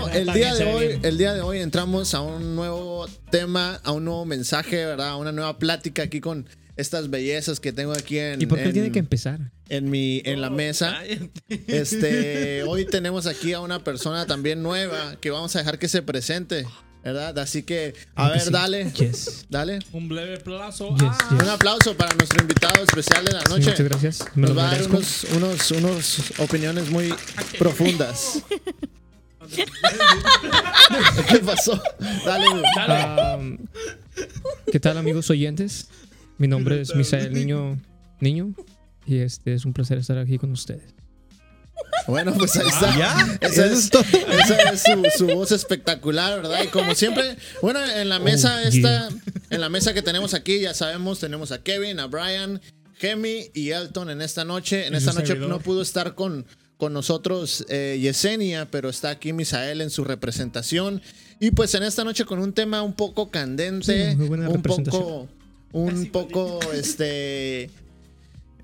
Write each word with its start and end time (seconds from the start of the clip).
Bueno, 0.00 0.08
el 0.08 0.32
día 0.32 0.54
de 0.54 0.64
hoy, 0.72 1.00
el 1.02 1.18
día 1.18 1.34
de 1.34 1.40
hoy 1.42 1.58
entramos 1.60 2.14
a 2.14 2.20
un 2.20 2.54
nuevo 2.56 3.06
tema, 3.30 3.80
a 3.84 3.92
un 3.92 4.04
nuevo 4.04 4.24
mensaje, 4.24 4.84
¿verdad? 4.86 5.08
A 5.10 5.16
una 5.16 5.32
nueva 5.32 5.58
plática 5.58 6.02
aquí 6.04 6.20
con 6.20 6.46
estas 6.76 7.10
bellezas 7.10 7.60
que 7.60 7.72
tengo 7.72 7.92
aquí 7.92 8.18
en. 8.18 8.40
¿Y 8.40 8.46
por 8.46 8.58
qué 8.58 8.64
en- 8.64 8.72
tiene 8.72 8.92
que 8.92 8.98
empezar? 8.98 9.38
en 9.68 9.88
mi 9.90 10.20
en 10.26 10.40
la 10.42 10.50
mesa. 10.50 10.98
Este, 11.66 12.62
hoy 12.68 12.84
tenemos 12.84 13.26
aquí 13.26 13.52
a 13.54 13.60
una 13.60 13.82
persona 13.82 14.26
también 14.26 14.62
nueva 14.62 15.16
que 15.20 15.30
vamos 15.30 15.54
a 15.56 15.60
dejar 15.60 15.78
que 15.78 15.88
se 15.88 16.02
presente, 16.02 16.66
¿verdad? 17.02 17.38
Así 17.38 17.62
que, 17.62 17.94
a 18.14 18.28
ver, 18.28 18.40
sí. 18.40 18.50
dale. 18.50 18.90
Yes. 18.92 19.46
Dale. 19.48 19.78
Un 19.92 20.08
breve 20.08 20.38
plazo. 20.40 20.90
Yes, 20.96 21.08
Ah, 21.10 21.28
yes. 21.30 21.42
Un 21.42 21.48
aplauso 21.48 21.94
para 21.96 22.14
nuestro 22.16 22.42
invitado 22.42 22.82
especial 22.84 23.24
de 23.24 23.32
la 23.32 23.40
Sí, 23.40 23.48
noche. 23.48 23.70
muchas 23.70 23.80
gracias. 23.88 24.24
Me 24.34 24.48
Nos 24.48 24.58
va 24.58 24.68
a 24.68 24.72
dar 24.76 24.86
unos, 24.88 25.24
unos, 25.36 25.70
unos 25.70 26.32
opiniones 26.38 26.90
muy 26.90 27.14
profundas. 27.58 28.42
¿Qué 31.28 31.38
pasó? 31.38 31.80
Dale. 32.24 32.46
Ah, 32.78 33.38
¿Qué 34.70 34.80
tal, 34.80 34.98
amigos 34.98 35.30
oyentes? 35.30 35.88
Mi 36.38 36.48
nombre 36.48 36.80
es 36.80 36.94
Misael 36.94 37.32
Niño 37.32 37.78
Niño 38.20 38.54
y 39.06 39.18
este 39.18 39.54
es 39.54 39.64
un 39.64 39.72
placer 39.72 39.98
estar 39.98 40.18
aquí 40.18 40.38
con 40.38 40.52
ustedes. 40.52 40.94
Bueno, 42.06 42.34
pues 42.34 42.56
ahí 42.56 42.66
está. 42.66 42.96
¿Ya? 42.96 43.38
Esa 43.40 43.66
es, 43.66 43.90
esa 43.92 44.72
es 44.72 44.82
su, 44.82 45.02
su 45.18 45.34
voz 45.34 45.52
espectacular, 45.52 46.42
¿verdad? 46.42 46.62
Y 46.64 46.68
como 46.68 46.94
siempre, 46.94 47.36
bueno, 47.60 47.80
en 47.84 48.08
la 48.08 48.18
mesa 48.18 48.56
Oh, 48.56 48.68
esta, 48.68 49.08
en 49.50 49.60
la 49.60 49.68
mesa 49.68 49.94
que 49.94 50.02
tenemos 50.02 50.34
aquí, 50.34 50.60
ya 50.60 50.74
sabemos, 50.74 51.20
tenemos 51.20 51.52
a 51.52 51.62
Kevin, 51.62 52.00
a 52.00 52.06
Brian, 52.06 52.60
Gemi 52.98 53.50
y 53.54 53.70
Elton 53.70 54.10
en 54.10 54.22
esta 54.22 54.44
noche. 54.44 54.86
En 54.86 54.94
esta 54.94 55.12
noche 55.12 55.28
servidor. 55.28 55.50
no 55.50 55.60
pudo 55.60 55.82
estar 55.82 56.14
con, 56.14 56.46
con 56.82 56.92
nosotros 56.92 57.64
eh, 57.68 57.96
Yesenia, 58.02 58.68
pero 58.68 58.88
está 58.88 59.10
aquí 59.10 59.32
Misael 59.32 59.80
en 59.82 59.88
su 59.88 60.02
representación. 60.02 61.00
Y 61.38 61.52
pues 61.52 61.76
en 61.76 61.84
esta 61.84 62.02
noche 62.02 62.24
con 62.24 62.40
un 62.40 62.52
tema 62.52 62.82
un 62.82 62.92
poco 62.92 63.30
candente, 63.30 64.16
Sí, 64.16 64.20
un 64.20 64.62
poco, 64.62 65.28
un 65.70 66.06
poco, 66.06 66.58
este... 66.72 67.70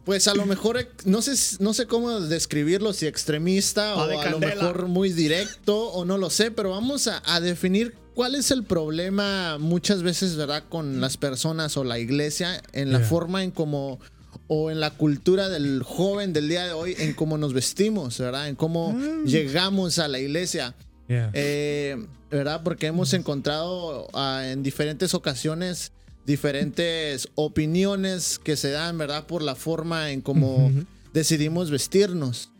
Pues 0.05 0.27
a 0.27 0.35
lo 0.35 0.47
mejor 0.47 0.89
no 1.05 1.23
sé, 1.23 1.59
no 1.61 1.73
sé 1.73 1.87
cómo 1.87 2.21
describirlo, 2.21 2.93
si 2.93 3.07
extremista 3.07 3.95
o 3.95 4.01
a 4.01 4.31
lo 4.31 4.41
mejor 4.41 4.89
muy 4.89 5.13
directo 5.13 5.79
o 5.93 6.05
no 6.05 6.19
lo 6.19 6.29
sé, 6.29 6.51
pero 6.51 6.71
vamos 6.71 7.07
a, 7.07 7.23
a 7.25 7.39
definir 7.39 7.95
cuál 8.15 8.35
es 8.35 8.51
el 8.51 8.65
problema 8.65 9.59
muchas 9.59 10.03
veces, 10.03 10.35
¿verdad? 10.35 10.65
Con 10.69 11.01
las 11.01 11.17
personas 11.19 11.77
o 11.77 11.85
la 11.85 12.01
iglesia 12.01 12.61
en 12.73 12.91
la 12.91 12.99
Yeah. 12.99 13.09
forma 13.09 13.45
en 13.45 13.53
cómo 13.53 14.01
o 14.49 14.71
en 14.71 14.81
la 14.81 14.91
cultura 14.91 15.49
del 15.49 15.83
joven 15.83 16.33
del 16.33 16.49
día 16.49 16.65
de 16.65 16.73
hoy, 16.73 16.97
en 16.99 17.15
cómo 17.15 17.39
nos 17.39 17.53
vestimos, 17.53 18.19
¿verdad? 18.19 18.49
En 18.49 18.57
cómo 18.57 18.99
llegamos 19.25 19.99
a 19.99 20.09
la 20.09 20.19
iglesia. 20.19 20.75
yeah. 21.09 21.31
Eh, 21.35 21.97
¿Verdad? 22.31 22.63
Porque 22.63 22.87
hemos 22.87 23.15
encontrado 23.15 24.09
ah, 24.13 24.43
en 24.45 24.63
diferentes 24.63 25.15
ocasiones 25.15 25.93
diferentes 26.29 27.27
opiniones 27.37 28.39
que 28.39 28.55
se 28.57 28.71
dan, 28.71 28.99
¿verdad? 28.99 29.27
Por 29.27 29.43
la 29.43 29.55
forma 29.55 30.11
en 30.11 30.21
cómo 30.21 30.71
decidimos 31.15 31.71
vestirnos. 31.71 32.51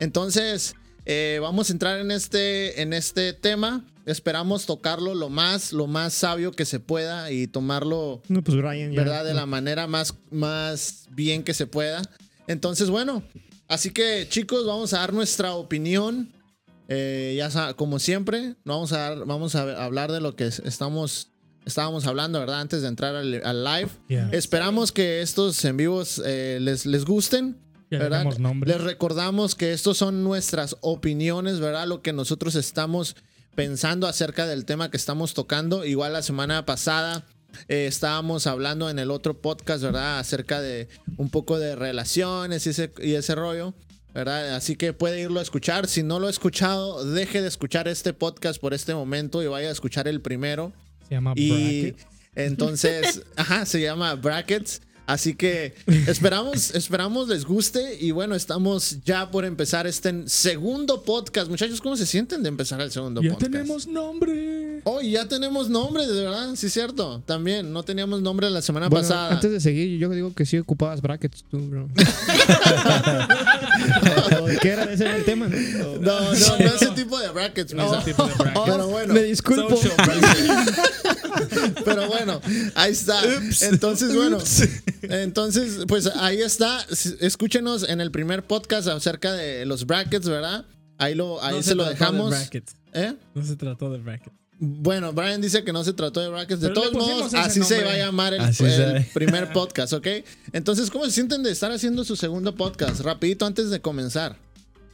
Entonces, 0.00 0.74
eh, 1.04 1.38
vamos 1.42 1.68
a 1.68 1.72
entrar 1.74 2.00
en 2.00 2.10
este, 2.10 2.80
en 2.80 2.94
este 2.94 3.34
tema. 3.34 3.84
Esperamos 4.08 4.66
tocarlo 4.66 5.14
lo 5.14 5.28
más, 5.28 5.72
lo 5.72 5.86
más 5.86 6.14
sabio 6.14 6.52
que 6.52 6.64
se 6.64 6.80
pueda 6.80 7.30
y 7.30 7.46
tomarlo 7.46 8.22
No, 8.28 8.42
pues 8.42 8.56
Brian 8.56 8.92
ya. 8.92 9.00
¿verdad? 9.02 9.24
De 9.24 9.34
la 9.34 9.46
manera 9.46 9.86
más, 9.86 10.14
más 10.30 11.06
bien 11.10 11.42
que 11.44 11.54
se 11.54 11.66
pueda. 11.66 12.02
Entonces, 12.46 12.88
bueno, 12.90 13.22
así 13.68 13.90
que 13.90 14.26
chicos, 14.28 14.66
vamos 14.66 14.92
a 14.94 14.98
dar 15.00 15.12
nuestra 15.12 15.52
opinión. 15.54 16.32
Eh, 16.88 17.34
ya 17.36 17.74
como 17.74 17.98
siempre, 17.98 18.54
vamos 18.64 18.92
a, 18.92 18.98
dar- 19.10 19.26
vamos 19.26 19.54
a 19.54 19.84
hablar 19.84 20.10
de 20.10 20.20
lo 20.20 20.34
que 20.36 20.46
es- 20.46 20.60
estamos, 20.60 21.28
estábamos 21.66 22.06
hablando, 22.06 22.40
¿verdad? 22.40 22.60
Antes 22.60 22.80
de 22.80 22.88
entrar 22.88 23.14
al, 23.14 23.42
al 23.44 23.62
live. 23.64 23.90
Yeah. 24.08 24.30
Esperamos 24.32 24.90
que 24.90 25.20
estos 25.20 25.62
en 25.66 25.76
vivos 25.76 26.22
eh, 26.24 26.58
les, 26.62 26.86
les 26.86 27.04
gusten. 27.04 27.58
¿verdad? 27.90 28.24
Les 28.66 28.80
recordamos 28.82 29.54
que 29.54 29.72
estos 29.72 29.96
son 29.98 30.22
nuestras 30.22 30.76
opiniones, 30.82 31.58
¿verdad? 31.60 31.86
Lo 31.86 32.02
que 32.02 32.12
nosotros 32.12 32.54
estamos 32.54 33.16
pensando 33.58 34.06
acerca 34.06 34.46
del 34.46 34.64
tema 34.64 34.88
que 34.88 34.96
estamos 34.96 35.34
tocando. 35.34 35.84
Igual 35.84 36.12
la 36.12 36.22
semana 36.22 36.64
pasada 36.64 37.26
eh, 37.66 37.86
estábamos 37.88 38.46
hablando 38.46 38.88
en 38.88 39.00
el 39.00 39.10
otro 39.10 39.42
podcast, 39.42 39.82
¿verdad? 39.82 40.20
Acerca 40.20 40.60
de 40.60 40.86
un 41.16 41.28
poco 41.28 41.58
de 41.58 41.74
relaciones 41.74 42.64
y 42.68 42.70
ese, 42.70 42.92
y 43.02 43.14
ese 43.14 43.34
rollo, 43.34 43.74
¿verdad? 44.14 44.54
Así 44.54 44.76
que 44.76 44.92
puede 44.92 45.20
irlo 45.20 45.40
a 45.40 45.42
escuchar. 45.42 45.88
Si 45.88 46.04
no 46.04 46.20
lo 46.20 46.28
ha 46.28 46.30
escuchado, 46.30 47.04
deje 47.04 47.42
de 47.42 47.48
escuchar 47.48 47.88
este 47.88 48.12
podcast 48.12 48.60
por 48.60 48.74
este 48.74 48.94
momento 48.94 49.42
y 49.42 49.48
vaya 49.48 49.70
a 49.70 49.72
escuchar 49.72 50.06
el 50.06 50.20
primero. 50.20 50.72
Se 51.08 51.16
llama 51.16 51.32
Y 51.34 51.80
Bracket. 51.90 52.06
entonces, 52.36 53.22
ajá, 53.36 53.66
se 53.66 53.80
llama 53.80 54.14
Brackets. 54.14 54.82
Así 55.08 55.34
que 55.34 55.74
esperamos, 56.06 56.74
esperamos 56.74 57.28
les 57.28 57.46
guste. 57.46 57.96
Y 57.98 58.10
bueno, 58.10 58.34
estamos 58.34 58.98
ya 59.06 59.30
por 59.30 59.46
empezar 59.46 59.86
este 59.86 60.28
segundo 60.28 61.02
podcast. 61.02 61.48
Muchachos, 61.48 61.80
¿cómo 61.80 61.96
se 61.96 62.04
sienten 62.04 62.42
de 62.42 62.50
empezar 62.50 62.78
el 62.82 62.92
segundo 62.92 63.22
Ya 63.22 63.30
podcast? 63.32 63.50
tenemos 63.50 63.86
nombre. 63.86 64.82
Oh, 64.84 65.00
y 65.00 65.12
ya 65.12 65.26
tenemos 65.26 65.70
nombre, 65.70 66.06
de 66.06 66.12
verdad. 66.24 66.54
Sí, 66.56 66.68
cierto. 66.68 67.22
También 67.24 67.72
no 67.72 67.82
teníamos 67.84 68.20
nombre 68.20 68.50
la 68.50 68.60
semana 68.60 68.90
Bueno, 68.90 69.08
pasada. 69.08 69.32
antes 69.32 69.50
de 69.50 69.60
seguir, 69.60 69.98
yo 69.98 70.10
digo 70.10 70.34
que 70.34 70.44
sí 70.44 70.58
ocupabas 70.58 71.00
brackets 71.00 71.42
tú, 71.50 71.58
bro. 71.68 71.88
¿O 74.42 74.46
¿De 74.46 74.58
qué 74.58 74.68
era 74.68 74.92
ese 74.92 75.06
el 75.16 75.24
tema? 75.24 75.37
¿no? 76.00 76.20
No, 76.20 76.58
no, 76.58 76.74
ese 76.74 76.86
tipo 76.94 77.18
de 77.18 77.28
brackets, 77.30 77.74
No, 77.74 77.94
ese 77.94 78.10
tipo 78.10 78.26
de 78.26 78.34
bracket. 78.34 78.62
Pero 78.64 78.88
bueno. 78.88 79.14
Me 79.14 79.22
disculpo. 79.22 79.78
Pero 81.84 82.08
bueno, 82.08 82.40
ahí 82.74 82.92
está. 82.92 83.20
Entonces, 83.62 84.14
bueno. 84.14 84.38
Entonces, 85.02 85.84
pues 85.86 86.06
ahí 86.16 86.40
está. 86.42 86.84
Escúchenos 87.20 87.88
en 87.88 88.00
el 88.00 88.10
primer 88.10 88.46
podcast 88.46 88.88
acerca 88.88 89.32
de 89.32 89.64
los 89.66 89.86
brackets, 89.86 90.28
¿verdad? 90.28 90.64
Ahí 90.98 91.14
lo, 91.14 91.42
ahí 91.42 91.56
No 91.56 91.62
se, 91.62 91.74
lo 91.74 91.84
trató 91.84 91.94
de 91.94 91.98
dejamos. 92.00 92.30
bracket. 92.30 92.70
¿Eh? 92.92 93.14
No 93.34 93.44
se 93.44 93.56
trató 93.56 93.90
de 93.90 93.98
bracket. 93.98 94.32
Bueno, 94.60 95.12
Brian 95.12 95.40
dice 95.40 95.62
que 95.62 95.72
no 95.72 95.84
se 95.84 95.92
trató 95.92 96.20
de 96.20 96.28
brackets. 96.28 96.60
De 96.60 96.68
Pero 96.70 96.80
todos 96.80 96.94
modos, 96.94 97.34
así 97.34 97.62
se 97.62 97.84
va 97.84 97.92
a 97.92 97.96
llamar 97.96 98.34
el, 98.34 98.52
se- 98.52 99.08
primer 99.14 99.52
podcast, 99.52 99.92
¿ok? 99.92 100.06
Entonces, 100.52 100.90
¿cómo 100.90 101.04
se 101.04 101.12
sienten 101.12 101.44
de 101.44 101.52
estar 101.52 101.70
haciendo 101.70 102.04
su 102.04 102.16
segundo 102.16 102.56
podcast? 102.56 103.00
Rapidito 103.02 103.46
antes 103.46 103.70
de 103.70 103.80
comenzar. 103.80 104.36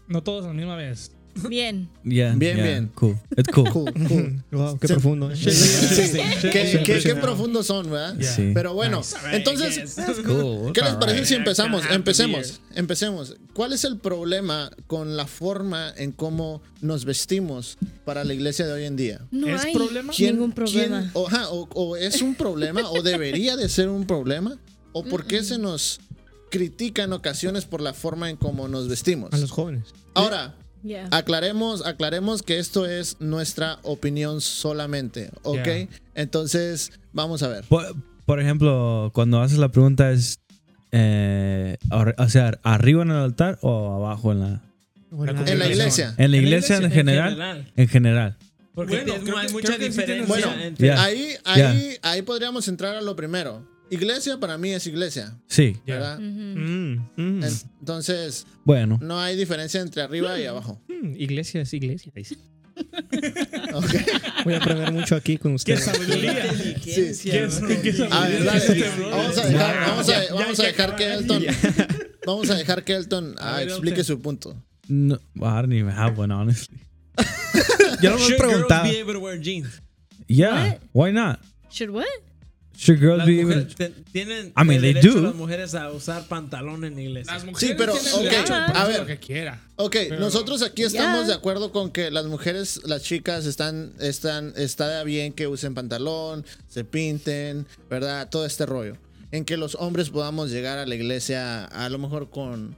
No 0.09 0.23
todos 0.23 0.45
a 0.45 0.49
la 0.49 0.55
misma 0.55 0.77
vez. 0.77 1.13
Bien. 1.49 1.89
Yeah, 2.05 2.33
Bien, 2.37 2.57
yeah, 2.57 2.65
bien. 2.65 2.93
Cool. 2.95 3.19
It's 3.37 3.49
cool. 3.53 3.69
Cool, 3.73 3.93
cool. 4.09 4.43
Wow, 4.53 4.79
qué 4.79 4.87
Sí. 4.87 4.93
profundo. 4.93 5.33
¿eh? 5.33 5.37
Sí, 5.37 5.51
¿Qué, 6.43 6.83
qué- 6.85 7.01
qué 7.03 7.15
profundos 7.17 7.67
son, 7.67 7.91
¿verdad? 7.91 8.17
Yeah. 8.17 8.33
Sí. 8.37 8.53
Pero 8.55 8.73
bueno, 8.75 8.99
Nice. 8.99 9.17
entonces, 9.33 9.97
Cool. 10.25 10.73
¿Qué 10.73 10.81
les 10.83 10.95
parece 10.95 11.25
si 11.25 11.35
empezamos? 11.35 11.83
Empecemos, 11.91 12.61
empecemos. 12.77 13.35
¿Cuál 13.53 13.73
es 13.73 13.83
el 13.83 13.99
problema 13.99 14.71
con 14.87 15.17
la 15.17 15.27
forma 15.27 15.93
en 15.97 16.13
cómo 16.13 16.63
nos 16.81 17.05
vestimos 17.05 17.79
para 18.05 18.23
la 18.23 18.33
iglesia 18.33 18.67
de 18.67 18.73
hoy 18.73 18.85
en 18.85 18.95
día? 18.95 19.21
No 19.33 19.49
¿Es 19.49 19.65
hay 19.65 19.75
problema? 19.75 20.13
ningún 20.17 20.53
problema. 20.53 21.01
quién- 21.01 21.11
o, 21.15 21.27
ajá, 21.27 21.49
o- 21.49 21.69
o 21.75 21.97
es 21.97 22.23
un 22.23 22.37
problema 22.37 22.89
o 22.91 23.03
debería 23.03 23.57
de 23.57 23.69
ser 23.69 23.89
un 23.89 24.07
problema? 24.07 24.57
¿O 24.93 25.03
por 25.05 25.27
qué 25.27 25.43
se 25.43 25.59
nos 25.59 25.99
critica 26.55 27.03
en 27.03 27.13
ocasiones 27.13 27.65
por 27.65 27.81
la 27.81 27.93
forma 27.95 28.31
en 28.31 28.37
cómo 28.37 28.69
nos 28.69 28.87
vestimos? 28.89 29.33
A 29.33 29.39
los 29.39 29.51
jóvenes. 29.51 29.93
Ahora, 30.15 30.55
Yeah. 30.85 31.09
aclaremos, 31.13 31.85
aclaremos 31.87 32.43
que 32.43 32.59
esto 32.59 32.85
es 32.87 33.17
nuestra 33.19 33.79
opinión 33.83 34.41
solamente, 34.43 35.31
¿ok? 35.43 35.65
Yeah. 35.65 35.89
Entonces, 36.15 36.93
vamos 37.13 37.43
a 37.43 37.49
ver. 37.49 37.65
Por, 37.65 37.97
por 38.27 38.39
ejemplo, 38.39 39.11
cuando 39.15 39.41
haces 39.41 39.57
la 39.59 39.71
pregunta 39.71 40.11
es, 40.13 40.41
eh, 40.93 41.77
o 42.19 42.29
sea, 42.29 42.61
arriba 42.63 43.03
en 43.03 43.11
el 43.11 43.17
altar 43.17 43.59
o 43.63 43.95
abajo 43.95 44.31
en 44.33 44.41
la, 44.41 44.63
En 45.11 45.59
la 45.59 45.67
iglesia. 45.69 46.15
en 46.19 46.31
la 46.31 46.37
iglesia 46.37 46.77
en 46.77 46.91
general, 46.91 47.73
en 47.77 47.89
general. 47.89 48.37
Porque 48.75 49.05
Bueno, 49.05 49.39
hay 49.39 49.49
mucha 49.53 49.67
creo 49.69 49.79
que 49.79 49.85
diferencia 49.87 50.39
razón. 50.47 50.61
entre... 50.61 50.87
Yeah. 50.89 51.03
Ahí, 51.03 51.35
ahí, 51.45 51.97
ahí 52.03 52.23
podríamos 52.23 52.69
entrar 52.69 52.95
a 52.97 53.01
lo 53.01 53.17
primero. 53.17 53.67
Iglesia 53.91 54.39
para 54.41 54.57
mí 54.59 54.71
es 54.71 54.87
iglesia, 54.87 55.39
Sí. 55.47 55.77
Yeah. 55.85 55.97
¿verdad? 55.97 56.19
Ujú. 56.19 56.27
Mm, 56.27 57.09
mm. 57.17 57.45
Entonces, 57.81 58.47
Bueno. 58.65 58.99
no 59.03 59.21
hay 59.21 59.37
diferencia 59.37 59.81
entre 59.81 60.03
arriba 60.03 60.39
y 60.41 60.47
abajo. 60.47 60.81
Mm, 60.89 61.15
iglesia 61.17 61.61
es 61.63 61.73
iglesia. 61.75 62.13
dice. 62.15 62.37
Ok. 63.75 63.95
Voy 64.45 64.55
a 64.55 64.57
aprender 64.57 64.93
mucho 64.93 65.15
aquí 65.15 65.37
con 65.39 65.57
¿Qué 65.59 65.75
ustedes. 65.75 67.21
¿Qué. 67.23 67.49
Vamos 69.11 69.39
a 69.39 69.47
dejar, 69.47 69.81
vamos 69.81 70.09
a, 70.09 70.13
Ya, 70.13 70.25
ya 70.29 70.35
vamos 70.35 70.61
a 70.61 70.63
hay 70.65 70.73
que 70.73 70.83
dejar 70.83 70.97
que. 70.97 71.13
Elton. 71.13 71.45
Vamos 72.27 72.49
a 72.49 72.55
dejar 72.55 72.85
que 72.85 72.95
Elton 72.95 73.35
ah, 73.39 73.57
A 73.57 73.59
ver, 73.59 73.69
explique 73.69 74.01
Elton. 74.01 74.17
su 74.17 74.23
punto. 74.23 74.57
No, 74.89 75.17
I 75.37 75.41
don't 75.61 75.73
even 75.75 75.91
have 75.91 76.19
one, 76.19 76.33
honestly. 76.33 76.79
Yo 78.03 78.11
no 78.11 78.17
me 78.17 78.27
he 78.29 78.35
preguntado. 78.39 78.89
Yeah, 80.27 80.79
why 80.95 81.13
not? 81.13 81.39
Should 81.71 81.91
what? 81.91 82.07
Should 82.77 83.01
girls 83.01 83.19
Las 83.19 83.27
be 83.27 83.41
able 83.41 83.63
to- 83.65 83.91
tienen 84.13 84.49
I 84.57 84.65
mean, 84.65 84.73
el 84.73 84.81
they 84.83 84.93
derecho 84.95 85.15
do. 85.15 85.21
las 85.23 85.35
mujeres 85.35 85.75
a 85.75 85.91
usar 85.93 86.27
pantalón 86.27 86.85
en 86.85 86.99
iglesia. 86.99 87.33
Las 87.33 87.45
mujeres 87.45 87.77
pero, 87.79 87.93
tienen 87.93 88.13
ok, 88.15 88.21
derecho 88.23 88.53
de 88.55 88.59
a 88.61 88.85
ver. 88.87 89.01
lo 89.01 89.07
que 89.07 89.19
quiera. 89.19 89.61
Ok, 89.77 89.93
Pero- 90.09 90.19
nosotros 90.21 90.63
aquí 90.63 90.83
estamos 90.83 91.27
de 91.29 91.35
acuerdo 91.35 91.71
con 91.73 91.91
que 91.91 92.11
las 92.11 92.27
mujeres, 92.27 92.81
las 92.85 93.03
chicas 93.03 93.47
están, 93.47 93.93
están, 94.01 94.53
está 94.57 95.03
bien 95.05 95.33
que 95.33 95.47
usen 95.47 95.75
pantalón, 95.75 96.45
se 96.69 96.85
pinten, 96.85 97.67
¿verdad? 97.89 98.29
Todo 98.29 98.45
este 98.47 98.67
rollo. 98.67 98.97
En 99.31 99.45
que 99.45 99.57
los 99.57 99.77
hombres 99.77 100.11
podamos 100.11 100.51
llegar 100.51 100.79
a 100.79 100.87
la 100.87 100.95
iglesia 100.95 101.65
a 101.67 101.89
lo 101.89 101.99
mejor 101.99 102.31
con, 102.31 102.77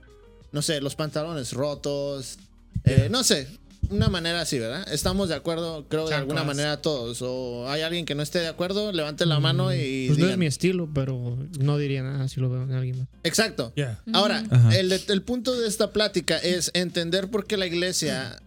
no 0.53 0.63
sé, 0.63 0.81
los 0.81 0.95
pantalones 0.95 1.53
rotos, 1.53 2.39
eh, 2.85 3.09
no 3.11 3.25
sé, 3.25 3.47
una 3.91 4.09
manera 4.09 4.41
así, 4.41 4.59
¿verdad? 4.59 4.87
Estamos 4.93 5.29
de 5.29 5.35
acuerdo, 5.35 5.87
creo, 5.89 6.09
de 6.09 6.15
alguna 6.15 6.45
manera 6.45 6.81
todos. 6.83 7.23
O 7.23 7.69
hay 7.69 7.83
alguien 7.83 8.05
que 8.05 8.15
no 8.15 8.23
esté 8.23 8.41
de 8.41 8.49
acuerdo, 8.49 8.93
levante 8.93 9.27
la 9.27 9.41
mano 9.41 9.75
y... 9.75 10.07
Pues 10.09 10.19
no 10.19 10.29
es 10.29 10.39
mi 10.39 10.47
estilo, 10.47 10.89
pero 10.93 11.39
no 11.59 11.79
diría 11.79 12.03
nada 12.03 12.29
si 12.29 12.41
lo 12.41 12.51
veo 12.51 12.63
en 12.63 12.73
alguien 12.73 12.99
más. 12.99 13.09
Exacto. 13.25 13.73
Yeah. 13.75 14.03
Ahora, 14.13 14.45
el, 14.73 14.93
el 14.93 15.23
punto 15.23 15.59
de 15.59 15.69
esta 15.69 15.93
plática 15.93 16.39
es 16.39 16.71
entender 16.75 17.31
por 17.31 17.47
qué 17.47 17.57
la 17.57 17.67
iglesia 17.67 18.41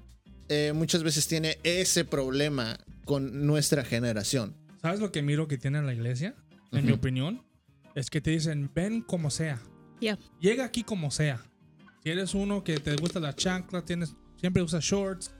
eh, 0.49 0.73
muchas 0.73 1.03
veces 1.03 1.27
tiene 1.27 1.59
ese 1.63 2.05
problema 2.05 2.77
con 3.05 3.45
nuestra 3.45 3.83
generación. 3.83 4.55
¿Sabes 4.81 4.99
lo 4.99 5.11
que 5.11 5.21
miro 5.21 5.47
que 5.47 5.57
tiene 5.57 5.81
la 5.81 5.93
iglesia? 5.93 6.35
En 6.71 6.85
mi 6.85 6.91
opinión, 6.91 7.43
es 7.95 8.09
que 8.09 8.21
te 8.21 8.31
dicen, 8.31 8.69
ven 8.73 9.01
como 9.01 9.29
sea. 9.31 9.59
Yeah. 9.99 10.17
Llega 10.39 10.63
aquí 10.63 10.83
como 10.83 11.11
sea. 11.11 11.43
Si 12.03 12.09
eres 12.09 12.33
uno 12.33 12.63
que 12.63 12.79
te 12.79 12.95
gusta 12.95 13.19
la 13.19 13.35
chancla, 13.35 13.83
tienes, 13.83 14.15
siempre 14.39 14.61
usas 14.63 14.83
shorts, 14.83 15.31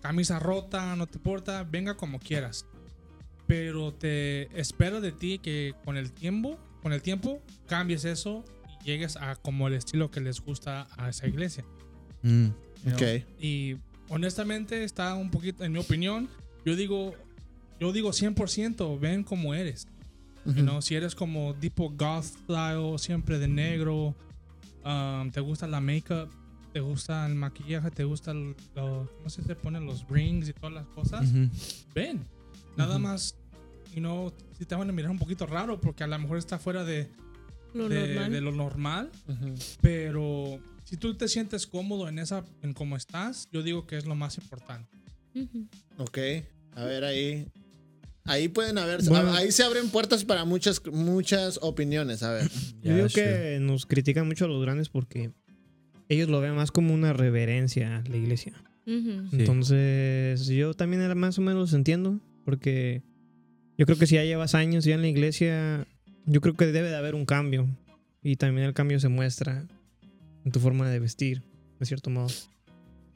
camisa 0.00 0.38
rota, 0.38 0.96
no 0.96 1.06
te 1.06 1.18
importa, 1.18 1.64
venga 1.64 1.96
como 1.96 2.18
quieras. 2.18 2.66
Pero 3.46 3.92
te 3.92 4.58
espera 4.58 5.00
de 5.00 5.12
ti 5.12 5.38
que 5.38 5.74
con 5.84 5.96
el 5.96 6.12
tiempo, 6.12 6.58
con 6.82 6.92
el 6.92 7.02
tiempo, 7.02 7.42
cambies 7.66 8.04
eso 8.04 8.44
y 8.68 8.84
llegues 8.84 9.16
a 9.16 9.36
como 9.36 9.68
el 9.68 9.74
estilo 9.74 10.10
que 10.10 10.20
les 10.20 10.40
gusta 10.40 10.88
a 10.96 11.08
esa 11.08 11.26
iglesia. 11.26 11.64
Mm. 12.22 12.46
you 12.46 12.52
know? 12.84 12.94
Ok. 12.94 13.24
Y 13.40 13.76
honestamente 14.08 14.84
está 14.84 15.14
un 15.14 15.30
poquito, 15.30 15.64
en 15.64 15.72
mi 15.72 15.78
opinión, 15.78 16.28
yo 16.64 16.76
digo, 16.76 17.14
yo 17.78 17.92
digo 17.92 18.10
100%, 18.10 18.98
ven 19.00 19.24
como 19.24 19.54
eres. 19.54 19.88
You 20.46 20.62
know, 20.62 20.80
si 20.80 20.94
eres 20.94 21.14
como 21.14 21.54
tipo 21.54 21.90
goth 21.90 22.24
style, 22.24 22.98
siempre 22.98 23.38
de 23.38 23.46
negro, 23.46 24.14
um, 24.84 25.30
te 25.30 25.40
gusta 25.40 25.66
la 25.66 25.80
makeup, 25.80 26.30
te 26.72 26.80
gusta 26.80 27.26
el 27.26 27.34
maquillaje, 27.34 27.90
te 27.90 28.04
gusta 28.04 28.30
el, 28.32 28.54
lo- 28.74 29.08
¿cómo 29.16 29.28
se 29.30 29.42
te 29.42 29.54
ponen 29.56 29.86
los 29.86 30.06
rings 30.08 30.48
y 30.48 30.52
todas 30.52 30.72
las 30.72 30.86
cosas? 30.88 31.28
Ujú. 31.28 31.48
Ven. 31.94 32.20
Nada 32.76 32.98
más, 32.98 33.34
you 33.94 34.00
know, 34.00 34.32
si 34.58 34.64
te 34.64 34.74
van 34.74 34.88
a 34.88 34.92
mirar 34.92 35.10
un 35.10 35.18
poquito 35.18 35.46
raro 35.46 35.80
porque 35.80 36.04
a 36.04 36.06
lo 36.06 36.18
mejor 36.18 36.38
está 36.38 36.58
fuera 36.58 36.84
de, 36.84 37.08
Lo 37.74 37.88
de- 37.88 38.06
normal. 38.14 38.32
de 38.32 38.40
lo 38.40 38.52
normal, 38.52 39.10
Ujú. 39.28 39.54
pero 39.80 40.60
si 40.84 40.96
tú 40.96 41.14
te 41.14 41.28
sientes 41.28 41.66
cómodo 41.66 42.08
en 42.08 42.18
esa, 42.18 42.44
en 42.62 42.72
cómo 42.72 42.96
estás, 42.96 43.48
yo 43.52 43.62
digo 43.62 43.86
que 43.86 43.96
es 43.96 44.06
lo 44.06 44.14
más 44.14 44.38
importante. 44.38 44.98
Ok. 45.98 46.18
A 46.74 46.84
ver 46.84 47.04
ahí. 47.04 47.46
Ahí 48.24 48.48
pueden 48.48 48.78
haber. 48.78 49.02
Bueno. 49.04 49.32
ahí 49.32 49.50
se 49.50 49.62
abren 49.64 49.88
puertas 49.88 50.24
para 50.24 50.44
muchas, 50.44 50.80
muchas 50.92 51.58
opiniones. 51.62 52.22
A 52.22 52.32
ver. 52.32 52.50
Yo 52.82 52.94
digo 52.94 53.08
que 53.12 53.58
nos 53.60 53.86
critican 53.86 54.26
mucho 54.26 54.44
a 54.44 54.48
los 54.48 54.62
grandes 54.62 54.88
porque 54.88 55.32
ellos 56.10 56.28
lo 56.28 56.40
ven 56.40 56.54
más 56.54 56.72
como 56.72 56.92
una 56.92 57.12
reverencia 57.12 57.98
a 57.98 58.02
la 58.08 58.16
iglesia. 58.16 58.52
Entonces, 58.84 60.46
yo 60.46 60.74
también 60.74 61.00
era 61.02 61.14
más 61.14 61.38
o 61.38 61.42
menos 61.42 61.72
entiendo, 61.72 62.18
porque 62.44 63.02
yo 63.78 63.86
creo 63.86 63.96
que 63.96 64.08
si 64.08 64.16
ya 64.16 64.24
llevas 64.24 64.56
años 64.56 64.84
ya 64.84 64.96
en 64.96 65.02
la 65.02 65.08
iglesia, 65.08 65.86
yo 66.26 66.40
creo 66.40 66.54
que 66.54 66.66
debe 66.66 66.88
de 66.88 66.96
haber 66.96 67.14
un 67.14 67.24
cambio. 67.24 67.68
Y 68.22 68.36
también 68.36 68.66
el 68.66 68.74
cambio 68.74 68.98
se 68.98 69.08
muestra 69.08 69.66
en 70.44 70.50
tu 70.50 70.58
forma 70.58 70.90
de 70.90 70.98
vestir, 70.98 71.42
de 71.78 71.86
cierto 71.86 72.10
modo. 72.10 72.28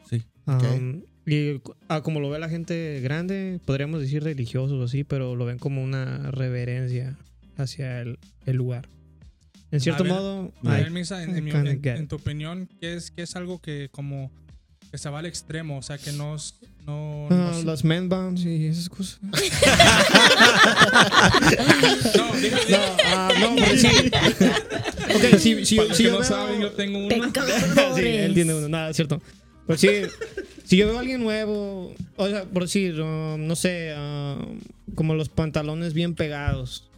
Sí. 0.08 0.23
Um, 0.47 1.02
y 1.26 1.61
ah, 1.88 2.02
como 2.02 2.20
lo 2.20 2.31
ve 2.31 2.38
la 2.38 2.49
gente 2.49 3.00
grande, 3.02 3.61
podríamos 3.64 4.00
decir 4.00 4.23
religiosos 4.23 4.81
o 4.81 4.85
así, 4.85 5.02
pero 5.02 5.35
lo 5.35 5.44
ven 5.44 5.58
como 5.58 5.82
una 5.82 6.31
reverencia 6.31 7.19
hacia 7.56 8.00
el, 8.00 8.19
el 8.47 8.56
lugar. 8.56 8.88
En 9.75 9.81
cierto 9.81 10.05
ver, 10.05 10.12
modo, 10.12 10.53
A 10.65 10.73
ver, 10.75 10.91
Misa, 10.91 11.23
en, 11.23 11.37
en 11.37 11.44
mi- 11.44 11.50
kinda 11.50 11.71
en- 11.73 11.82
get 11.82 11.94
it. 11.94 11.99
en 12.00 12.09
tu 12.09 12.17
opinión, 12.17 12.69
¿qué 12.81 12.94
es, 12.94 13.11
qué 13.11 13.23
es 13.23 13.35
algo 13.37 13.61
que 13.61 13.88
como 13.91 14.31
que 14.91 14.99
se 14.99 15.09
va 15.11 15.19
al 15.19 15.26
extremo? 15.26 15.79
O 15.79 15.82
sea, 15.82 15.99
que 15.99 16.12
no... 16.12 16.37
no, 16.87 17.26
no 17.29 17.49
ah, 17.49 17.61
las 17.65 17.82
men 17.85 18.09
bounds 18.09 18.44
y 18.44 18.67
esas 18.67 18.88
cosas. 18.88 19.19
no, 22.69 22.79
ah, 23.05 23.32
no, 23.41 23.56
sí. 23.76 23.88
Ok, 25.15 25.38
si, 25.38 25.65
si, 25.67 25.76
Para 25.76 25.88
los 25.88 25.97
si 25.97 26.03
que 26.05 26.09
yo 26.09 26.12
no 26.12 26.19
veo- 26.21 26.25
saben, 26.29 26.61
yo 26.61 26.71
tengo 26.73 26.99
una. 27.06 27.17
sí, 27.97 28.00
él 28.06 28.35
tiene 28.35 28.55
uno, 28.55 28.69
nada, 28.69 28.91
es 28.91 28.97
cierto. 28.97 29.21
Pues 29.67 29.81
sí, 29.81 29.88
si 30.65 30.76
yo 30.76 30.87
veo 30.87 30.97
a 30.97 31.00
alguien 31.00 31.23
nuevo, 31.23 31.94
o 32.17 32.29
sea, 32.29 32.44
por 32.44 32.65
decir, 32.65 33.00
um, 33.00 33.47
no 33.47 33.56
sé, 33.56 33.94
um, 33.97 34.61
como 34.94 35.15
los 35.15 35.29
pantalones 35.29 35.94
bien 35.94 36.15
pegados, 36.15 36.88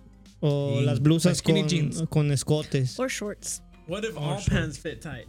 o 0.46 0.76
Sí. 0.80 0.84
las 0.84 1.00
blusas 1.00 1.38
Skinny 1.38 1.60
con, 1.60 1.68
jeans. 1.68 2.04
con 2.08 2.32
escotes. 2.32 2.98
Or 2.98 3.08
shorts. 3.10 3.62
What 3.88 4.02
if 4.04 4.16
all 4.16 4.38
sure. 4.40 4.56
pants 4.56 4.78
fit 4.78 5.00
tight? 5.00 5.26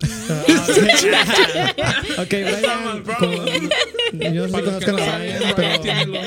Ok, 2.18 2.30
Brian, 2.30 3.02
como- 3.18 3.44
yo 4.12 4.46
no 4.46 4.48
sé 4.48 4.56
si 4.58 4.62
conozcan 4.64 4.96
no 4.96 5.02
a 5.02 5.18
Brian, 5.18 5.42
pero 5.56 5.80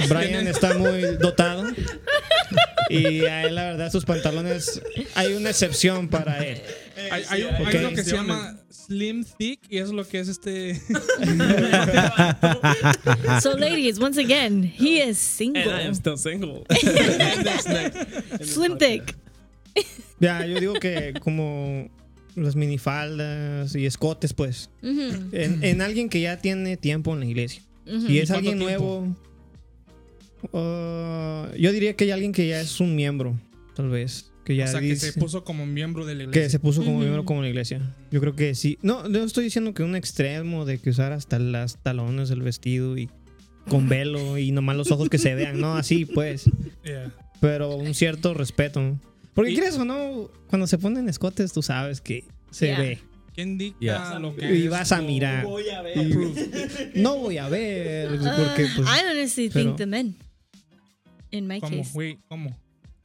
Brian 0.10 0.48
está 0.48 0.74
muy 0.78 1.02
dotado. 1.18 1.64
Y 2.90 3.22
a 3.26 3.44
él, 3.44 3.56
la 3.56 3.64
verdad, 3.64 3.90
sus 3.90 4.04
pantalones, 4.04 4.82
hay 5.16 5.32
una 5.32 5.52
excepción 5.52 6.10
para 6.10 6.46
él. 6.46 6.62
Hay, 7.12 7.24
hay, 7.30 7.42
Sí, 7.42 7.48
hay 7.48 7.66
ok. 7.66 7.76
uno 7.80 7.90
que 7.96 8.04
se 8.04 8.16
llama 8.16 8.58
Slim 8.70 9.24
Thick 9.38 9.60
y 9.70 9.78
es 9.78 9.90
lo 9.90 10.08
que 10.08 10.20
es 10.20 10.28
este... 10.28 10.76
So, 13.42 13.58
ladies, 13.58 14.00
once 14.00 14.18
again, 14.20 14.64
he 14.64 15.02
is 15.02 15.18
single. 15.18 15.62
And 15.64 15.82
I 15.82 15.86
am 15.88 15.94
still 15.96 16.18
single. 16.18 16.64
Slim 18.44 18.78
thick. 18.78 19.16
Ya, 20.20 20.46
yo 20.46 20.60
digo 20.60 20.74
que 20.74 21.14
como 21.22 21.90
las 22.36 22.56
minifaldas 22.56 23.76
y 23.76 23.86
escotes, 23.86 24.34
pues. 24.34 24.70
En, 24.82 25.64
en 25.64 25.82
alguien 25.82 26.10
que 26.10 26.22
ya 26.22 26.38
tiene 26.38 26.78
tiempo 26.78 27.14
en 27.14 27.20
la 27.22 27.26
iglesia. 27.26 27.64
ujú. 27.88 28.08
Si 28.08 28.20
es 28.20 28.30
¿Cuánto 28.30 28.50
alguien 28.50 28.68
tiempo? 28.68 29.16
nuevo, 30.52 31.52
uh, 31.52 31.56
yo 31.58 31.72
diría 31.72 31.96
que 31.96 32.06
hay 32.06 32.12
alguien 32.12 32.32
que 32.32 32.48
ya 32.48 32.62
es 32.62 32.80
un 32.80 32.96
miembro, 32.96 33.38
tal 33.76 33.90
vez. 33.90 34.31
Que 34.52 34.58
ya 34.58 34.66
o 34.66 34.68
sea, 34.68 34.80
que 34.80 34.88
dice- 34.88 35.12
se 35.12 35.20
puso 35.20 35.44
como 35.44 35.66
miembro 35.66 36.06
de 36.06 36.14
la 36.16 36.20
que 36.26 36.30
iglesia. 36.30 36.50
se 36.50 36.60
puso 36.60 36.84
como 36.84 37.00
miembro 37.00 37.26
como 37.26 37.42
la 37.42 37.50
iglesia. 37.50 37.96
Yo 38.12 38.20
creo 38.20 38.36
que 38.36 38.56
sí. 38.56 38.78
No, 38.82 39.08
no 39.08 39.24
estoy 39.24 39.44
diciendo 39.46 39.74
que 39.74 39.84
un 39.84 39.96
extremo 39.96 40.66
de 40.66 40.78
que 40.80 40.90
usar 40.90 41.12
hasta 41.12 41.40
las 41.40 41.78
talones 41.78 42.30
del 42.30 42.42
vestido 42.42 42.98
y 42.98 43.10
con 43.70 43.88
velo 43.90 44.38
y 44.38 44.52
nomás 44.52 44.76
los 44.76 44.92
ojos 44.92 45.10
que 45.10 45.18
se 45.18 45.36
vean. 45.36 45.60
No, 45.60 45.76
así 45.76 46.06
pues. 46.06 46.50
Yeah. 46.84 47.12
Pero 47.40 47.76
un 47.76 47.94
cierto 47.94 48.34
respeto. 48.34 49.00
Porque 49.34 49.52
Y- 49.52 49.54
quieres 49.56 49.78
o 49.78 49.86
no, 49.86 50.30
cuando 50.50 50.68
se 50.68 50.78
ponen 50.78 51.08
escotes, 51.10 51.54
tú 51.54 51.62
sabes 51.62 52.02
que 52.02 52.26
se 52.52 52.68
Yeah. 52.68 52.80
ve. 52.80 53.00
¿Quién 53.34 53.58
dicta 53.58 53.80
Yeah. 53.80 54.20
lo 54.20 54.36
que 54.36 54.54
Y 54.58 54.64
es 54.66 54.70
vas 54.70 54.92
a 54.92 55.02
mirar. 55.02 55.46
Voy 55.46 55.70
a 55.70 55.82
ver. 55.82 55.98
No 56.96 57.18
voy 57.18 57.38
a 57.38 57.48
ver. 57.48 58.10
Porque, 58.10 58.66
Uh, 58.66 58.76
pues, 58.76 58.88
I 58.90 59.10
honestly 59.12 59.50
pero- 59.50 59.66
think 59.68 59.78
the 59.78 59.86
men. 59.86 60.16
In 61.32 61.48
my 61.48 61.62
¿Cómo? 61.62 61.78
case, 61.78 61.92
Wait, 61.98 62.20
¿cómo? 62.28 62.54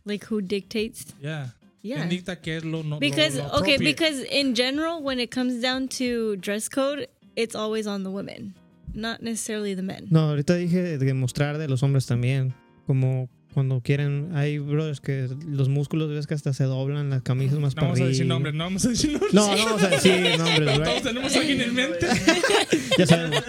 Like 0.07 0.25
who 0.31 0.41
dictates? 0.41 1.05
Yeah. 1.21 1.49
Yeah. 1.83 1.99
¿Quién 1.99 2.09
dicta 2.09 2.41
qué 2.41 2.57
es 2.57 2.65
lo 2.65 2.83
no 2.83 2.99
Because 2.99 3.37
lo- 3.37 3.45
lo 3.45 3.61
okay, 3.61 3.77
because 3.79 4.25
in 4.31 4.55
general, 4.57 5.03
when 5.03 5.21
it 5.21 5.31
comes 5.31 5.61
down 5.61 5.89
to 5.99 6.37
dress 6.37 6.69
code, 6.69 7.07
it's 7.37 7.55
always 7.55 7.87
on 7.87 8.03
the 8.03 8.11
women, 8.11 8.55
not 8.95 9.21
necessarily 9.23 9.75
the 9.77 9.83
men. 9.83 10.07
No, 10.11 10.31
ahorita 10.31 10.55
dije 10.55 10.99
de 10.99 11.15
mostrar 11.15 11.59
de 11.59 11.69
los 11.69 11.83
hombres 11.83 12.07
también. 12.07 12.55
Como 12.87 13.29
cuando 13.57 13.81
quieren. 13.81 14.33
Hay 14.35 14.59
brothers 14.59 15.01
que 15.01 15.29
los 15.47 15.69
músculos 15.69 16.11
ves 16.11 16.27
que 16.27 16.35
hasta 16.35 16.53
se 16.53 16.65
doblan 16.65 17.09
las 17.09 17.23
camisas 17.23 17.59
más 17.59 17.75
No 17.75 17.83
vamos 17.83 18.01
a 18.01 18.05
decir 18.07 18.27
nombres, 18.27 18.55
no 18.55 18.65
vamos 18.65 18.85
a 18.85 18.89
decir 18.91 19.13
nombres. 19.13 19.33
No, 19.33 19.57
no 19.57 19.65
vamos 19.65 19.83
a 19.83 19.89
decir 19.89 20.13
nombres, 20.39 20.83
Todos 20.83 21.03
tenemos 21.03 21.37
alguien 21.37 21.61
en 21.63 21.75
mente. 21.75 22.07
Ya 22.99 23.07
sabemos. 23.07 23.43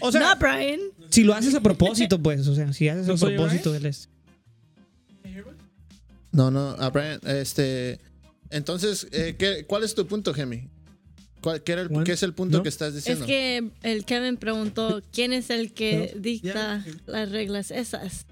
O 0.00 0.12
sea, 0.12 0.20
not 0.20 0.38
Brian. 0.38 0.80
si 1.10 1.24
lo 1.24 1.34
haces 1.34 1.54
a 1.54 1.60
propósito, 1.60 2.22
pues. 2.22 2.46
O 2.48 2.54
sea, 2.54 2.72
si 2.72 2.88
haces 2.88 3.06
¿No 3.06 3.14
a 3.14 3.16
propósito, 3.16 3.74
él 3.74 3.86
es. 3.86 4.08
No, 6.36 6.50
no, 6.50 6.70
a 6.78 6.90
Brian, 6.90 7.18
este. 7.26 7.98
Entonces, 8.50 9.08
eh, 9.10 9.34
¿qué- 9.38 9.64
¿cuál 9.66 9.82
es 9.84 9.94
tu 9.94 10.06
punto, 10.06 10.32
Gemi? 10.34 10.68
¿Cuál, 11.40 11.62
qué, 11.62 11.72
era 11.72 11.82
el- 11.82 12.04
qué 12.04 12.12
es 12.12 12.22
el 12.22 12.34
punto 12.34 12.58
no. 12.58 12.62
que 12.62 12.68
estás 12.68 12.88
Es 12.90 12.96
diciendo? 12.96 13.26
que 13.26 13.70
el 13.82 14.04
Kevin 14.04 14.36
preguntó 14.36 15.00
quién 15.12 15.32
es 15.32 15.50
el 15.50 15.72
que 15.72 16.12
No. 16.14 16.20
dicta 16.20 16.84
las 17.06 17.30
reglas 17.30 17.70
esas. 17.70 18.26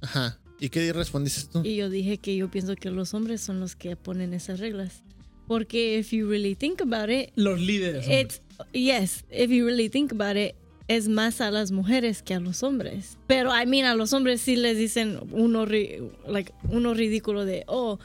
Ajá. 0.00 0.38
¿Y 0.60 0.68
qué 0.68 0.92
respondiste 0.92 1.50
tú? 1.52 1.62
Y 1.66 1.76
yo 1.76 1.90
dije 1.90 2.18
que 2.18 2.36
yo 2.36 2.50
pienso 2.50 2.76
que 2.76 2.90
los 2.90 3.12
hombres 3.14 3.40
son 3.40 3.60
los 3.60 3.74
que 3.76 3.96
ponen 3.96 4.32
esas 4.34 4.60
reglas. 4.60 5.02
Porque 5.46 5.98
if 5.98 6.10
you 6.12 6.28
really 6.28 6.54
think 6.54 6.80
about 6.80 7.10
it, 7.10 7.30
Los 7.34 7.60
líderes. 7.60 8.06
it's 8.08 8.40
yes, 8.72 9.24
if 9.30 9.50
you 9.50 9.66
really 9.66 9.88
think 9.90 10.12
about 10.12 10.36
it, 10.36 10.54
es 10.88 11.08
más 11.08 11.40
a 11.40 11.50
las 11.50 11.70
mujeres 11.70 12.22
que 12.22 12.34
a 12.34 12.40
los 12.40 12.62
hombres. 12.62 13.16
Pero, 13.26 13.50
I 13.50 13.64
mean, 13.66 13.84
a 13.86 13.94
los 13.94 14.12
hombres 14.12 14.40
sí 14.42 14.56
les 14.56 14.76
dicen 14.76 15.18
uno, 15.32 15.64
ri- 15.66 16.10
like, 16.26 16.52
uno 16.70 16.92
ridículo 16.94 17.44
de, 17.46 17.64
oh, 17.68 17.98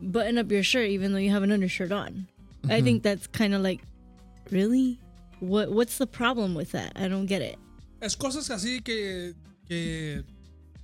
button 0.00 0.38
up 0.38 0.50
your 0.50 0.62
shirt 0.62 0.88
even 0.88 1.12
though 1.12 1.20
you 1.20 1.30
have 1.30 1.42
an 1.44 1.52
undershirt 1.52 1.92
on. 1.92 2.26
I 2.70 2.80
think 2.80 3.02
that's 3.02 3.26
kind 3.26 3.54
of 3.54 3.60
like, 3.62 3.82
really? 4.50 4.98
What 5.40 5.70
What's 5.72 5.98
the 5.98 6.06
problem 6.06 6.54
with 6.54 6.70
that? 6.72 6.92
I 6.96 7.08
don't 7.08 7.26
get 7.26 7.42
it. 7.42 7.58
Es 8.00 8.16
cosas 8.16 8.48
así 8.50 8.80
que, 8.82 9.34
que 9.68 10.22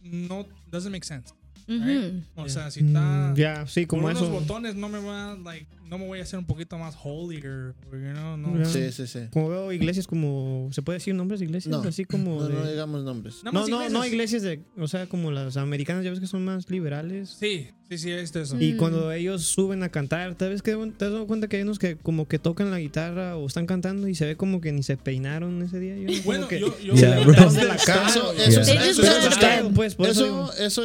no 0.02 0.44
doesn't 0.70 0.90
make 0.92 1.04
sense. 1.04 1.32
right? 1.68 1.80
Mhm. 1.80 2.22
O 2.36 2.48
sea, 2.48 2.70
si 2.70 2.80
está 2.80 3.32
Mm, 3.32 3.36
Ya, 3.36 3.66
sí, 3.66 3.86
con 3.86 4.00
como 4.00 4.08
unos 4.08 4.22
eso. 4.22 4.30
botones 4.32 4.74
no 4.74 4.88
me 4.88 4.98
va 5.00 5.34
like 5.44 5.66
no 5.88 5.98
me 5.98 6.06
voy 6.06 6.20
a 6.20 6.22
hacer 6.22 6.38
un 6.38 6.46
poquito 6.46 6.78
más 6.78 6.94
holier, 7.02 7.46
or, 7.46 7.74
you 7.92 8.12
know, 8.12 8.36
no. 8.36 8.64
Sí, 8.64 8.92
sí, 8.92 9.06
sí. 9.06 9.20
Como 9.32 9.48
veo 9.48 9.72
iglesias 9.72 10.06
como. 10.06 10.68
¿Se 10.72 10.82
puede 10.82 10.98
decir 10.98 11.14
nombres 11.14 11.40
de 11.40 11.46
iglesias? 11.46 11.70
No, 11.70 11.88
Así 11.88 12.04
como. 12.04 12.36
No, 12.40 12.48
de- 12.48 12.54
no 12.54 12.70
digamos 12.70 13.04
nombres. 13.04 13.42
No, 13.44 13.52
no, 13.66 13.88
no 13.88 14.04
iglesias. 14.04 14.42
de. 14.42 14.60
O 14.78 14.86
sea, 14.88 15.06
como 15.06 15.30
las 15.30 15.56
americanas, 15.56 16.04
ya 16.04 16.10
ves 16.10 16.20
que 16.20 16.26
son 16.26 16.44
más 16.44 16.70
liberales. 16.70 17.36
Sí, 17.38 17.68
sí, 17.88 17.98
sí, 17.98 18.10
es 18.10 18.32
de 18.32 18.42
eso. 18.42 18.56
Y 18.60 18.74
cuando 18.74 19.10
ellos 19.12 19.44
suben 19.44 19.82
a 19.82 19.88
cantar, 19.88 20.34
¿te, 20.34 20.48
ves 20.48 20.62
que, 20.62 20.72
¿te 20.96 21.04
has 21.06 21.12
dado 21.12 21.26
cuenta 21.26 21.48
que 21.48 21.56
hay 21.56 21.62
unos 21.62 21.78
que 21.78 21.96
como 21.96 22.28
que 22.28 22.38
tocan 22.38 22.70
la 22.70 22.78
guitarra 22.78 23.36
o 23.36 23.46
están 23.46 23.66
cantando 23.66 24.08
y 24.08 24.14
se 24.14 24.26
ve 24.26 24.36
como 24.36 24.60
que 24.60 24.72
ni 24.72 24.82
se 24.82 24.96
peinaron 24.96 25.62
ese 25.62 25.78
día? 25.80 25.96
Yo, 25.96 26.22
Bueno, 26.24 26.48
que 26.48 26.60
yo, 26.60 26.78
yo 26.80 26.94
Yeah, 26.94 26.96
se 26.96 27.20
levantaron 27.20 27.52
bro. 27.54 27.60
de 27.62 27.68
la 27.68 27.76
cama. 27.76 28.08
Eso, 28.10 28.32
eso, 28.34 28.60
eso- 28.60 28.72
eso- 28.72 29.72
pues, 29.74 29.96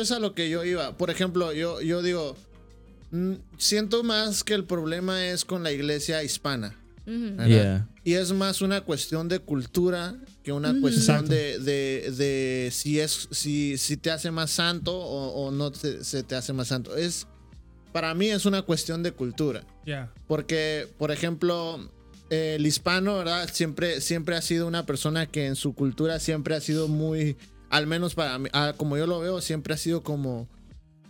es 0.02 0.12
a 0.12 0.20
lo 0.20 0.34
que 0.34 0.50
yo 0.50 0.64
iba. 0.64 0.98
Por 0.98 1.10
ejemplo, 1.10 1.52
yo, 1.54 1.82
yo 1.82 2.02
digo, 2.02 2.36
siento 3.58 4.04
más 4.04 4.44
que 4.44 4.54
el 4.54 4.66
problema 4.66 5.26
es 5.28 5.46
con 5.46 5.64
la 5.64 5.72
iglesia 5.72 6.24
hispana. 6.24 6.76
Mhm. 7.06 7.36
¿verdad? 7.38 7.48
Yeah. 7.48 7.90
Y 8.06 8.14
es 8.14 8.32
más 8.32 8.62
una 8.62 8.82
cuestión 8.82 9.28
de 9.28 9.40
cultura 9.40 10.16
que 10.44 10.52
una 10.54 10.72
Ujú. 10.72 10.82
cuestión 10.82 11.18
Exacto. 11.26 11.34
de, 11.34 11.60
de, 11.60 12.12
de 12.12 12.70
si 12.72 13.00
es 13.00 13.28
si, 13.32 13.78
si 13.78 13.98
te 13.98 14.10
hace 14.12 14.32
más 14.32 14.52
santo 14.52 14.96
o, 14.98 15.46
o 15.48 15.52
no 15.52 15.72
te- 15.72 16.04
se 16.04 16.24
te 16.24 16.36
hace 16.36 16.54
más 16.54 16.70
santo. 16.70 16.96
Es 16.96 17.28
para 17.92 18.14
mí 18.16 18.28
es 18.30 18.46
una 18.46 18.62
cuestión 18.64 19.04
de 19.04 19.12
cultura. 19.12 19.64
Yeah. 19.86 20.12
Porque, 20.28 20.88
por 20.98 21.12
ejemplo, 21.12 21.90
el 22.30 22.66
hispano, 22.66 23.18
¿verdad? 23.18 23.50
Siempre, 23.54 24.02
siempre 24.02 24.36
ha 24.36 24.42
sido 24.42 24.66
una 24.66 24.86
persona 24.86 25.28
que 25.28 25.46
en 25.46 25.56
su 25.56 25.74
cultura 25.76 26.20
siempre 26.20 26.56
ha 26.56 26.62
sido 26.62 26.88
muy, 26.88 27.38
al 27.70 27.86
menos 27.86 28.16
para 28.16 28.40
mí, 28.40 28.50
ah, 28.54 28.74
como 28.78 28.98
yo 28.98 29.06
lo 29.08 29.20
veo, 29.20 29.42
siempre 29.42 29.74
ha 29.74 29.78
sido 29.78 30.02
como, 30.04 30.48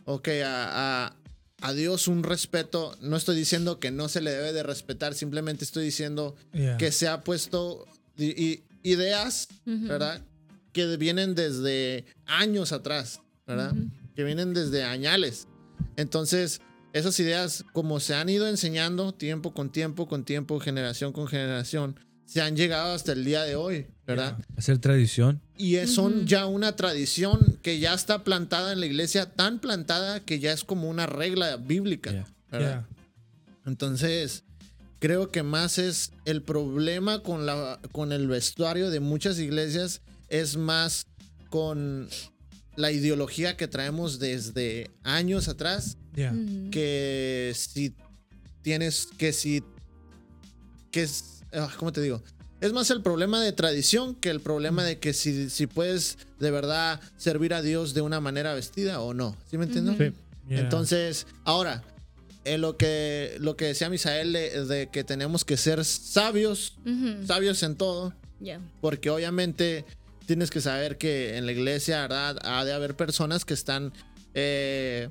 ok, 0.05 0.27
a, 0.43 1.05
a- 1.05 1.15
a 1.63 1.74
Dios 1.74 2.08
un 2.08 2.24
respeto. 2.24 2.96
No 3.01 3.15
estoy 3.15 3.36
diciendo 3.38 3.79
que 3.79 3.89
no 3.89 4.10
se 4.10 4.22
le 4.22 4.32
debe 4.32 4.51
de 4.53 4.63
respetar, 4.63 5.13
simplemente 5.15 5.63
estoy 5.63 5.86
diciendo 5.86 6.36
Yeah. 6.53 6.77
que 6.77 6.91
se 6.91 7.08
ha 7.08 7.24
puesto 7.24 7.86
ideas. 8.84 9.48
¿verdad? 9.65 10.22
Que 10.72 10.98
vienen 10.98 11.36
desde 11.36 12.05
años 12.25 12.72
atrás, 12.72 13.22
¿verdad? 13.48 13.74
Que 14.15 14.24
vienen 14.24 14.53
desde 14.53 14.84
añales. 14.84 15.48
Entonces, 15.96 16.62
esas 16.93 17.20
ideas, 17.20 17.63
como 17.74 18.00
se 18.00 18.13
han 18.15 18.29
ido 18.29 18.48
enseñando 18.48 19.13
tiempo 19.13 19.53
con 19.53 19.72
tiempo, 19.72 20.08
con 20.08 20.25
tiempo, 20.25 20.60
generación 20.60 21.12
con 21.13 21.27
generación, 21.27 22.00
se 22.25 22.41
han 22.41 22.55
llegado 22.55 22.93
hasta 22.93 23.12
el 23.13 23.24
día 23.25 23.43
de 23.43 23.55
hoy, 23.55 23.88
¿verdad? 24.05 24.38
Hacer 24.57 24.77
tradición. 24.79 25.41
Y 25.57 25.75
es- 25.75 25.93
son 25.93 26.25
ya 26.27 26.45
una 26.45 26.75
tradición 26.75 27.57
que 27.62 27.79
ya 27.79 27.93
está 27.93 28.24
plantada 28.24 28.74
en 28.74 28.79
la 28.79 28.86
iglesia, 28.86 29.25
tan 29.31 29.60
plantada 29.60 30.19
que 30.19 30.39
ya 30.39 30.51
es 30.51 30.63
como 30.63 30.89
una 30.89 31.05
regla 31.05 31.55
bíblica, 31.57 32.12
Yeah. 32.12 32.27
¿verdad? 32.51 32.86
Yeah. 32.88 33.62
Entonces, 33.65 34.43
creo 35.00 35.31
que 35.31 35.43
más 35.43 35.77
es 35.77 36.12
el 36.25 36.41
problema 36.41 37.24
con, 37.24 37.45
la, 37.45 37.79
con 37.91 38.12
el 38.12 38.27
vestuario 38.27 38.89
de 38.89 39.00
muchas 39.00 39.39
iglesias, 39.39 40.01
es 40.29 40.57
más 40.57 41.05
con 41.50 42.10
la 42.75 42.91
ideología 42.91 43.55
que 43.55 43.67
traemos 43.67 44.19
desde 44.19 44.89
años 45.03 45.48
atrás, 45.48 45.98
Yeah. 46.15 46.31
Que 46.69 47.53
si 47.55 47.95
tienes, 48.62 49.07
que 49.17 49.33
si, 49.33 49.63
que 50.91 51.01
es, 51.03 51.41
ah, 51.53 51.72
¿cómo 51.79 51.91
te 51.91 52.01
digo? 52.01 52.22
Es 52.63 52.72
más 52.72 52.89
el 52.91 53.01
problema 53.01 53.41
de 53.41 53.51
tradición 53.51 54.15
que 54.15 54.29
el 54.29 54.39
problema 54.39 54.86
de 54.86 54.98
que 54.98 55.12
si, 55.12 55.50
si 55.50 55.67
puedes 55.67 56.17
de 56.39 56.50
verdad 56.50 57.01
servir 57.17 57.53
a 57.53 57.62
Dios 57.62 57.93
de 57.93 58.00
una 58.00 58.22
manera 58.22 58.53
vestida 58.53 59.01
o 59.01 59.13
no. 59.13 59.36
¿Sí 59.51 59.58
me 59.58 59.65
entiendes? 59.65 59.98
Sí. 59.98 60.15
Yeah. 60.48 60.62
Entonces, 60.62 61.27
ahora, 61.43 61.84
en 62.46 62.62
lo 62.62 62.77
que, 62.77 63.36
lo 63.41 63.58
que 63.58 63.65
decía 63.65 63.89
Misael 63.89 64.32
de, 64.32 64.65
de 64.65 64.88
que 64.88 65.03
tenemos 65.03 65.43
que 65.43 65.58
ser 65.58 65.84
sabios, 65.84 66.77
sabios 67.27 67.62
en 67.63 67.75
todo, 67.75 68.13
Yeah. 68.39 68.60
porque 68.79 69.10
obviamente 69.10 69.84
tienes 70.25 70.50
que 70.50 70.62
saber 70.62 70.98
que 70.98 71.36
en 71.38 71.46
la 71.46 71.51
iglesia, 71.51 72.01
¿verdad? 72.01 72.38
Ha 72.43 72.63
de 72.63 72.72
haber 72.72 72.96
personas 72.96 73.43
que 73.43 73.53
están, 73.53 73.91
eh, 74.34 75.10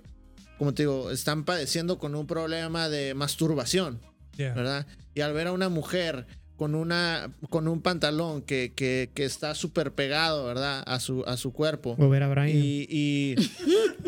como 0.59 0.73
te 0.73 0.85
digo, 0.85 1.11
están 1.11 1.44
padeciendo 1.44 1.99
con 1.99 2.14
un 2.14 2.26
problema 2.26 2.88
de 2.88 3.12
masturbación, 3.12 4.00
Yeah. 4.38 4.54
¿verdad? 4.54 4.87
Y 5.14 5.21
al 5.21 5.35
ver 5.35 5.49
a 5.49 5.52
una 5.52 5.68
mujer 5.68 6.26
con 6.56 6.75
una 6.75 7.30
con 7.50 7.66
un 7.66 7.80
pantalón 7.80 8.42
que, 8.42 8.73
que, 8.75 9.11
que 9.14 9.25
está 9.25 9.54
súper 9.54 9.92
pegado, 9.92 10.44
¿verdad? 10.47 10.82
A 10.87 11.00
su, 11.00 11.25
a 11.26 11.37
su 11.37 11.52
cuerpo. 11.52 11.97
O 11.99 12.09
ver 12.09 12.23
a 12.23 12.28
Brian. 12.28 12.49
Y, 12.56 12.87
y- 12.88 13.35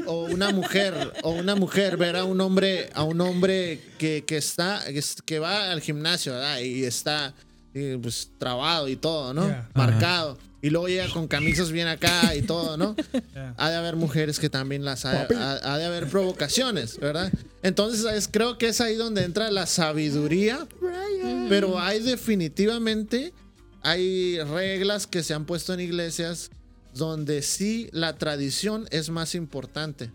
o 0.06 0.24
una 0.26 0.50
mujer 0.50 0.94
o 1.22 1.30
una 1.30 1.54
mujer 1.56 1.96
ver 1.96 2.16
a 2.16 2.24
un 2.24 2.40
hombre 2.40 2.90
a 2.94 3.04
un 3.04 3.20
hombre 3.20 3.80
que, 3.98 4.24
que 4.26 4.36
está 4.36 4.82
que, 5.24 5.38
va 5.38 5.70
al 5.70 5.80
gimnasio 5.80 6.32
¿verdad? 6.32 6.58
y 6.60 6.84
está 6.84 7.32
eh, 7.72 7.98
pues, 8.02 8.30
trabado 8.38 8.88
y 8.88 8.96
todo 8.96 9.32
no 9.32 9.46
Yeah. 9.46 9.70
marcado 9.74 10.38
y 10.64 10.70
luego 10.70 10.88
llega 10.88 11.08
con 11.12 11.28
camisas 11.28 11.70
bien 11.70 11.88
acá 11.88 12.34
y 12.34 12.42
todo 12.42 12.76
no 12.76 12.96
Yeah. 13.34 13.54
ha 13.58 13.68
de 13.70 13.76
haber 13.76 13.96
mujeres 13.96 14.38
que 14.38 14.48
también 14.48 14.84
las 14.84 15.04
ha, 15.04 15.22
ha- 15.22 15.74
ha 15.74 15.78
de 15.78 15.84
haber 15.84 16.08
provocaciones 16.08 16.98
verdad 16.98 17.30
entonces 17.62 18.04
es- 18.12 18.28
creo 18.28 18.56
que 18.58 18.68
es 18.68 18.80
ahí 18.80 18.94
donde 18.96 19.24
entra 19.24 19.50
la 19.50 19.66
sabiduría 19.66 20.66
pero 21.48 21.78
hay 21.78 22.00
definitivamente 22.00 23.32
hay 23.82 24.38
reglas 24.40 25.06
que 25.06 25.22
se 25.22 25.34
han 25.34 25.44
puesto 25.44 25.74
en 25.74 25.80
iglesias 25.80 26.50
donde 26.94 27.42
sí 27.42 27.88
la 27.92 28.16
tradición 28.16 28.86
es 28.90 29.10
más 29.10 29.34
importante. 29.34 30.06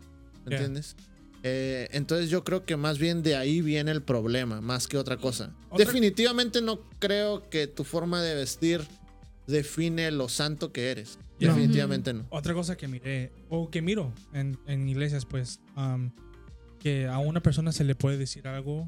¿Me 0.45 0.51
Yeah. 0.51 0.57
entiendes? 0.57 0.95
Eh, 1.43 1.87
entonces 1.91 2.29
yo 2.29 2.43
creo 2.43 2.65
que 2.65 2.77
más 2.77 2.97
bien 2.97 3.21
de 3.21 3.35
ahí 3.35 3.61
viene 3.61 3.91
el 3.91 4.01
problema, 4.01 4.59
más 4.61 4.87
que 4.87 4.97
otra 4.97 5.17
cosa. 5.17 5.53
Otra- 5.69 5.85
Definitivamente 5.85 6.61
no 6.61 6.79
creo 6.99 7.49
que 7.49 7.67
tu 7.67 7.83
forma 7.83 8.21
de 8.23 8.33
vestir 8.35 8.81
define 9.49 10.11
lo 10.11 10.29
santo 10.29 10.71
que 10.71 10.91
eres. 10.91 11.19
Yeah. 11.39 11.53
Definitivamente 11.53 12.13
no. 12.13 12.25
Otra 12.29 12.53
cosa 12.53 12.77
que 12.77 12.87
miré, 12.87 13.31
o 13.49 13.69
que 13.69 13.81
miro 13.81 14.13
en, 14.33 14.57
en 14.67 14.87
iglesias, 14.87 15.25
pues, 15.25 15.59
um, 15.75 16.11
que 16.79 17.07
a 17.07 17.17
una 17.17 17.41
persona 17.41 17.71
se 17.71 17.83
le 17.83 17.95
puede 17.95 18.17
decir 18.17 18.47
algo. 18.47 18.87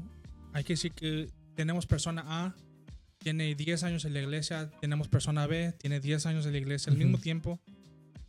Hay 0.52 0.64
que 0.64 0.74
decir 0.74 0.92
que 0.92 1.28
tenemos 1.54 1.86
persona 1.86 2.24
A, 2.26 2.54
tiene 3.18 3.54
10 3.54 3.84
años 3.84 4.04
en 4.04 4.14
la 4.14 4.20
iglesia, 4.20 4.70
tenemos 4.80 5.08
persona 5.08 5.46
B, 5.46 5.72
tiene 5.78 6.00
10 6.00 6.26
años 6.26 6.46
en 6.46 6.52
la 6.52 6.58
iglesia 6.58 6.92
al 6.92 6.98
mismo 6.98 7.18
tiempo, 7.18 7.60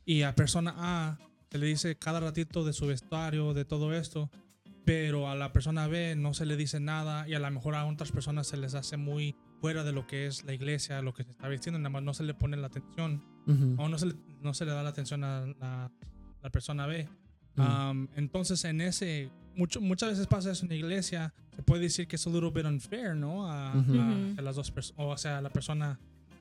y 0.05 0.21
a 0.21 0.35
persona 0.35 0.73
A 0.77 1.17
se 1.51 1.57
le 1.57 1.65
dice 1.65 1.95
cada 1.95 2.19
ratito 2.19 2.63
de 2.63 2.73
su 2.73 2.87
vestuario, 2.87 3.53
de 3.53 3.65
todo 3.65 3.93
esto, 3.93 4.29
pero 4.85 5.29
a 5.29 5.35
la 5.35 5.51
persona 5.53 5.87
B 5.87 6.15
no 6.15 6.33
se 6.33 6.45
le 6.45 6.57
dice 6.57 6.79
nada, 6.79 7.27
y 7.27 7.33
a 7.33 7.39
lo 7.39 7.49
mejor 7.51 7.75
a 7.75 7.85
otras 7.85 8.11
personas 8.11 8.47
se 8.47 8.57
les 8.57 8.73
hace 8.73 8.97
muy 8.97 9.35
fuera 9.63 9.85
de 9.85 9.93
lo 9.93 10.05
que 10.05 10.27
es 10.27 10.43
la 10.43 10.53
iglesia, 10.53 11.01
lo 11.01 11.13
que 11.13 11.23
se 11.23 11.31
está 11.31 11.47
vistiendo, 11.47 11.79
nada 11.79 11.89
más 11.89 12.03
no 12.03 12.13
se 12.13 12.23
le 12.23 12.33
pone 12.33 12.57
la 12.57 12.67
atención 12.67 13.23
Ujú. 13.47 13.75
o 13.81 13.87
no 13.87 13.97
se 13.97 14.07
le, 14.07 14.15
no 14.41 14.53
se 14.53 14.65
le 14.65 14.71
da 14.71 14.83
la 14.83 14.89
atención 14.89 15.23
a 15.23 15.45
la, 15.57 15.89
la 16.41 16.49
persona 16.49 16.85
B. 16.85 17.07
Ujú. 17.55 17.65
Um, 17.65 18.07
entonces, 18.17 18.65
en 18.65 18.81
ese, 18.81 19.29
mucho, 19.55 19.79
muchas 19.79 20.09
veces 20.09 20.27
pasa 20.27 20.51
eso 20.51 20.65
en 20.65 20.69
la 20.69 20.75
iglesia. 20.75 21.33
Se 21.55 21.63
puede 21.63 21.83
decir 21.83 22.09
que 22.09 22.17
es 22.17 22.27
a 22.27 22.29
little 22.29 22.49
bit 22.49 22.65
unfair, 22.65 23.15
¿no? 23.15 23.49
A, 23.49 23.73
Ujú. 23.73 23.93
a- 23.93 24.11
Ujú. 24.11 24.35
a 24.37 24.41
las 24.41 24.57
dos 24.57 24.69
personas, 24.69 24.99
o 25.01 25.17
sea, 25.17 25.37
a 25.37 25.41
la 25.41 25.49
persona 25.49 25.97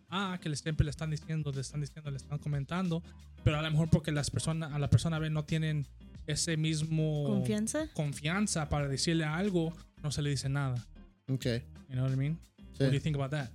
A 0.08 0.38
que 0.42 0.52
siempre 0.56 0.84
le 0.84 0.90
están 0.90 1.10
diciendo, 1.10 1.52
le 1.52 1.60
están 1.60 1.80
diciendo, 1.80 2.10
le 2.10 2.16
están 2.16 2.38
comentando, 2.40 3.04
pero 3.44 3.56
a 3.56 3.62
lo 3.62 3.70
mejor 3.70 3.88
porque 3.88 4.10
las 4.10 4.30
personas, 4.32 4.72
a 4.72 4.80
la 4.80 4.90
persona 4.90 5.20
B 5.20 5.30
no 5.30 5.44
tienen 5.44 5.86
ese 6.26 6.56
mismo 6.56 7.22
Confianza. 7.24 7.86
confianza 7.94 8.68
para 8.68 8.88
decirle 8.88 9.24
algo, 9.26 9.72
no 10.02 10.10
se 10.10 10.22
le 10.22 10.30
dice 10.30 10.48
nada. 10.48 10.74
Ok. 11.28 11.46
You 11.88 11.94
know 11.94 12.04
what 12.04 12.12
I 12.14 12.16
mean? 12.16 12.38
Sí. 12.72 12.84
What 12.84 12.90
do 12.90 12.94
you 12.94 13.00
think 13.00 13.16
about 13.16 13.30
that? 13.30 13.50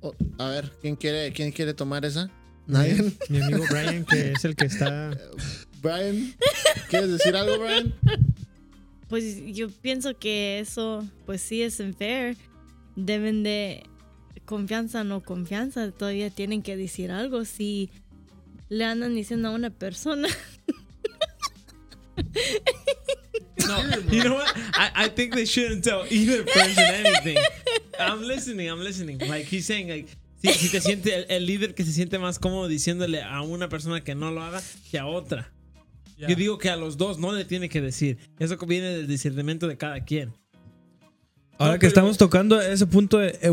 Oh, 0.00 0.14
a 0.38 0.48
ver, 0.48 0.70
¿quién 0.80 0.96
quiere, 0.96 1.32
¿quién 1.32 1.50
quiere 1.50 1.72
tomar 1.72 2.04
esa? 2.04 2.30
¿Nadie? 2.66 3.12
Mi 3.28 3.40
amigo 3.40 3.64
Brian, 3.70 4.04
que 4.04 4.32
es 4.32 4.44
el 4.44 4.54
que 4.56 4.66
está. 4.66 5.16
Brian, 5.82 6.34
¿quieres 6.88 7.10
decir 7.10 7.36
algo, 7.36 7.62
Brian? 7.62 7.94
Pues 9.08 9.42
yo 9.46 9.68
pienso 9.70 10.18
que 10.18 10.58
eso, 10.58 11.06
pues 11.26 11.40
sí 11.40 11.62
es 11.62 11.80
unfair. 11.80 12.36
Deben 12.96 13.42
de 13.42 13.84
confianza 14.44 15.02
o 15.02 15.04
no 15.04 15.22
confianza, 15.22 15.90
todavía 15.90 16.30
tienen 16.30 16.62
que 16.62 16.76
decir 16.76 17.10
algo. 17.10 17.44
Si 17.44 17.90
le 18.68 18.84
andan 18.84 19.14
diciendo 19.14 19.48
a 19.48 19.52
una 19.52 19.70
persona, 19.70 20.28
No, 23.66 23.78
you 24.12 24.22
know 24.24 24.34
what? 24.34 24.52
I, 24.74 25.04
I 25.04 25.08
think 25.08 25.34
they 25.34 25.46
shouldn't 25.46 25.84
tell 25.84 26.04
either 26.10 26.44
person 26.44 26.84
anything. 26.84 27.36
I'm 27.98 28.22
listening. 28.22 28.68
I'm 28.70 28.80
listening. 28.80 29.18
Like 29.18 29.44
he's 29.46 29.66
saying, 29.66 29.88
like 29.88 30.08
Si, 30.42 30.52
si 30.52 30.68
te 30.68 30.80
siente 30.82 31.14
el, 31.14 31.24
el 31.30 31.46
líder 31.46 31.74
que 31.74 31.84
se 31.86 31.92
siente 31.92 32.18
más 32.18 32.38
cómodo 32.38 32.68
diciéndole 32.68 33.22
a 33.22 33.40
una 33.40 33.68
persona 33.70 34.02
que 34.02 34.14
no 34.14 34.30
lo 34.30 34.42
haga 34.42 34.60
que 34.90 34.98
a 34.98 35.06
otra. 35.06 35.50
Ya. 36.18 36.28
Yo 36.28 36.36
digo 36.36 36.58
que 36.58 36.68
a 36.68 36.76
los 36.76 36.96
dos 36.98 37.18
no 37.18 37.32
le 37.32 37.44
tiene 37.46 37.68
que 37.70 37.80
decir. 37.80 38.18
Eso 38.38 38.58
viene 38.66 38.88
del 38.88 39.06
discernimiento 39.08 39.66
de 39.68 39.78
cada 39.78 40.04
quien. 40.04 40.32
Ahora 41.58 41.72
No, 41.74 41.78
que 41.78 41.78
pero- 41.80 41.88
estamos 41.88 42.18
tocando 42.18 42.60
ese 42.60 42.86
punto, 42.86 43.18
de, 43.18 43.38
eh, 43.40 43.50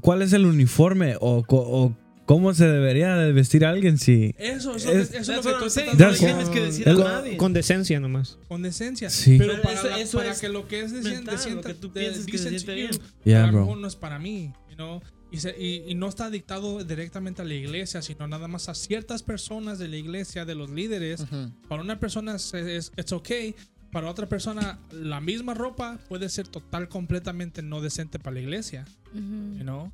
¿cuál 0.00 0.22
es 0.22 0.32
el 0.32 0.46
uniforme 0.46 1.16
o, 1.20 1.44
o 1.48 1.92
cómo 2.32 2.54
se 2.54 2.66
debería 2.66 3.14
de 3.16 3.32
vestir 3.32 3.64
alguien 3.64 3.98
si... 3.98 4.34
Eso, 4.38 4.76
eso, 4.76 4.90
Es- 4.92 5.12
eso 5.12 5.32
es 5.32 5.44
lo 5.44 5.58
que 5.58 5.80
de 5.80 6.04
No 6.04 6.12
tienes 6.14 6.48
que 6.48 6.58
Con- 6.58 6.66
decir 6.68 6.88
a 6.88 6.92
nadie. 6.94 7.36
Con 7.36 7.52
decencia 7.52 8.00
nomás. 8.00 8.38
Con 8.48 8.62
decencia. 8.62 9.10
Sí. 9.10 9.36
Pero, 9.38 9.52
Pero 9.52 9.62
para, 9.62 9.74
eso- 9.78 9.88
la- 9.90 10.00
eso 10.00 10.18
para 10.18 10.30
es 10.32 10.40
que 10.40 10.48
lo 10.48 10.66
que 10.68 10.80
es 10.80 10.92
decente, 10.92 11.16
mental, 11.16 11.38
sienta- 11.38 11.68
lo 11.68 11.74
que 11.74 11.80
tú 11.80 11.92
de- 11.92 12.00
piensas 12.00 12.26
que 12.26 12.38
se 12.38 12.48
siente 12.50 12.74
bien. 12.74 12.90
Yeah, 13.24 13.44
a 13.44 13.50
bro. 13.50 13.76
no 13.76 13.86
es 13.86 13.96
para 13.96 14.18
mí, 14.18 14.52
you 14.70 14.76
know? 14.76 15.00
y, 15.30 15.38
se- 15.38 15.56
y- 15.58 15.84
y 15.88 15.94
no 15.94 16.08
está 16.08 16.28
dictado 16.28 16.84
directamente 16.84 17.40
a 17.42 17.44
la 17.44 17.54
iglesia, 17.54 18.02
sino 18.02 18.26
nada 18.28 18.48
más 18.48 18.68
a 18.68 18.74
ciertas 18.74 19.22
personas 19.22 19.78
de 19.78 19.88
la 19.88 19.96
iglesia, 19.96 20.44
de 20.44 20.54
los 20.54 20.68
líderes. 20.70 21.20
Ujú. 21.22 21.50
Para 21.68 21.80
una 21.82 21.98
persona 21.98 22.34
es, 22.36 22.52
es 22.54 22.92
it's 22.98 23.12
okay, 23.12 23.54
para 23.92 24.10
otra 24.10 24.26
persona 24.28 24.78
la 24.90 25.20
misma 25.20 25.54
ropa 25.54 25.98
puede 26.08 26.28
ser 26.28 26.48
total 26.48 26.88
completamente 26.88 27.62
no 27.62 27.80
decente 27.80 28.18
para 28.18 28.34
la 28.34 28.40
iglesia, 28.40 28.84
Ujú. 29.12 29.56
you 29.58 29.62
know? 29.62 29.92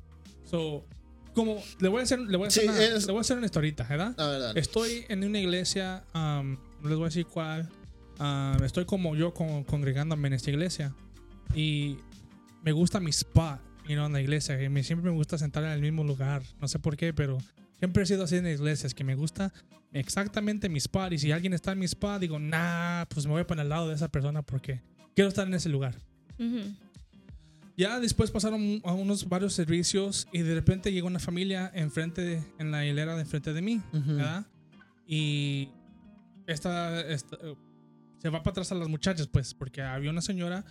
So, 0.49 0.85
como 1.33 1.61
le 1.79 1.87
voy 1.87 1.99
a 2.01 2.03
hacer 2.03 2.19
le 2.19 2.37
voy 2.37 2.45
a 2.45 2.47
hacer, 2.49 2.63
Sí, 2.63 2.69
una, 2.69 2.83
es- 2.83 3.05
le 3.05 3.11
voy 3.11 3.19
a 3.19 3.21
hacer 3.21 3.37
una 3.37 3.45
historita, 3.45 3.85
¿verdad? 3.89 4.13
La 4.17 4.27
verdad. 4.27 4.57
Estoy 4.57 5.05
en 5.09 5.23
una 5.23 5.39
iglesia, 5.39 6.03
um, 6.13 6.57
no 6.81 6.89
les 6.89 6.97
voy 6.97 7.03
a 7.05 7.09
decir 7.09 7.25
cuál. 7.25 7.69
um, 8.19 8.61
estoy 8.65 8.83
como 8.85 9.15
yo 9.15 9.33
con- 9.33 9.63
congregándome 9.63 10.27
en 10.27 10.33
esta 10.33 10.49
iglesia. 10.49 10.93
Y 11.55 11.97
me 12.63 12.73
gusta 12.73 12.99
mi 12.99 13.11
spot, 13.11 13.59
you 13.87 13.93
know, 13.95 14.05
en 14.07 14.13
la 14.13 14.21
iglesia. 14.21 14.57
que 14.59 14.67
me- 14.69 14.83
siempre 14.83 15.09
me 15.09 15.15
gusta 15.15 15.37
sentar 15.37 15.63
en 15.63 15.69
el 15.71 15.81
mismo 15.81 16.03
lugar. 16.03 16.41
No 16.59 16.67
sé 16.67 16.79
por 16.79 16.97
qué, 16.97 17.13
pero 17.13 17.37
siempre 17.77 18.03
he 18.03 18.05
sido 18.05 18.25
así 18.25 18.35
en 18.35 18.43
las 18.43 18.53
iglesias, 18.59 18.93
que 18.93 19.03
me 19.05 19.15
gusta 19.15 19.53
exactamente 19.93 20.67
mi 20.69 20.77
spot. 20.79 21.13
Y 21.13 21.17
si 21.19 21.31
alguien 21.31 21.53
está 21.53 21.71
en 21.71 21.79
mi 21.79 21.85
spot, 21.85 22.19
digo, 22.19 22.39
nah, 22.39 23.05
pues 23.05 23.25
me 23.25 23.31
voy 23.31 23.41
a 23.41 23.47
poner 23.47 23.61
al 23.63 23.69
lado 23.69 23.87
de 23.87 23.95
esa 23.95 24.09
persona 24.09 24.41
porque 24.41 24.81
quiero 25.15 25.29
estar 25.29 25.47
en 25.47 25.53
ese 25.53 25.69
lugar. 25.69 25.95
Ujú. 26.37 26.59
Ya 27.79 27.97
después 28.01 28.29
pasaron 28.29 28.81
a 28.83 28.91
unos 28.91 29.29
varios 29.29 29.53
servicios 29.53 30.27
y 30.33 30.39
de 30.39 30.53
repente 30.53 30.91
llegó 30.91 31.07
una 31.07 31.19
familia 31.19 31.71
enfrente, 31.73 32.21
de- 32.21 32.43
en 32.59 32.71
la 32.71 32.85
hilera 32.85 33.15
de 33.15 33.21
enfrente 33.21 33.53
de 33.53 33.61
mí. 33.61 33.81
Y 35.07 35.69
esta, 36.45 36.99
esta, 37.09 37.37
eh, 37.41 37.55
se 38.21 38.27
va 38.29 38.43
para 38.43 38.51
atrás 38.51 38.73
a 38.73 38.75
las 38.75 38.89
muchachas, 38.89 39.27
pues, 39.27 39.53
porque 39.53 39.81
había 39.81 40.09
una 40.11 40.21
señora 40.21 40.65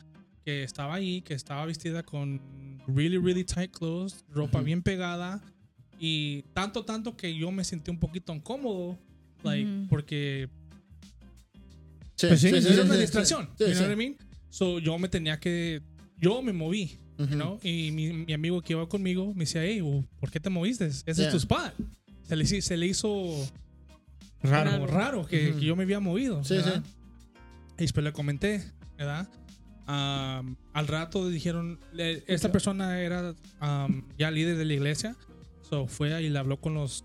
que 0.44 0.62
estaba 0.64 0.94
ahí, 0.96 1.22
que 1.22 1.32
estaba 1.32 1.64
vestida 1.64 2.02
con 2.02 2.42
really, 2.86 3.16
really 3.16 3.42
tight 3.44 3.70
clothes, 3.72 4.24
ropa 4.28 4.60
bien 4.60 4.82
pegada, 4.82 5.40
y 5.98 6.42
tanto, 6.52 6.84
tanto 6.84 7.16
que 7.16 7.34
yo 7.34 7.50
me 7.50 7.64
sentí 7.64 7.90
un 7.90 7.98
poquito 7.98 8.34
incómodo, 8.34 8.98
like, 9.44 9.86
porque 9.88 10.50
Sí, 12.16 12.26
Pues 12.26 12.40
sí, 12.40 12.50
sí, 12.50 12.60
sí, 12.60 12.68
era 12.74 12.82
una 12.82 12.94
sí, 12.94 13.00
distracción, 13.00 13.48
sí, 13.56 13.64
you 13.64 13.70
sí. 13.70 13.74
know 13.76 13.84
what 13.86 13.92
I 13.92 13.96
mean? 13.96 14.16
So 14.50 14.78
yo 14.78 14.98
me 14.98 15.08
tenía 15.08 15.38
que, 15.40 15.80
yo 16.20 16.42
me 16.42 16.52
moví. 16.52 16.98
¿no? 17.18 17.58
Y 17.64 17.90
mi, 17.90 18.12
mi 18.12 18.32
amigo 18.32 18.62
que 18.62 18.74
iba 18.74 18.88
conmigo 18.88 19.34
me 19.34 19.40
decía, 19.40 19.64
hey, 19.64 19.82
¿por 20.20 20.30
qué 20.30 20.38
te 20.38 20.50
moviste? 20.50 20.86
Ese 20.86 21.02
Yeah. 21.14 21.24
es 21.26 21.30
tu 21.32 21.36
spot. 21.38 21.74
Se 22.22 22.36
le, 22.36 22.44
hizo- 22.44 22.60
se 22.62 22.76
le 22.76 22.86
hizo 22.86 23.34
Raro. 24.42 24.86
raro 24.86 25.26
que, 25.26 25.52
yo 25.60 25.74
me 25.74 25.82
había 25.82 25.98
movido. 25.98 26.44
Sí, 26.44 26.54
¿verdad? 26.54 26.84
Y 27.76 27.82
después 27.82 28.04
le 28.04 28.12
comenté, 28.12 28.62
¿verdad? 28.96 29.28
Al 29.88 30.86
rato 30.86 31.28
dijeron, 31.28 31.80
esta 32.26 32.52
persona 32.52 33.00
era 33.00 33.34
ya 34.16 34.30
líder 34.30 34.56
de 34.56 34.64
la 34.64 34.74
iglesia, 34.74 35.16
so 35.68 35.86
fue 35.88 36.22
y 36.22 36.28
le 36.28 36.38
habló 36.38 36.60
con 36.60 36.74
los 36.74 37.04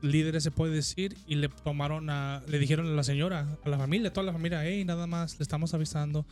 líderes, 0.00 0.42
se 0.42 0.50
puede 0.50 0.74
decir, 0.74 1.16
y 1.28 1.36
le 1.36 1.48
tomaron 1.48 2.10
a, 2.10 2.42
le 2.48 2.58
dijeron 2.58 2.86
a 2.88 2.90
la 2.90 3.04
señora, 3.04 3.46
a 3.64 3.68
la 3.68 3.78
familia, 3.78 4.08
a 4.08 4.12
toda 4.12 4.26
la 4.26 4.32
familia, 4.32 4.64
hey, 4.64 4.84
nada 4.84 5.06
más, 5.06 5.38
le 5.38 5.42
estamos 5.44 5.72
avisando 5.74 6.26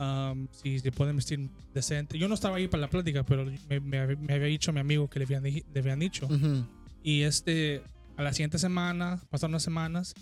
am, 0.00 0.48
si 0.50 0.78
se 0.80 0.90
pueden 0.90 1.14
vestir 1.16 1.48
decente. 1.74 2.18
Yo 2.18 2.26
no 2.26 2.34
estaba 2.34 2.56
ahí 2.56 2.66
para 2.68 2.80
la 2.80 2.88
plática, 2.88 3.22
pero 3.22 3.44
me, 3.68 3.80
me- 3.80 4.16
me 4.16 4.32
había 4.34 4.46
dicho 4.46 4.72
mi 4.72 4.80
amigo 4.80 5.08
que 5.08 5.18
le 5.20 5.26
habían, 5.26 5.42
le 5.44 5.64
habían 5.78 5.98
dicho. 6.00 6.26
Ujú. 6.26 6.64
Y 7.02 7.22
este, 7.22 7.82
a 8.16 8.22
la 8.22 8.32
siguiente 8.32 8.58
semana, 8.58 9.20
pasaron 9.30 9.52
unas 9.52 9.62
semanas 9.62 10.14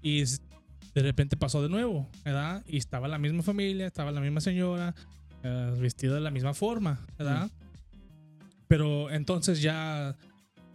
y 0.00 0.22
de 0.22 1.02
repente 1.02 1.36
pasó 1.36 1.62
de 1.62 1.68
nuevo, 1.68 2.08
¿verdad? 2.24 2.64
Y 2.68 2.76
estaba 2.76 3.08
la 3.08 3.18
misma 3.18 3.42
familia, 3.42 3.86
estaba 3.88 4.12
la 4.12 4.20
misma 4.20 4.40
señora, 4.40 4.94
eh, 5.42 5.74
vestida 5.80 6.14
de 6.14 6.20
la 6.20 6.30
misma 6.30 6.54
forma, 6.54 7.04
¿verdad? 7.18 7.50
Pero 8.68 9.10
entonces 9.10 9.60
ya, 9.62 10.16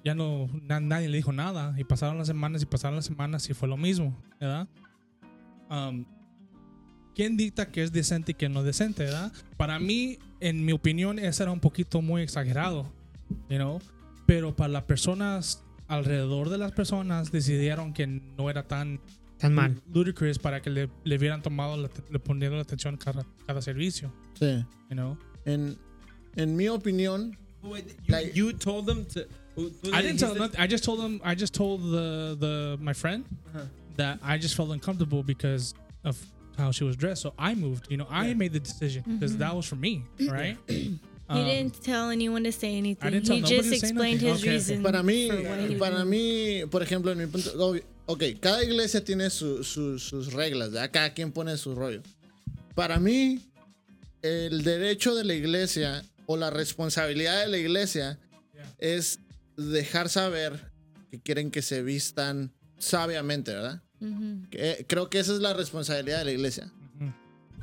ya 0.04 0.16
no, 0.16 0.48
na- 0.64 0.80
nadie 0.80 1.08
le 1.10 1.18
dijo 1.18 1.32
nada 1.32 1.74
y 1.80 1.84
pasaron 1.84 2.18
las 2.18 2.28
semanas 2.28 2.62
y 2.62 2.66
pasaron 2.66 2.98
las 2.98 3.06
semanas 3.06 3.50
y 3.50 3.54
fue 3.54 3.68
lo 3.68 3.78
mismo, 3.78 4.22
¿verdad? 4.40 4.68
Um, 5.70 6.06
¿Quién 7.20 7.36
dicta 7.36 7.70
que 7.70 7.84
es 7.84 7.92
decente 7.92 8.32
y 8.32 8.36
que 8.36 8.48
no 8.48 8.62
es 8.62 8.66
decente, 8.68 9.04
verdad? 9.04 9.34
Para 9.58 9.78
mí, 9.78 10.20
en 10.40 10.64
mi 10.64 10.72
opinión, 10.72 11.20
eso 11.20 11.44
era 11.44 11.52
un 11.52 11.60
poquito 11.60 12.02
muy 12.02 12.22
exagerado, 12.22 12.90
you 13.50 13.58
know? 13.58 13.82
Pero 14.26 14.56
para 14.56 14.70
las 14.70 14.84
personas 14.84 15.62
alrededor 15.90 16.48
de 16.48 16.58
las 16.58 16.72
personas 16.72 17.30
decidieron 17.30 17.92
que 17.92 18.08
no 18.08 18.50
era 18.50 18.64
tan 18.70 19.02
Tan 19.38 19.54
mal. 19.54 19.82
ludicrous 19.94 20.40
para 20.40 20.62
que 20.62 20.70
le, 20.70 20.90
le 21.04 21.18
hubieran 21.18 21.42
tomado, 21.42 21.76
la, 21.76 21.90
le 22.10 22.20
poniendo 22.20 22.56
la 22.56 22.62
atención 22.64 22.96
cada, 22.96 23.26
cada 23.46 23.62
servicio, 23.62 24.14
Sí. 24.40 24.64
you 24.90 24.96
know? 24.96 25.18
En, 25.44 25.78
en 26.38 26.56
mi 26.56 26.70
opinión, 26.70 27.38
Wait, 27.62 27.86
you, 28.08 28.14
Like- 28.14 28.32
you 28.34 28.54
told 28.54 28.86
them 28.86 29.04
to. 29.08 29.26
I 29.92 30.02
didn't 30.02 30.20
tell 30.20 30.34
nothing. 30.38 30.58
I 30.58 30.70
just 30.72 30.86
told 30.86 31.02
them. 31.02 31.20
I 31.26 31.36
just 31.36 31.54
told 31.54 31.82
the 31.82 32.38
the 32.40 32.78
my 32.80 32.94
friend 32.94 33.26
Ajá. 33.54 33.68
that 33.98 34.20
I 34.24 34.38
just 34.42 34.56
felt 34.56 34.72
uncomfortable 34.72 35.22
because 35.22 35.76
of 36.06 36.16
how 36.60 36.72
she 36.72 36.84
was 36.84 36.96
dressed. 36.96 37.22
So 37.24 37.34
I 37.40 37.56
moved. 37.56 37.88
You 37.90 37.98
know, 37.98 38.08
I 38.10 38.34
made 38.36 38.54
the 38.54 38.60
decision 38.60 39.04
because 39.08 39.36
that 39.38 39.56
was 39.56 39.66
for 39.66 39.76
me, 39.78 40.04
right? 40.28 40.58
He 40.68 41.00
Um, 41.32 41.46
didn't 41.46 41.84
tell 41.84 42.10
anyone 42.10 42.44
to 42.44 42.52
say 42.52 42.76
anything. 42.76 43.06
I 43.08 43.12
didn't 43.12 43.28
tell 43.28 43.36
he 43.36 43.42
nobody 43.44 43.58
just 43.58 43.70
to 43.70 43.78
say 43.78 43.88
explained 43.90 44.22
nothing. 44.24 44.34
his 44.34 44.42
Okay, 44.42 44.52
reason. 44.54 44.82
para 44.84 45.04
mí, 45.04 45.28
for 45.30 45.36
why 45.48 45.68
he 45.68 45.76
para 45.78 46.04
mí, 46.04 46.66
por 46.72 46.82
ejemplo, 46.82 47.12
en 47.12 47.20
mi 47.20 47.28
punto, 47.28 47.52
obvio, 47.64 47.84
ok, 48.08 48.24
cada 48.42 48.64
iglesia 48.64 49.04
tiene 49.06 49.30
su- 49.30 49.64
su- 49.64 50.00
sus 50.00 50.34
reglas, 50.34 50.72
¿verdad? 50.72 50.90
cada 50.92 51.14
quien 51.14 51.32
pone 51.32 51.56
su 51.58 51.76
rollo. 51.76 52.02
Para 52.74 53.00
mí, 53.00 53.42
el 54.24 54.64
derecho 54.64 55.14
de 55.14 55.24
la 55.24 55.36
iglesia 55.36 56.04
o 56.26 56.36
la 56.36 56.50
responsabilidad 56.50 57.42
de 57.42 57.48
la 57.48 57.58
iglesia 57.60 58.18
Yeah. 58.56 58.74
es 58.80 59.20
dejar 59.56 60.10
saber 60.10 60.72
que 61.12 61.20
quieren 61.20 61.52
que 61.52 61.62
se 61.62 61.84
vistan 61.84 62.52
sabiamente, 62.80 63.54
¿verdad? 63.54 63.84
Que- 64.50 64.86
creo 64.88 65.10
que 65.10 65.20
esa 65.20 65.34
es 65.34 65.40
la 65.40 65.54
responsabilidad 65.54 66.20
de 66.20 66.26
la 66.26 66.32
iglesia. 66.32 66.72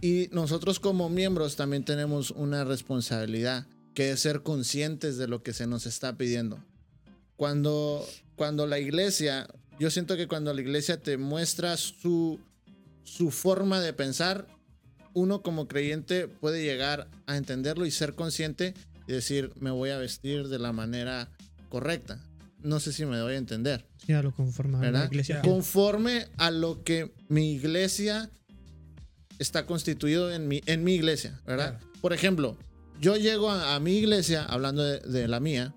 Y 0.02 0.28
nosotros 0.30 0.78
como 0.78 1.08
miembros 1.08 1.56
también 1.56 1.84
tenemos 1.84 2.30
una 2.30 2.64
responsabilidad, 2.64 3.66
que 3.94 4.10
es 4.10 4.20
ser 4.20 4.42
conscientes 4.42 5.16
de 5.16 5.26
lo 5.26 5.42
que 5.42 5.54
se 5.54 5.66
nos 5.66 5.86
está 5.86 6.16
pidiendo. 6.18 6.58
Cuando, 7.36 8.06
cuando 8.36 8.66
la 8.66 8.78
iglesia, 8.78 9.46
yo 9.80 9.90
siento 9.90 10.16
que 10.16 10.28
cuando 10.28 10.52
la 10.52 10.60
iglesia 10.60 11.00
te 11.00 11.16
muestra 11.16 11.76
su, 11.78 12.38
su 13.04 13.30
forma 13.30 13.80
de 13.80 13.92
pensar, 13.94 14.46
uno 15.14 15.40
como 15.42 15.66
creyente 15.66 16.28
puede 16.28 16.62
llegar 16.62 17.08
a 17.26 17.38
entenderlo 17.38 17.86
y 17.86 17.90
ser 17.90 18.14
consciente 18.14 18.74
y 19.08 19.12
decir, 19.12 19.50
me 19.60 19.70
voy 19.70 19.90
a 19.90 19.98
vestir 19.98 20.48
de 20.48 20.58
la 20.58 20.72
manera 20.72 21.30
correcta. 21.70 22.20
No 22.62 22.80
sé 22.80 22.92
si 22.92 23.04
me 23.06 23.16
doy 23.16 23.34
a 23.34 23.38
entender. 23.38 23.86
Sí, 24.04 24.12
a 24.12 24.22
lo 24.22 24.32
conforme 24.32 24.78
a 24.78 24.80
la 24.80 24.86
¿verdad? 24.86 25.06
iglesia. 25.10 25.42
Conforme 25.42 26.26
a 26.36 26.50
lo 26.50 26.82
que 26.82 27.12
mi 27.28 27.52
iglesia 27.52 28.30
está 29.38 29.66
constituido 29.66 30.32
en 30.32 30.48
mi, 30.48 30.62
en 30.66 30.82
mi 30.84 30.94
iglesia, 30.94 31.40
¿verdad? 31.46 31.78
Por 32.00 32.12
ejemplo, 32.12 32.56
yo 33.00 33.16
llego 33.16 33.50
a, 33.50 33.74
a 33.74 33.80
mi 33.80 33.96
iglesia, 33.98 34.44
hablando 34.44 34.82
de, 34.82 35.00
de 35.00 35.28
la 35.28 35.40
mía, 35.40 35.74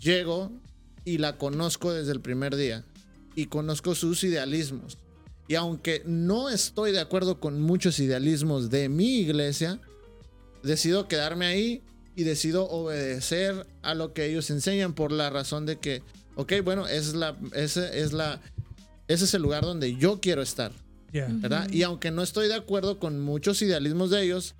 llego 0.00 0.52
y 1.04 1.18
la 1.18 1.36
conozco 1.38 1.92
desde 1.92 2.12
el 2.12 2.20
primer 2.20 2.56
día 2.56 2.84
y 3.34 3.46
conozco 3.46 3.94
sus 3.94 4.24
idealismos. 4.24 4.98
Y 5.48 5.54
aunque 5.54 6.02
no 6.06 6.48
estoy 6.48 6.92
de 6.92 7.00
acuerdo 7.00 7.38
con 7.38 7.60
muchos 7.60 7.98
idealismos 8.00 8.70
de 8.70 8.88
mi 8.88 9.18
iglesia, 9.20 9.80
decido 10.62 11.06
quedarme 11.08 11.46
ahí 11.46 11.82
y 12.16 12.24
decido 12.24 12.68
obedecer 12.68 13.66
a 13.82 13.94
lo 13.94 14.12
que 14.14 14.24
ellos 14.24 14.50
enseñan 14.50 14.94
por 14.94 15.12
la 15.12 15.30
razón 15.30 15.66
de 15.66 15.78
que, 15.78 16.02
ok, 16.34 16.54
bueno, 16.64 16.88
esa 16.88 17.10
es 17.10 17.14
la, 17.14 17.36
ese 17.52 18.00
es 18.00 18.12
la, 18.12 18.40
ese 19.06 19.26
es 19.26 19.34
el 19.34 19.42
lugar 19.42 19.62
donde 19.62 19.94
yo 19.96 20.20
quiero 20.20 20.42
estar, 20.42 20.72
Yeah. 21.12 21.28
¿verdad? 21.30 21.70
Y 21.70 21.82
aunque 21.84 22.10
no 22.10 22.22
estoy 22.22 22.48
de 22.48 22.56
acuerdo 22.56 22.98
con 22.98 23.20
muchos 23.20 23.62
idealismos 23.62 24.10
de 24.10 24.22
ellos, 24.24 24.54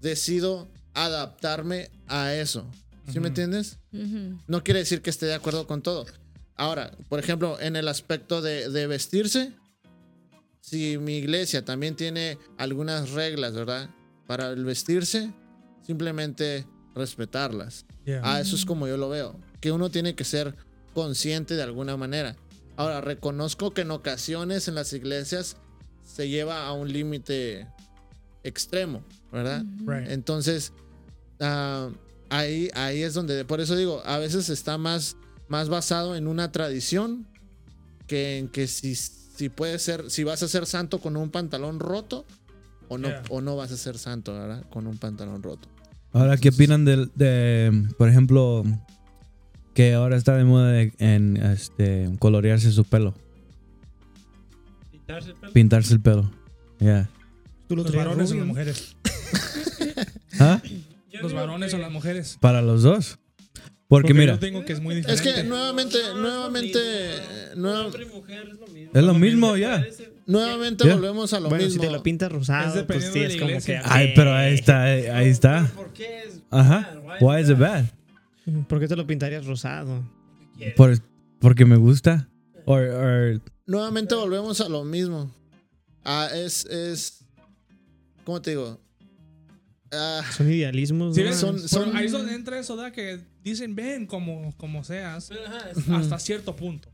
decido 0.00 0.68
adaptarme 0.92 1.88
a 2.08 2.34
eso. 2.34 2.66
¿Sí 3.10 3.20
me 3.20 3.28
entiendes? 3.28 3.78
No 4.48 4.64
quiere 4.64 4.80
decir 4.80 5.00
que 5.02 5.08
esté 5.10 5.26
de 5.26 5.34
acuerdo 5.34 5.66
con 5.66 5.80
todo. 5.80 6.04
Ahora, 6.56 6.90
por 7.08 7.20
ejemplo, 7.20 7.58
en 7.60 7.76
el 7.76 7.86
aspecto 7.88 8.42
de, 8.42 8.68
de 8.68 8.86
vestirse, 8.86 9.52
si 10.60 10.98
mi 10.98 11.16
iglesia 11.18 11.64
también 11.64 11.94
tiene 11.96 12.38
algunas 12.58 13.10
reglas, 13.10 13.54
¿verdad? 13.54 13.88
Para 14.26 14.50
el 14.50 14.64
vestirse, 14.64 15.32
simplemente 15.86 16.66
respetarlas. 16.98 17.86
Yeah. 18.04 18.20
Ah, 18.22 18.40
eso 18.40 18.54
es 18.56 18.64
como 18.66 18.86
yo 18.86 18.96
lo 18.96 19.08
veo. 19.08 19.36
que 19.60 19.72
uno 19.72 19.90
tiene 19.90 20.14
que 20.14 20.24
ser 20.24 20.54
consciente 20.94 21.54
de 21.54 21.62
alguna 21.62 21.96
manera. 21.96 22.36
Ahora, 22.76 23.00
reconozco 23.00 23.72
que 23.72 23.80
en 23.82 23.90
ocasiones 23.90 24.68
en 24.68 24.74
las 24.74 24.92
iglesias 24.92 25.56
se 26.04 26.28
lleva 26.28 26.66
a 26.66 26.72
un 26.72 26.92
límite 26.92 27.66
extremo, 28.44 29.02
¿verdad? 29.32 29.64
Right. 29.84 30.10
Entonces, 30.10 30.72
ah, 31.40 31.90
ahí, 32.30 32.70
ahí 32.74 33.02
es 33.02 33.14
donde, 33.14 33.44
por 33.44 33.60
eso 33.60 33.74
digo, 33.76 34.00
a 34.04 34.18
veces 34.18 34.48
está 34.48 34.78
más, 34.78 35.16
más 35.48 35.68
basado 35.68 36.14
en 36.16 36.26
una 36.28 36.52
tradición 36.52 37.26
que 38.06 38.38
en 38.38 38.48
que 38.48 38.66
si, 38.68 38.94
si 38.94 39.48
puede 39.48 39.78
ser, 39.78 40.10
si 40.10 40.24
vas 40.24 40.42
a 40.42 40.48
ser 40.48 40.66
santo 40.66 41.00
con 41.00 41.16
un 41.16 41.30
pantalón 41.30 41.80
roto 41.80 42.24
o 42.88 42.96
no, 42.96 43.08
Yeah. 43.08 43.22
o 43.30 43.40
no 43.40 43.56
vas 43.56 43.72
a 43.72 43.76
ser 43.76 43.98
santo, 43.98 44.32
¿verdad? 44.34 44.64
Con 44.70 44.86
un 44.86 44.96
pantalón 44.98 45.42
roto. 45.42 45.68
Ahora, 46.12 46.36
¿qué 46.36 46.48
opinan 46.48 46.84
de, 46.84 47.86
por 47.98 48.08
ejemplo, 48.08 48.64
que 49.74 49.94
ahora 49.94 50.16
está 50.16 50.36
de 50.36 50.44
moda 50.44 50.68
de- 50.72 50.92
en 50.98 51.36
este, 51.36 52.10
colorearse 52.18 52.72
su 52.72 52.84
pelo, 52.84 53.14
Quitarse 54.90 55.30
el 55.30 55.36
pelo. 55.36 55.52
pintarse 55.52 55.94
el 55.94 56.00
pelo? 56.00 56.30
Yeah. 56.80 57.08
Tú 57.68 57.76
lo 57.76 57.82
Los 57.84 57.94
varones 57.94 58.30
o 58.32 58.34
las 58.36 58.46
mujeres. 58.46 58.96
¿Ah? 60.40 60.62
Yo 61.12 61.20
Los 61.22 61.32
varones 61.34 61.70
que- 61.70 61.76
o 61.76 61.78
las 61.80 61.90
mujeres. 61.92 62.38
Para 62.40 62.62
los 62.62 62.82
dos. 62.82 63.18
Porque, 63.88 64.08
Porque 64.08 64.14
mira, 64.14 64.34
yo 64.34 64.38
tengo 64.38 64.64
que 64.66 64.74
es 64.74 64.80
muy 64.80 64.96
Es 64.98 65.06
diferente. 65.06 65.42
que 65.42 65.48
nuevamente, 65.48 65.96
nuevamente, 66.14 66.78
es 66.78 67.56
lo 67.56 67.56
mismo. 67.56 67.62
nueva- 67.62 67.86
Hombre 67.86 68.02
y 68.02 68.06
mujer 68.14 68.48
es 68.48 68.58
lo 68.58 68.66
mismo. 68.66 68.90
Es 68.94 69.02
lo 69.04 69.12
Hombre 69.12 69.30
mismo, 69.30 69.54
se 69.54 69.60
ya. 69.60 69.86
nuevamente 70.26 70.92
volvemos 70.92 71.32
a 71.32 71.40
lo 71.40 71.48
Bueno, 71.48 71.64
mismo. 71.64 71.82
si 71.82 71.86
te 71.88 71.92
lo 71.92 72.02
pintas 72.02 72.30
rosado, 72.30 72.80
Es 72.80 72.84
pues 72.86 73.10
sí, 73.12 73.20
es 73.20 73.36
como 73.36 73.58
que... 73.64 73.80
ay, 73.82 74.12
pero 74.14 74.34
ahí 74.34 74.54
está, 74.54 74.82
ahí, 74.82 75.06
ahí 75.06 75.28
está. 75.28 75.70
¿Por 75.74 75.92
qué 75.94 76.24
es 76.24 76.40
Ajá. 76.50 76.94
Why 77.20 77.40
is 77.42 77.48
it 77.48 77.56
bad? 77.58 77.84
¿Por 78.68 78.78
qué 78.78 78.88
te 78.88 78.96
lo 78.96 79.06
pintarías 79.06 79.46
rosado? 79.46 80.02
Por, 80.76 80.98
porque 81.40 81.64
me 81.64 81.76
gusta. 81.76 82.28
Or, 82.66 82.82
or- 82.82 83.40
Nuevamente 83.66 84.14
volvemos 84.14 84.60
a 84.60 84.68
lo 84.68 84.84
mismo. 84.84 85.34
Ah, 86.04 86.28
es, 86.34 86.64
es, 86.66 87.24
¿cómo 88.24 88.40
te 88.42 88.50
digo? 88.50 88.78
Ah, 89.92 90.22
Son 90.36 90.50
idealismos, 90.52 91.14
Sí, 91.16 91.22
¿no? 91.22 91.32
Son- 91.32 91.66
son- 91.68 91.96
ahí 91.96 92.06
es 92.06 92.12
donde 92.12 92.34
entra 92.34 92.58
eso, 92.58 92.76
¿verdad? 92.76 92.92
Que 92.92 93.20
dicen, 93.42 93.74
ven 93.74 94.06
como, 94.06 94.54
como 94.56 94.84
seas, 94.84 95.30
es- 95.30 95.88
hasta 95.88 96.18
cierto 96.18 96.54
punto, 96.56 96.88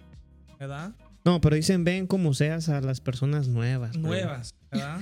¿verdad? 0.60 0.92
No, 1.24 1.40
pero 1.40 1.56
dicen 1.56 1.82
ven 1.84 2.06
como 2.06 2.34
seas 2.34 2.68
a 2.68 2.80
las 2.80 3.00
personas 3.00 3.48
nuevas. 3.48 3.96
Nuevas, 3.96 4.54
¿verdad? 4.70 5.00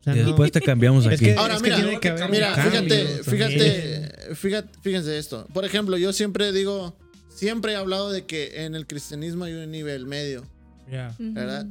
O 0.00 0.04
sea, 0.04 0.14
y 0.16 0.20
no- 0.20 0.26
después 0.26 0.52
te 0.52 0.60
cambiamos 0.60 1.04
Es 1.06 1.12
aquí. 1.14 1.24
que, 1.26 1.34
Ahora, 1.34 1.56
es 1.56 1.62
que 1.62 1.70
mira, 1.70 1.82
tiene 1.82 2.00
que 2.00 2.08
haber 2.10 2.30
Mira, 2.30 2.54
fíjate, 2.54 3.22
fíjate, 3.24 4.34
fíjate, 4.34 4.78
fíjense 4.82 5.18
esto. 5.18 5.46
Por 5.52 5.64
ejemplo, 5.64 5.96
yo 5.96 6.12
siempre 6.12 6.52
digo, 6.52 6.96
siempre 7.28 7.72
he 7.72 7.76
hablado 7.76 8.12
de 8.12 8.24
que 8.26 8.64
en 8.64 8.74
el 8.74 8.86
cristianismo 8.86 9.44
hay 9.44 9.54
un 9.54 9.70
nivel 9.70 10.06
medio. 10.06 10.42
Ujú. 10.88 11.32
¿verdad? 11.32 11.66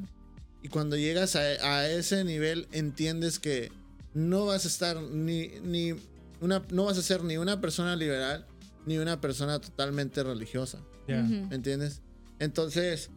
Y 0.63 0.67
cuando 0.69 0.95
llegas 0.97 1.35
a, 1.35 1.39
a 1.41 1.89
ese 1.89 2.23
nivel, 2.23 2.67
entiendes 2.71 3.37
que 3.39 3.71
no 4.13 4.45
vas 4.45 4.65
a 4.65 4.67
estar 4.67 5.01
ni, 5.01 5.49
ni 5.63 5.93
una, 6.39 6.63
no 6.71 6.85
vas 6.85 6.97
a 6.97 7.01
ser 7.01 7.23
ni 7.23 7.37
una 7.37 7.61
persona 7.61 7.95
liberal 7.95 8.45
ni 8.85 8.97
una 8.97 9.21
persona 9.21 9.59
totalmente 9.59 10.23
religiosa. 10.23 10.79
¿Me 11.07 11.55
entiendes? 11.55 12.01
Entonces, 12.39 13.09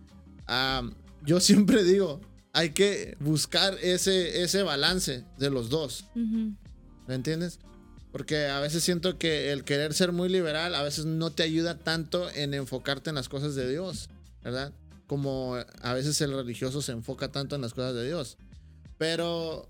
yo 1.24 1.40
siempre 1.40 1.84
digo, 1.84 2.20
hay 2.52 2.70
que 2.70 3.16
buscar 3.20 3.76
ese, 3.82 4.42
ese 4.42 4.62
balance 4.62 5.24
de 5.38 5.50
los 5.50 5.70
dos. 5.70 6.06
¿Me 6.14 7.14
entiendes? 7.14 7.60
Porque 8.12 8.46
a 8.46 8.60
veces 8.60 8.84
siento 8.84 9.18
que 9.18 9.52
el 9.52 9.64
querer 9.64 9.94
ser 9.94 10.12
muy 10.12 10.28
liberal 10.28 10.74
a 10.74 10.82
veces 10.82 11.04
no 11.04 11.32
te 11.32 11.42
ayuda 11.42 11.78
tanto 11.78 12.30
en 12.30 12.54
enfocarte 12.54 13.10
en 13.10 13.16
las 13.16 13.28
cosas 13.28 13.54
de 13.54 13.68
Dios, 13.68 14.08
¿verdad? 14.42 14.72
Como 15.06 15.56
a 15.82 15.94
veces 15.94 16.20
el 16.20 16.32
religioso 16.32 16.80
se 16.82 16.92
enfoca 16.92 17.32
tanto 17.32 17.56
en 17.56 17.62
las 17.62 17.74
cosas 17.74 17.94
de 17.94 18.06
Dios. 18.06 18.38
Pero 18.98 19.68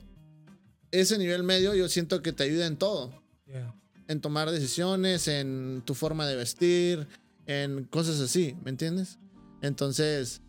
ese 1.00 1.18
nivel 1.18 1.42
medio 1.42 1.74
yo 1.74 1.88
siento 1.88 2.22
que 2.22 2.32
te 2.32 2.44
ayuda 2.44 2.66
en 2.66 2.76
todo. 2.76 3.22
Ya. 3.46 3.74
En 4.06 4.20
tomar 4.20 4.50
decisiones, 4.50 5.28
en 5.28 5.82
tu 5.84 5.94
forma 5.94 6.26
de 6.26 6.36
vestir, 6.36 7.06
en 7.46 7.84
cosas 7.84 8.20
así, 8.20 8.56
¿me 8.62 8.70
entiendes? 8.70 9.18
Entonces, 9.62 10.42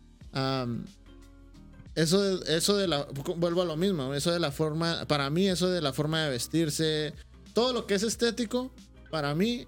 eso, 1.94 2.22
de, 2.22 2.56
eso 2.56 2.76
de 2.76 2.86
la, 2.86 3.06
vuelvo 3.36 3.62
a 3.62 3.64
lo 3.64 3.76
mismo, 3.76 4.12
eso 4.14 4.30
de 4.30 4.40
la 4.40 4.52
forma, 4.52 5.06
para 5.06 5.30
mí 5.30 5.48
eso 5.48 5.70
de 5.70 5.80
la 5.80 5.92
forma 5.92 6.22
de 6.24 6.30
vestirse, 6.30 7.14
todo 7.54 7.72
lo 7.72 7.86
que 7.86 7.94
es 7.94 8.02
estético, 8.02 8.72
para 9.10 9.34
mí, 9.34 9.66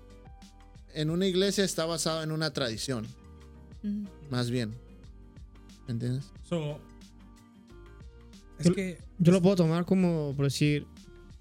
en 0.92 1.10
una 1.10 1.26
iglesia 1.26 1.64
está 1.64 1.86
basado 1.86 2.22
en 2.22 2.32
una 2.32 2.52
tradición, 2.52 3.06
más 4.30 4.50
bien. 4.50 4.74
¿Me 5.86 5.92
entiendes? 5.92 6.24
So, 6.46 6.78
es 8.58 8.70
que 8.72 9.07
Yo 9.18 9.32
lo 9.32 9.42
puedo 9.42 9.56
tomar 9.56 9.84
como, 9.84 10.32
por 10.36 10.44
decir, 10.46 10.86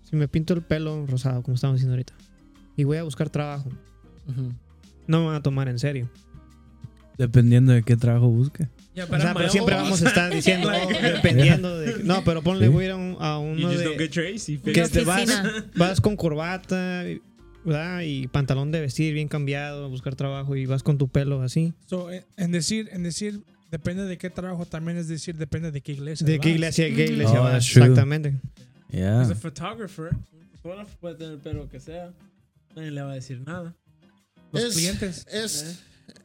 si 0.09 0.15
me 0.15 0.27
pinto 0.27 0.53
el 0.53 0.61
pelo 0.63 1.05
rosado, 1.05 1.41
como 1.43 1.55
estamos 1.55 1.75
diciendo 1.75 1.93
ahorita, 1.93 2.13
y 2.75 2.83
voy 2.83 2.97
a 2.97 3.03
buscar 3.03 3.29
trabajo, 3.29 3.69
no 5.07 5.19
me 5.21 5.25
van 5.27 5.35
a 5.35 5.41
tomar 5.43 5.67
en 5.67 5.79
serio. 5.79 6.09
Dependiendo 7.17 7.71
de 7.73 7.83
qué 7.83 7.95
trabajo 7.97 8.29
busque. 8.29 8.67
Yeah, 8.93 9.05
O 9.05 9.07
but 9.09 9.21
sea, 9.21 9.33
pero 9.33 9.49
siempre 9.49 9.75
vamos 9.75 10.01
a 10.03 10.07
estar 10.07 10.31
diciendo, 10.31 10.69
dependiendo 11.01 11.77
de... 11.79 12.03
No, 12.03 12.23
pero 12.23 12.41
ponle, 12.43 12.67
voy 12.67 12.83
a 12.83 12.87
ir 12.87 12.91
a, 12.91 12.95
un- 12.95 13.17
a 13.19 13.35
You 13.37 13.65
uno 13.65 13.67
just 13.71 13.83
don't 13.83 13.97
de... 13.97 14.03
get 14.07 14.11
Tracy. 14.11 14.57
Que 14.59 14.87
te 14.87 15.03
vas, 15.03 15.29
vas 15.75 16.01
con 16.01 16.15
corbata, 16.15 17.03
¿verdad? 17.65 18.01
Y 18.01 18.27
pantalón 18.27 18.71
de 18.71 18.81
vestir 18.81 19.13
bien 19.13 19.27
cambiado, 19.27 19.85
a 19.85 19.87
buscar 19.87 20.15
trabajo 20.15 20.55
y 20.55 20.65
vas 20.67 20.83
con 20.83 20.97
tu 20.97 21.07
pelo 21.09 21.41
así. 21.41 21.73
so, 21.87 22.09
en 22.11 22.51
decir, 22.51 22.89
en 22.91 23.03
decir, 23.03 23.41
depende 23.71 24.05
de 24.05 24.17
qué 24.17 24.29
trabajo, 24.29 24.65
también 24.65 24.97
es 24.97 25.07
decir, 25.07 25.35
depende 25.37 25.71
de 25.71 25.81
qué 25.81 25.93
iglesia. 25.93 26.25
¿De 26.25 26.39
qué 26.39 26.49
iglesia, 26.49 26.85
qué 26.93 27.05
iglesia 27.05 27.39
Oh, 27.41 27.43
vas? 27.43 27.65
Exactamente. 27.67 28.35
Yeah. 28.91 29.21
As 29.21 29.31
a 29.31 29.35
photographer, 29.35 30.09
un 30.13 30.47
fotógrafo 30.61 30.97
puede 30.99 31.15
tener 31.15 31.33
el 31.33 31.39
pelo 31.39 31.67
que 31.69 31.79
sea. 31.79 32.11
Nadie 32.75 32.91
le 32.91 33.01
va 33.01 33.11
a 33.11 33.15
decir 33.15 33.41
nada. 33.45 33.75
Los 34.51 34.63
Es- 34.63 34.73
clientes. 34.75 35.25
Es, 35.29 35.79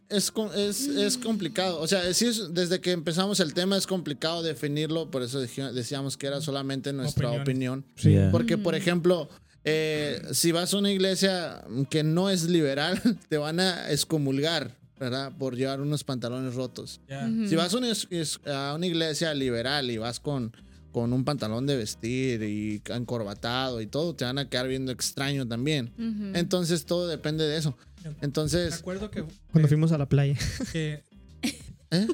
es, 0.09 0.31
com- 0.31 0.51
es, 0.55 0.87
es 0.87 1.17
complicado. 1.19 1.81
O 1.81 1.89
sea, 1.89 2.13
sí 2.15 2.27
es- 2.27 2.55
desde 2.55 2.81
que 2.81 2.93
empezamos 2.93 3.41
el 3.41 3.53
tema 3.55 3.77
es 3.77 3.87
complicado 3.87 4.43
definirlo, 4.43 5.11
por 5.11 5.23
eso 5.23 5.41
decíamos 5.41 6.17
que 6.17 6.27
era 6.29 6.41
solamente 6.41 6.93
nuestra 6.93 7.31
Opiniones. 7.31 7.85
opinión. 7.97 8.15
Yeah. 8.15 8.31
Porque, 8.31 8.59
por 8.59 8.75
ejemplo, 8.77 9.29
eh, 9.65 10.23
si 10.33 10.53
vas 10.53 10.73
a 10.75 10.79
una 10.79 10.91
iglesia 10.93 11.65
que 11.91 12.05
no 12.05 12.31
es 12.31 12.45
liberal, 12.45 13.01
te 13.29 13.39
van 13.39 13.59
a 13.59 13.91
excomulgar, 13.91 14.77
¿verdad? 15.03 15.33
Por 15.37 15.57
llevar 15.57 15.81
unos 15.81 16.05
pantalones 16.05 16.55
rotos. 16.55 17.01
Ujú. 17.09 17.49
Si 17.49 17.57
vas 17.57 17.75
a 17.75 17.79
una, 17.79 17.89
a 18.71 18.75
una 18.77 18.87
iglesia 18.87 19.35
liberal 19.35 19.91
y 19.91 19.99
vas 19.99 20.21
con, 20.21 20.57
con 20.93 21.13
un 21.13 21.25
pantalón 21.25 21.67
de 21.67 21.77
vestir 21.77 22.43
y 22.45 22.81
encorbatado 22.87 23.81
y 23.81 23.87
todo, 23.89 24.15
te 24.15 24.25
van 24.25 24.39
a 24.39 24.49
quedar 24.49 24.69
viendo 24.69 24.93
extraño 24.93 25.47
también. 25.49 25.93
Entonces, 26.35 26.87
todo 26.87 27.09
depende 27.09 27.45
de 27.45 27.57
eso. 27.59 27.77
Me 28.05 28.15
Entonces, 28.23 28.75
acuerdo 28.75 29.11
que, 29.11 29.23
Cuando 29.51 29.63
que- 29.63 29.69
fuimos 29.69 29.91
a 29.93 29.99
la 29.99 30.09
playa. 30.09 30.37
que- 30.73 31.03
¿eh? 31.91 32.07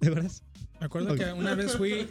¿De 0.00 0.10
verdad? 0.10 0.32
me 0.80 0.86
acuerdo 0.86 1.12
Ok. 1.12 1.18
que 1.18 1.32
una 1.32 1.54
vez 1.54 1.72
fui, 1.76 2.08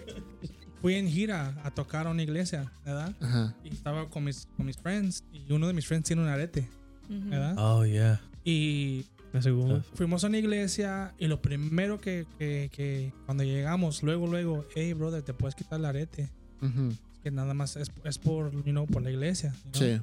fui 0.82 0.96
en 0.96 1.10
gira 1.10 1.60
a 1.64 1.72
tocar 1.72 2.08
a 2.08 2.12
una 2.12 2.24
iglesia, 2.24 2.72
¿verdad? 2.86 3.14
Ajá. 3.20 3.56
Y 3.64 3.70
estaba 3.70 4.08
con 4.10 4.24
mis, 4.24 4.48
con 4.56 4.66
mis 4.68 4.78
friends 4.78 5.24
y 5.34 5.52
uno 5.52 5.68
de 5.68 5.74
mis 5.74 5.86
friends 5.88 6.08
tiene 6.08 6.22
un 6.22 6.28
arete. 6.30 6.70
¿verdad? 7.10 7.56
Oh, 7.58 7.86
yeah. 7.86 8.22
Y 8.46 9.06
La 9.34 9.42
segunda. 9.42 9.82
fuimos 9.94 10.24
a 10.24 10.28
una 10.28 10.38
iglesia 10.38 11.14
y 11.18 11.28
lo 11.28 11.42
primero 11.42 12.00
que, 12.00 12.26
que, 12.38 12.70
que 12.72 13.14
cuando 13.26 13.44
llegamos, 13.44 14.04
luego, 14.04 14.28
luego, 14.28 14.66
hey, 14.76 14.94
brother, 14.94 15.22
te 15.22 15.34
puedes 15.34 15.56
quitar 15.56 15.80
el 15.80 15.86
arete. 15.86 16.30
Ujú. 16.62 16.94
Que 17.24 17.32
nada 17.32 17.54
más 17.54 17.76
es, 17.76 17.92
es 18.04 18.18
por, 18.18 18.52
you 18.52 18.72
know, 18.72 18.86
por 18.88 19.02
la 19.02 19.12
iglesia. 19.12 19.54
you 19.74 19.80
know? 19.80 19.82
Sí. 19.82 20.02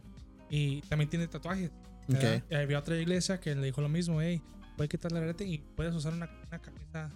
Y 0.51 0.81
también 0.83 1.11
tiene 1.11 1.27
tatuajes. 1.29 1.71
¿verdad? 2.07 2.37
Ok. 2.37 2.53
Y 2.53 2.55
había 2.55 2.79
otra 2.79 2.97
iglesia 2.97 3.39
que 3.39 3.55
le 3.55 3.67
dijo 3.67 3.81
lo 3.83 3.89
mismo, 3.89 4.21
hey, 4.23 4.41
puedes 4.77 4.89
quitar 4.89 5.13
el 5.13 5.19
arete 5.19 5.45
y 5.45 5.59
puedes 5.59 5.95
usar 5.95 6.15
una, 6.15 6.31
una 6.49 6.59
camisa 6.59 7.11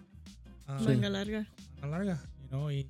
ah, 0.67 0.81
Manga 0.85 1.09
larga. 1.09 1.47
más 1.81 1.91
larga, 1.91 2.21
you 2.43 2.49
know, 2.49 2.71
y, 2.71 2.87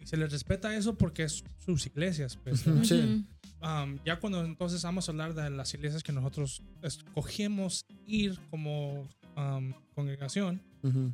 y 0.00 0.06
se 0.06 0.16
les 0.16 0.32
respeta 0.32 0.74
eso 0.76 0.96
porque 0.96 1.24
es 1.24 1.44
sus 1.58 1.86
iglesias, 1.86 2.38
pues. 2.42 2.64
Sí. 2.84 3.24
Um, 3.62 3.98
ya 4.06 4.18
cuando 4.18 4.42
entonces 4.42 4.82
vamos 4.82 5.06
a 5.08 5.12
hablar 5.12 5.34
de 5.34 5.50
las 5.50 5.74
iglesias 5.74 6.02
que 6.02 6.12
nosotros 6.12 6.62
escogemos 6.82 7.84
ir 8.06 8.38
como 8.48 9.02
um, 9.36 9.74
congregación, 9.94 10.62
Ujú. 10.82 11.12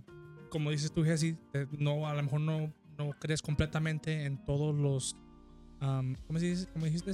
como 0.48 0.70
dices 0.70 0.92
tú, 0.92 1.02
Jesse, 1.04 1.34
te- 1.52 1.66
no, 1.78 2.06
a 2.06 2.14
lo 2.14 2.22
mejor 2.22 2.40
no, 2.40 2.72
no 2.96 3.10
crees 3.18 3.42
completamente 3.42 4.24
en 4.26 4.44
todos 4.44 4.74
los, 4.76 5.16
um, 5.82 6.14
¿cómo, 6.28 6.38
se 6.38 6.46
dice? 6.46 6.66
¿cómo 6.72 6.84
dijiste? 6.86 7.10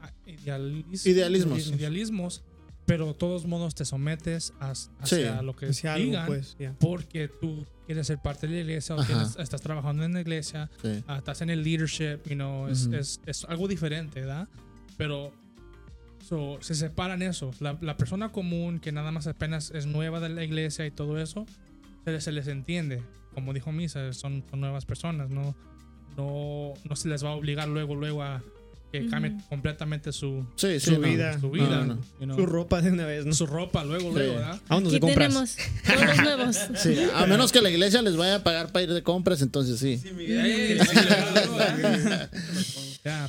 Ah, 0.00 0.10
idealis- 0.26 1.06
Idealismos. 1.06 1.66
Idealismos, 1.68 2.44
pero 2.86 3.06
de 3.06 3.14
todos 3.14 3.46
modos 3.46 3.74
te 3.74 3.84
sometes 3.84 4.52
a, 4.60 4.72
hacia 5.00 5.40
lo 5.42 5.54
que 5.54 5.66
Hacia 5.66 5.94
algo, 5.94 6.06
digan, 6.06 6.26
pues, 6.26 6.56
ya. 6.58 6.74
porque 6.80 7.28
tú 7.28 7.64
quieres 7.86 8.06
ser 8.06 8.18
parte 8.18 8.46
de 8.48 8.54
la 8.54 8.60
iglesia 8.60 8.96
o 8.96 9.04
tienes- 9.04 9.36
estás 9.38 9.60
trabajando 9.60 10.04
en 10.04 10.14
la 10.14 10.20
iglesia, 10.20 10.70
Sí. 10.82 11.02
ah, 11.06 11.18
estás 11.18 11.40
en 11.42 11.50
el 11.50 11.62
leadership, 11.62 12.18
you 12.28 12.34
know, 12.34 12.68
es, 12.68 12.86
Ujú. 12.86 12.96
es, 12.96 13.20
es 13.26 13.44
algo 13.46 13.68
diferente, 13.68 14.20
¿verdad? 14.20 14.48
Pero 14.96 15.32
So, 16.28 16.58
se 16.60 16.76
separan 16.76 17.20
eso. 17.20 17.50
La, 17.58 17.76
la 17.80 17.96
persona 17.96 18.30
común 18.30 18.78
que 18.78 18.92
nada 18.92 19.10
más 19.10 19.26
apenas 19.26 19.72
es 19.72 19.86
nueva 19.86 20.20
de 20.20 20.28
la 20.28 20.44
iglesia 20.44 20.86
y 20.86 20.92
todo 20.92 21.20
eso, 21.20 21.46
se, 22.04 22.12
les- 22.12 22.22
se 22.24 22.30
les 22.32 22.46
entiende. 22.46 23.02
Como 23.34 23.52
dijo 23.52 23.72
Misa, 23.72 24.12
son, 24.12 24.44
son 24.48 24.60
nuevas 24.60 24.86
personas, 24.86 25.30
no, 25.30 25.56
no, 26.16 26.74
no 26.88 26.96
se 26.96 27.08
les 27.08 27.24
va 27.24 27.30
a 27.30 27.34
obligar 27.34 27.66
luego, 27.68 27.96
luego 27.96 28.22
a 28.22 28.40
que 28.92 29.08
cambie 29.08 29.32
completamente 29.48 30.12
su, 30.12 30.44
Sí, 30.54 30.78
sí, 30.78 30.86
Su 30.86 30.92
no. 30.92 31.08
vida. 31.08 31.40
su 31.40 31.50
vida. 31.50 31.66
No, 31.84 31.94
no. 31.94 32.00
you 32.20 32.26
know. 32.26 32.36
Su 32.38 32.46
ropa 32.46 32.80
de 32.82 32.90
una 32.92 33.06
vez, 33.06 33.24
¿no? 33.26 33.32
Su 33.32 33.46
ropa, 33.46 33.82
luego, 33.84 34.10
luego, 34.12 34.34
¿verdad? 34.34 34.60
Vámonos 34.68 34.92
de 34.92 34.98
Aquí 34.98 35.06
compras. 35.06 35.56
tenemos 35.56 35.56
todos 35.86 36.06
los 36.06 36.16
nuevos. 36.24 36.56
Sí, 36.82 36.96
a 37.14 37.26
menos 37.26 37.50
que 37.52 37.60
la 37.62 37.70
iglesia 37.70 38.02
les 38.02 38.16
vaya 38.16 38.36
a 38.36 38.42
pagar 38.44 38.70
para 38.70 38.82
ir 38.84 38.92
de 38.92 39.02
compras, 39.02 39.40
entonces 39.42 39.78
sí. 39.80 39.96
Sí, 39.98 40.10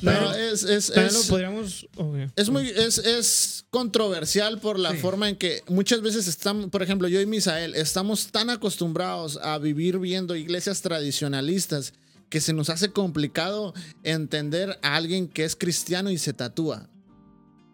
luego, 0.02 0.32
es, 0.34 0.62
es, 0.64 0.86
También 0.92 1.14
lo 1.14 1.20
es, 1.20 1.26
podríamos. 1.28 1.86
ok. 1.96 2.16
es 2.36 2.48
muy 2.50 2.68
es, 2.68 2.98
es 2.98 3.64
controversial 3.70 4.58
por 4.60 4.78
la 4.78 4.92
Sí. 4.92 4.98
forma 4.98 5.28
en 5.28 5.36
que 5.36 5.62
muchas 5.68 6.00
veces 6.02 6.28
estamos, 6.28 6.70
por 6.70 6.82
ejemplo, 6.82 7.08
yo 7.08 7.20
y 7.20 7.26
Misael, 7.26 7.74
estamos 7.74 8.28
tan 8.28 8.50
acostumbrados 8.50 9.38
a 9.42 9.58
vivir 9.58 9.98
viendo 9.98 10.36
iglesias 10.36 10.80
tradicionalistas 10.82 11.92
que 12.30 12.40
se 12.40 12.52
nos 12.52 12.70
hace 12.70 12.90
complicado 12.90 13.74
entender 14.02 14.78
a 14.82 14.96
alguien 14.96 15.28
que 15.28 15.44
es 15.44 15.56
cristiano 15.56 16.10
y 16.10 16.18
se 16.18 16.32
tatúa. 16.32 16.88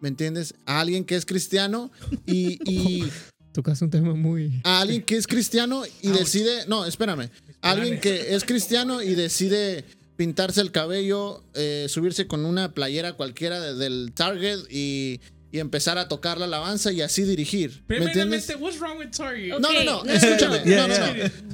¿Me 0.01 0.09
entiendes? 0.09 0.55
A 0.65 0.79
alguien 0.79 1.03
que 1.05 1.15
es 1.15 1.25
cristiano 1.25 1.91
y, 2.25 2.59
y 2.69 3.03
Tocas 3.53 3.81
un 3.81 3.89
tema 3.89 4.13
muy. 4.15 4.61
a 4.63 4.79
alguien 4.81 5.03
que 5.03 5.17
es 5.17 5.27
cristiano 5.27 5.83
y 6.01 6.07
decide, 6.09 6.65
no, 6.67 6.85
espérame, 6.85 7.29
alguien 7.61 7.99
que 7.99 8.33
es 8.33 8.43
cristiano 8.45 9.01
y 9.01 9.13
decide 9.13 9.83
pintarse 10.15 10.61
el 10.61 10.71
cabello, 10.71 11.43
eh, 11.53 11.87
subirse 11.89 12.27
con 12.27 12.45
una 12.45 12.73
playera 12.73 13.13
cualquiera 13.13 13.59
de- 13.59 13.75
del 13.75 14.13
Target 14.13 14.59
y, 14.69 15.19
y 15.51 15.59
empezar 15.59 15.97
a 15.97 16.07
tocar 16.07 16.37
la 16.37 16.45
alabanza 16.45 16.91
y 16.91 17.01
así 17.01 17.23
dirigir. 17.23 17.83
Primeramente, 17.85 18.55
what's 18.55 18.79
wrong 18.79 18.97
with. 18.97 19.09
No, 19.59 19.59
no, 19.59 19.83
no, 19.83 20.03
no, 20.05 20.11
escúchame. 20.11 20.61
no, 20.65 20.87
No, 20.87 20.97
no, 20.97 21.03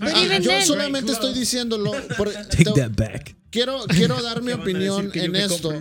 Ah, 0.02 0.38
yo 0.40 0.52
then- 0.52 0.66
solamente 0.66 1.12
estoy 1.12 1.34
diciéndolo. 1.34 1.92
por- 2.18 2.32
Take 2.50 2.64
te- 2.66 2.72
that 2.74 2.92
back. 2.92 3.36
quiero, 3.50 3.84
quiero 3.88 4.22
dar 4.22 4.42
mi 4.44 4.52
opinión 4.62 5.10
en 5.16 5.36
esto. 5.36 5.74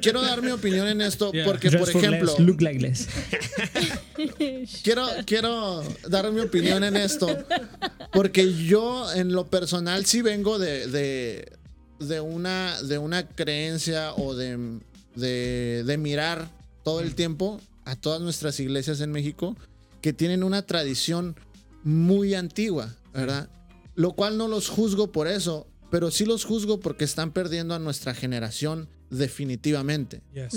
Quiero 0.00 0.22
dar 0.22 0.42
mi 0.42 0.50
opinión 0.52 0.86
en 0.86 1.00
esto 1.00 1.32
Yeah. 1.32 1.44
porque, 1.44 1.70
por 1.72 1.90
Dress 1.90 1.96
ejemplo, 1.96 2.32
less, 2.32 2.40
look 2.46 2.60
like 2.62 2.80
less. 2.80 3.08
quiero, 4.82 5.06
quiero 5.26 5.82
dar 6.08 6.30
mi 6.32 6.40
opinión 6.40 6.84
en 6.84 6.96
esto. 6.96 7.26
Porque 8.12 8.54
yo, 8.54 9.12
en 9.12 9.32
lo 9.32 9.46
personal, 9.48 10.06
sí 10.06 10.22
vengo 10.22 10.58
de, 10.58 10.86
de, 10.86 11.52
de 11.98 12.20
una, 12.20 12.80
de 12.82 12.98
una 12.98 13.26
creencia 13.28 14.14
o 14.14 14.34
de, 14.34 14.78
de, 15.14 15.82
de 15.84 15.98
mirar 15.98 16.48
todo 16.86 17.00
el 17.00 17.16
tiempo 17.16 17.60
a 17.84 17.96
todas 17.96 18.20
nuestras 18.20 18.60
iglesias 18.60 19.00
en 19.00 19.10
México 19.10 19.56
que 20.00 20.12
tienen 20.12 20.44
una 20.44 20.62
tradición 20.62 21.34
muy 21.82 22.34
antigua, 22.34 22.94
¿verdad? 23.12 23.48
Lo 23.96 24.12
cual 24.12 24.38
no 24.38 24.46
los 24.46 24.68
juzgo 24.68 25.10
por 25.10 25.26
eso, 25.26 25.66
pero 25.90 26.12
sí 26.12 26.24
los 26.24 26.44
juzgo 26.44 26.78
porque 26.78 27.04
están 27.04 27.32
perdiendo 27.32 27.74
a 27.74 27.80
nuestra 27.80 28.14
generación 28.14 28.88
definitivamente. 29.10 30.22
Yes. 30.32 30.54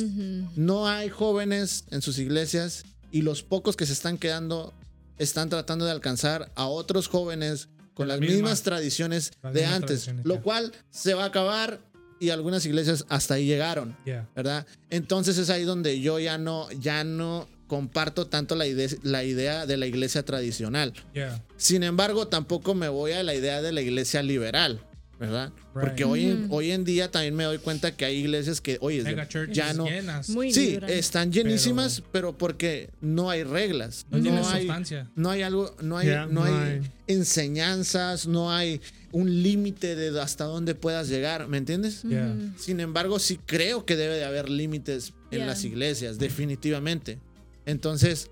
No 0.55 0.87
hay 0.87 1.09
jóvenes 1.09 1.85
en 1.89 2.03
sus 2.03 2.19
iglesias 2.19 2.83
y 3.11 3.23
los 3.23 3.41
pocos 3.41 3.75
que 3.75 3.87
se 3.87 3.93
están 3.93 4.19
quedando 4.19 4.71
están 5.17 5.49
tratando 5.49 5.85
de 5.85 5.91
alcanzar 5.91 6.51
a 6.55 6.67
otros 6.67 7.07
jóvenes 7.07 7.69
con 7.95 8.07
las 8.07 8.19
la 8.19 8.21
misma- 8.21 8.33
mismas 8.35 8.61
tradiciones 8.61 9.31
las 9.41 9.51
de 9.53 9.61
mismas 9.61 9.75
antes, 9.77 9.87
tradiciones, 10.03 10.25
lo 10.27 10.35
ya. 10.35 10.41
cual 10.43 10.73
se 10.91 11.15
va 11.15 11.23
a 11.23 11.27
acabar 11.27 11.81
y 12.19 12.29
algunas 12.31 12.65
iglesias 12.65 13.05
hasta 13.09 13.35
ahí 13.35 13.45
llegaron, 13.45 13.95
Yeah. 14.05 14.27
¿verdad? 14.35 14.65
Entonces 14.89 15.37
es 15.37 15.49
ahí 15.49 15.63
donde 15.63 15.99
yo 16.01 16.19
ya 16.19 16.37
no 16.37 16.69
ya 16.71 17.03
no 17.03 17.47
comparto 17.67 18.25
tanto 18.27 18.55
la 18.55 18.65
idea, 18.65 18.89
la 19.03 19.23
idea 19.23 19.65
de 19.67 19.77
la 19.77 19.85
iglesia 19.85 20.23
tradicional. 20.25 20.93
Yeah. 21.13 21.43
Sin 21.55 21.83
embargo, 21.83 22.27
tampoco 22.27 22.73
me 22.73 22.89
voy 22.89 23.11
a 23.11 23.21
la 23.23 23.35
idea 23.35 23.61
de 23.61 23.71
la 23.71 23.81
iglesia 23.81 24.23
liberal, 24.23 24.81
¿verdad? 25.19 25.51
Porque 25.73 26.05
hoy, 26.05 26.25
en, 26.25 26.47
hoy 26.49 26.71
en 26.71 26.85
día 26.85 27.11
también 27.11 27.35
me 27.35 27.43
doy 27.43 27.57
cuenta 27.57 27.95
que 27.95 28.05
hay 28.05 28.17
iglesias 28.17 28.61
que, 28.61 28.77
oye, 28.79 29.03
ya 29.51 29.73
no, 29.73 29.85
llenas. 29.85 30.29
Muy 30.29 30.53
Sí, 30.53 30.79
están 30.87 31.31
llenísimas, 31.31 32.01
pero, 32.11 32.37
porque 32.37 32.89
no 33.01 33.29
hay 33.29 33.43
reglas. 33.43 34.05
no 34.09 34.47
hay, 34.47 34.61
sustancia. 34.63 35.09
no 35.15 35.29
hay 35.29 35.41
algo, 35.41 35.75
no 35.81 35.97
hay, 35.97 36.07
no 36.07 36.27
no 36.27 36.43
hay 36.43 36.53
hay. 36.53 36.91
enseñanzas, 37.07 38.27
no 38.27 38.51
hay 38.51 38.81
un 39.11 39.43
límite 39.43 39.95
de 39.95 40.19
hasta 40.21 40.45
dónde 40.45 40.73
puedas 40.73 41.09
llegar, 41.09 41.47
¿me 41.47 41.57
entiendes? 41.57 42.03
Yeah. 42.03 42.35
Sin 42.57 42.79
embargo, 42.79 43.19
sí 43.19 43.39
creo 43.45 43.85
que 43.85 43.97
debe 43.97 44.15
de 44.15 44.23
haber 44.23 44.49
límites 44.49 45.13
en 45.31 45.45
las 45.45 45.65
iglesias, 45.65 46.17
definitivamente. 46.17 47.19
Entonces, 47.65 48.29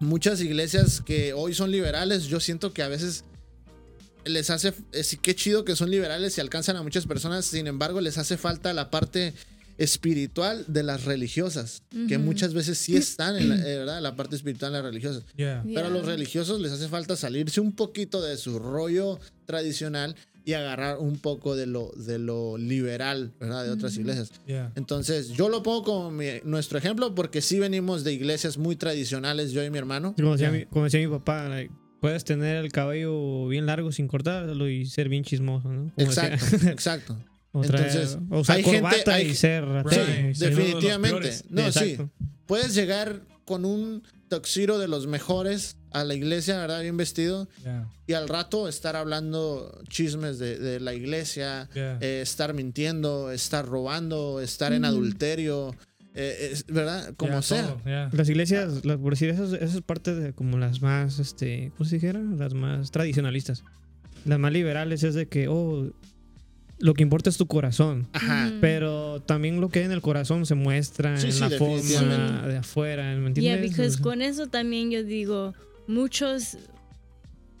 muchas 0.00 0.40
iglesias 0.40 1.02
que 1.04 1.34
hoy 1.34 1.52
son 1.52 1.70
liberales, 1.70 2.24
yo 2.24 2.40
siento 2.40 2.72
que 2.72 2.82
a 2.82 2.88
veces 2.88 3.24
les 4.26 4.50
hace, 4.50 4.72
eh, 4.92 5.02
sí, 5.04 5.16
qué 5.16 5.34
chido 5.34 5.64
que 5.64 5.76
son 5.76 5.90
liberales 5.90 6.36
y 6.38 6.40
alcanzan 6.40 6.76
a 6.76 6.82
muchas 6.82 7.06
personas, 7.06 7.44
sin 7.44 7.66
embargo, 7.66 8.00
les 8.00 8.18
hace 8.18 8.36
falta 8.36 8.72
la 8.72 8.90
parte 8.90 9.34
espiritual 9.78 10.64
de 10.68 10.82
las 10.82 11.04
religiosas, 11.04 11.82
que 12.08 12.16
muchas 12.18 12.54
veces 12.54 12.78
sí 12.78 12.96
están 12.96 13.36
en 13.36 13.48
la, 13.48 13.56
eh, 13.56 13.78
¿verdad? 13.78 14.00
la 14.00 14.16
parte 14.16 14.36
espiritual 14.36 14.72
de 14.72 14.78
las 14.78 14.84
religiosas. 14.86 15.24
Yeah. 15.36 15.62
Pero 15.66 15.86
a 15.86 15.90
los 15.90 16.06
religiosos 16.06 16.60
les 16.60 16.72
hace 16.72 16.88
falta 16.88 17.16
salirse 17.16 17.60
un 17.60 17.72
poquito 17.72 18.22
de 18.22 18.36
su 18.36 18.58
rollo 18.58 19.18
tradicional 19.46 20.14
y 20.46 20.52
agarrar 20.52 20.98
un 20.98 21.18
poco 21.18 21.56
de 21.56 21.66
lo, 21.66 21.90
de 21.96 22.18
lo 22.18 22.56
liberal, 22.58 23.32
¿verdad? 23.40 23.64
De 23.64 23.70
otras 23.70 23.96
iglesias. 23.96 24.30
Yeah. 24.46 24.72
Entonces, 24.76 25.30
yo 25.30 25.48
lo 25.48 25.62
pongo 25.62 25.82
como 25.82 26.10
mi- 26.10 26.40
nuestro 26.44 26.78
ejemplo 26.78 27.14
porque 27.14 27.40
sí 27.40 27.58
venimos 27.58 28.04
de 28.04 28.12
iglesias 28.12 28.58
muy 28.58 28.76
tradicionales, 28.76 29.52
yo 29.52 29.64
y 29.64 29.70
mi 29.70 29.78
hermano. 29.78 30.14
Como 30.16 30.32
decía, 30.32 30.50
mi, 30.50 30.66
como 30.66 30.84
decía 30.84 31.00
mi 31.00 31.08
papá, 31.08 31.48
like, 31.48 31.72
puedes 32.04 32.24
tener 32.24 32.56
el 32.56 32.70
cabello 32.72 33.46
bien 33.48 33.66
largo 33.66 33.90
sin 33.92 34.08
cortarlo 34.08 34.68
y 34.68 34.86
ser 34.86 35.08
bien 35.08 35.24
chismoso, 35.24 35.68
¿no? 35.72 35.92
Como 35.94 36.06
decía. 36.08 36.34
Exacto, 36.34 36.66
exacto. 36.70 37.18
o, 37.52 37.62
traer- 37.62 37.86
Entonces, 37.88 38.18
o 38.30 38.40
usar 38.40 38.56
hay 38.56 38.62
gente- 38.64 39.10
hay- 39.10 39.26
y 39.28 39.34
ser 39.34 39.64
Right. 39.64 40.34
sí, 40.34 40.40
de 40.40 40.50
Definitivamente. 40.50 41.32
No, 41.50 41.70
sí. 41.72 41.96
Puedes 42.46 42.74
llegar 42.74 43.22
con 43.44 43.64
un 43.64 44.02
toxiro 44.28 44.78
de 44.78 44.88
los 44.88 45.06
mejores 45.06 45.76
a 45.92 46.02
la 46.02 46.14
iglesia, 46.14 46.58
¿verdad? 46.58 46.80
Bien 46.82 46.96
vestido. 46.96 47.48
Yeah. 47.62 47.88
Y 48.06 48.14
al 48.14 48.28
rato 48.28 48.68
estar 48.68 48.96
hablando 48.96 49.80
chismes 49.88 50.38
de, 50.38 50.58
de 50.58 50.80
la 50.80 50.92
iglesia, 50.94 51.68
Yeah. 51.74 51.98
eh, 52.00 52.20
estar 52.22 52.52
mintiendo, 52.54 53.30
estar 53.30 53.64
robando, 53.66 54.40
estar 54.40 54.72
en 54.72 54.84
adulterio, 54.84 55.74
eh, 56.14 56.50
es- 56.52 56.64
¿verdad? 56.66 57.14
Como 57.16 57.32
Yeah, 57.32 57.42
sea. 57.42 57.66
todo, 57.66 57.80
yeah. 57.84 58.08
Las 58.12 58.28
iglesias, 58.28 58.84
las, 58.84 58.98
por 58.98 59.12
decir, 59.14 59.30
eso, 59.30 59.44
es- 59.44 59.52
eso 59.62 59.78
es 59.78 59.82
parte 59.82 60.14
de 60.14 60.32
como 60.32 60.56
las 60.58 60.80
más, 60.82 61.18
este, 61.18 61.72
¿cómo 61.76 61.88
se 61.88 61.96
dijera? 61.96 62.20
Las 62.20 62.54
más 62.54 62.90
tradicionalistas. 62.90 63.64
Las 64.24 64.38
más 64.38 64.52
liberales 64.52 65.02
es 65.02 65.14
de 65.14 65.26
que, 65.26 65.48
oh, 65.48 65.90
lo 66.78 66.94
que 66.94 67.02
importa 67.02 67.30
es 67.30 67.36
tu 67.36 67.46
corazón. 67.46 68.08
Ajá. 68.12 68.52
Pero 68.60 69.20
también 69.22 69.60
lo 69.60 69.68
que 69.68 69.80
hay 69.80 69.84
en 69.86 69.92
el 69.92 70.00
corazón 70.02 70.44
se 70.46 70.54
muestra 70.54 71.16
Sí, 71.18 71.26
en 71.26 71.32
sí, 71.32 71.40
la 71.40 71.50
forma 71.50 72.46
de 72.48 72.56
afuera, 72.58 73.04
¿me 73.16 73.18
Yeah, 73.34 73.54
entiendes? 73.54 73.70
because 73.70 73.88
O 73.88 73.92
sea, 73.94 74.02
con 74.02 74.22
eso 74.22 74.46
también 74.48 74.90
yo 74.90 75.02
digo, 75.04 75.54
muchos, 75.86 76.58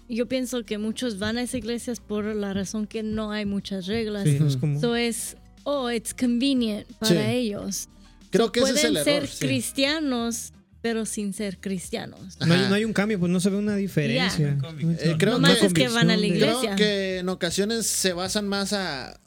yo 0.08 0.26
pienso 0.28 0.64
que 0.64 0.78
muchos 0.78 1.18
van 1.18 1.38
a 1.38 1.42
esas 1.42 1.56
iglesias 1.56 2.00
por 2.00 2.24
la 2.24 2.52
razón 2.54 2.86
que 2.86 3.02
no 3.02 3.30
hay 3.30 3.46
muchas 3.46 3.86
reglas. 3.86 4.24
sí, 4.24 4.38
es 4.46 4.56
como... 4.56 4.80
So 4.80 4.96
es, 4.96 5.36
oh, 5.64 5.90
it's 5.90 6.12
convenient 6.14 6.86
para 6.98 7.12
Sí. 7.12 7.30
ellos. 7.30 7.88
Creo 8.34 8.52
que 8.52 8.60
ese 8.60 8.70
es 8.72 8.80
pueden 8.80 8.96
el 8.96 9.04
ser 9.04 9.16
error. 9.16 9.28
sí. 9.28 9.46
cristianos, 9.46 10.52
pero 10.82 11.06
sin 11.06 11.32
ser 11.32 11.58
cristianos. 11.60 12.36
no, 12.46 12.52
hay, 12.54 12.82
no 12.82 12.86
un 12.88 12.92
cambio, 12.92 13.18
pues 13.18 13.32
no 13.32 13.40
se 13.40 13.48
ve 13.50 13.56
una 13.56 13.76
diferencia. 13.76 14.58
Eh, 15.00 15.14
creo 15.18 15.34
Nomás 15.34 15.56
que- 15.58 15.66
es 15.66 15.72
que 15.74 15.88
van 15.88 16.10
a 16.10 16.16
la 16.16 16.20
de- 16.22 16.28
Creo 16.28 16.48
iglesia. 16.60 16.76
que 16.76 17.18
en 17.18 17.28
ocasiones 17.30 17.86
se 17.86 18.12
basan 18.12 18.46
más 18.48 18.72
a 18.74 19.18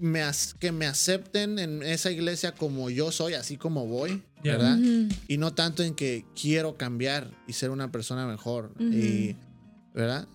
me 0.00 0.22
as- 0.22 0.54
que 0.58 0.70
me 0.72 0.86
acepten 0.86 1.58
en 1.58 1.82
esa 1.82 2.10
iglesia 2.12 2.52
como 2.52 2.88
yo 2.90 3.10
soy, 3.12 3.34
así 3.34 3.56
como 3.56 3.86
voy, 3.86 4.22
Yeah. 4.44 4.56
¿verdad? 4.56 4.78
Y 5.26 5.36
no 5.38 5.52
tanto 5.54 5.82
en 5.82 5.94
que 5.94 6.24
quiero 6.40 6.76
cambiar 6.76 7.30
y 7.48 7.52
ser 7.54 7.70
una 7.70 7.90
persona 7.90 8.26
mejor 8.26 8.72
y 8.78 9.34
¿verdad? 9.94 10.28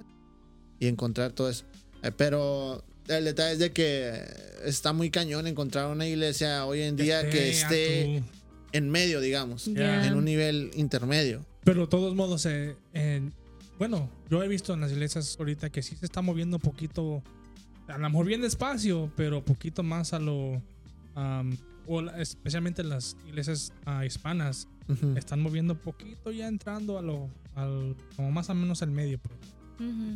Y 0.79 0.87
encontrar 0.87 1.31
todo 1.31 1.49
eso. 1.49 1.63
Eh, 2.01 2.11
Pero 2.11 2.83
el 3.07 3.25
detalle 3.25 3.53
es 3.53 3.59
de 3.59 3.71
que 3.71 4.21
está 4.65 4.93
muy 4.93 5.09
cañón 5.09 5.47
encontrar 5.47 5.87
una 5.87 6.07
iglesia 6.07 6.65
hoy 6.65 6.81
en 6.81 6.95
día 6.95 7.29
que 7.29 7.49
esté 7.49 8.23
en 8.71 8.89
medio, 8.89 9.19
digamos, 9.21 9.65
Yeah. 9.65 10.07
en 10.07 10.15
un 10.15 10.25
nivel 10.25 10.71
intermedio. 10.75 11.45
Pero 11.63 11.81
de 11.81 11.87
todos 11.87 12.15
modos, 12.15 12.45
eh, 12.45 12.75
en- 12.93 13.31
bueno, 13.77 14.09
yo 14.29 14.41
he 14.43 14.47
visto 14.47 14.73
en 14.73 14.81
las 14.81 14.91
iglesias 14.91 15.35
ahorita 15.37 15.69
que 15.69 15.81
sí 15.81 15.95
se 15.95 16.05
está 16.05 16.21
moviendo 16.21 16.57
un 16.57 16.61
poquito, 16.61 17.21
a 17.87 17.97
lo 17.97 18.09
mejor 18.09 18.25
bien 18.25 18.41
despacio, 18.41 19.11
pero 19.15 19.43
poquito 19.43 19.83
más 19.83 20.13
a 20.13 20.19
lo, 20.19 20.61
am, 21.15 21.57
o 21.87 22.01
la- 22.01 22.19
especialmente 22.21 22.81
en 22.81 22.89
las 22.89 23.15
iglesias 23.27 23.73
ah, 23.85 24.05
hispanas, 24.05 24.67
están 25.15 25.41
moviendo 25.41 25.75
poquito 25.75 26.31
ya 26.31 26.47
entrando 26.47 26.97
a 26.97 27.01
lo, 27.01 27.29
al, 27.55 27.95
como 28.15 28.31
más 28.31 28.49
o 28.49 28.55
menos 28.55 28.81
al 28.81 28.91
medio. 28.91 29.17
pues. 29.19 29.33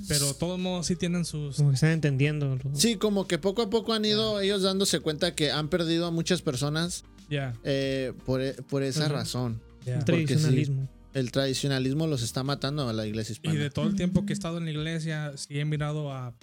Pero 0.08 0.28
de 0.28 0.34
todos 0.36 0.60
modos 0.60 0.86
sí 0.86 0.96
tienen 0.96 1.26
sus... 1.26 1.58
Como 1.58 1.70
que 1.70 1.76
están 1.76 1.91
entendiendo. 1.91 2.58
Sí, 2.74 2.96
como 2.96 3.28
que 3.28 3.38
poco 3.38 3.62
a 3.63 3.70
poco 3.70 3.93
han 3.93 4.06
ido 4.06 4.39
ellos 4.39 4.62
dándose 4.62 5.00
cuenta 5.00 5.34
que 5.36 5.52
han 5.52 5.67
perdido 5.70 6.06
a 6.06 6.12
muchas 6.12 6.41
personas 6.41 7.04
Ya, 7.30 7.54
eh, 7.63 8.13
por, 8.26 8.41
e- 8.41 8.54
por 8.54 8.84
esa 8.84 9.08
razón. 9.10 9.62
El 9.86 10.00
sí. 10.00 10.06
tradicionalismo. 10.06 10.88
El 11.13 11.32
tradicionalismo 11.32 12.06
los 12.08 12.22
está 12.22 12.43
matando 12.43 12.88
a 12.88 12.93
la 12.93 13.08
iglesia 13.08 13.34
Y 13.34 13.36
hispana. 13.36 13.60
de 13.60 13.70
todo 13.72 13.88
el 13.88 13.96
tiempo 13.96 14.26
que 14.26 14.34
he 14.34 14.36
estado 14.36 14.58
en 14.60 14.65
la 14.65 14.72
iglesia, 14.72 15.34
sí 15.36 15.60
he 15.60 15.65
mirado 15.65 16.12
a 16.13 16.34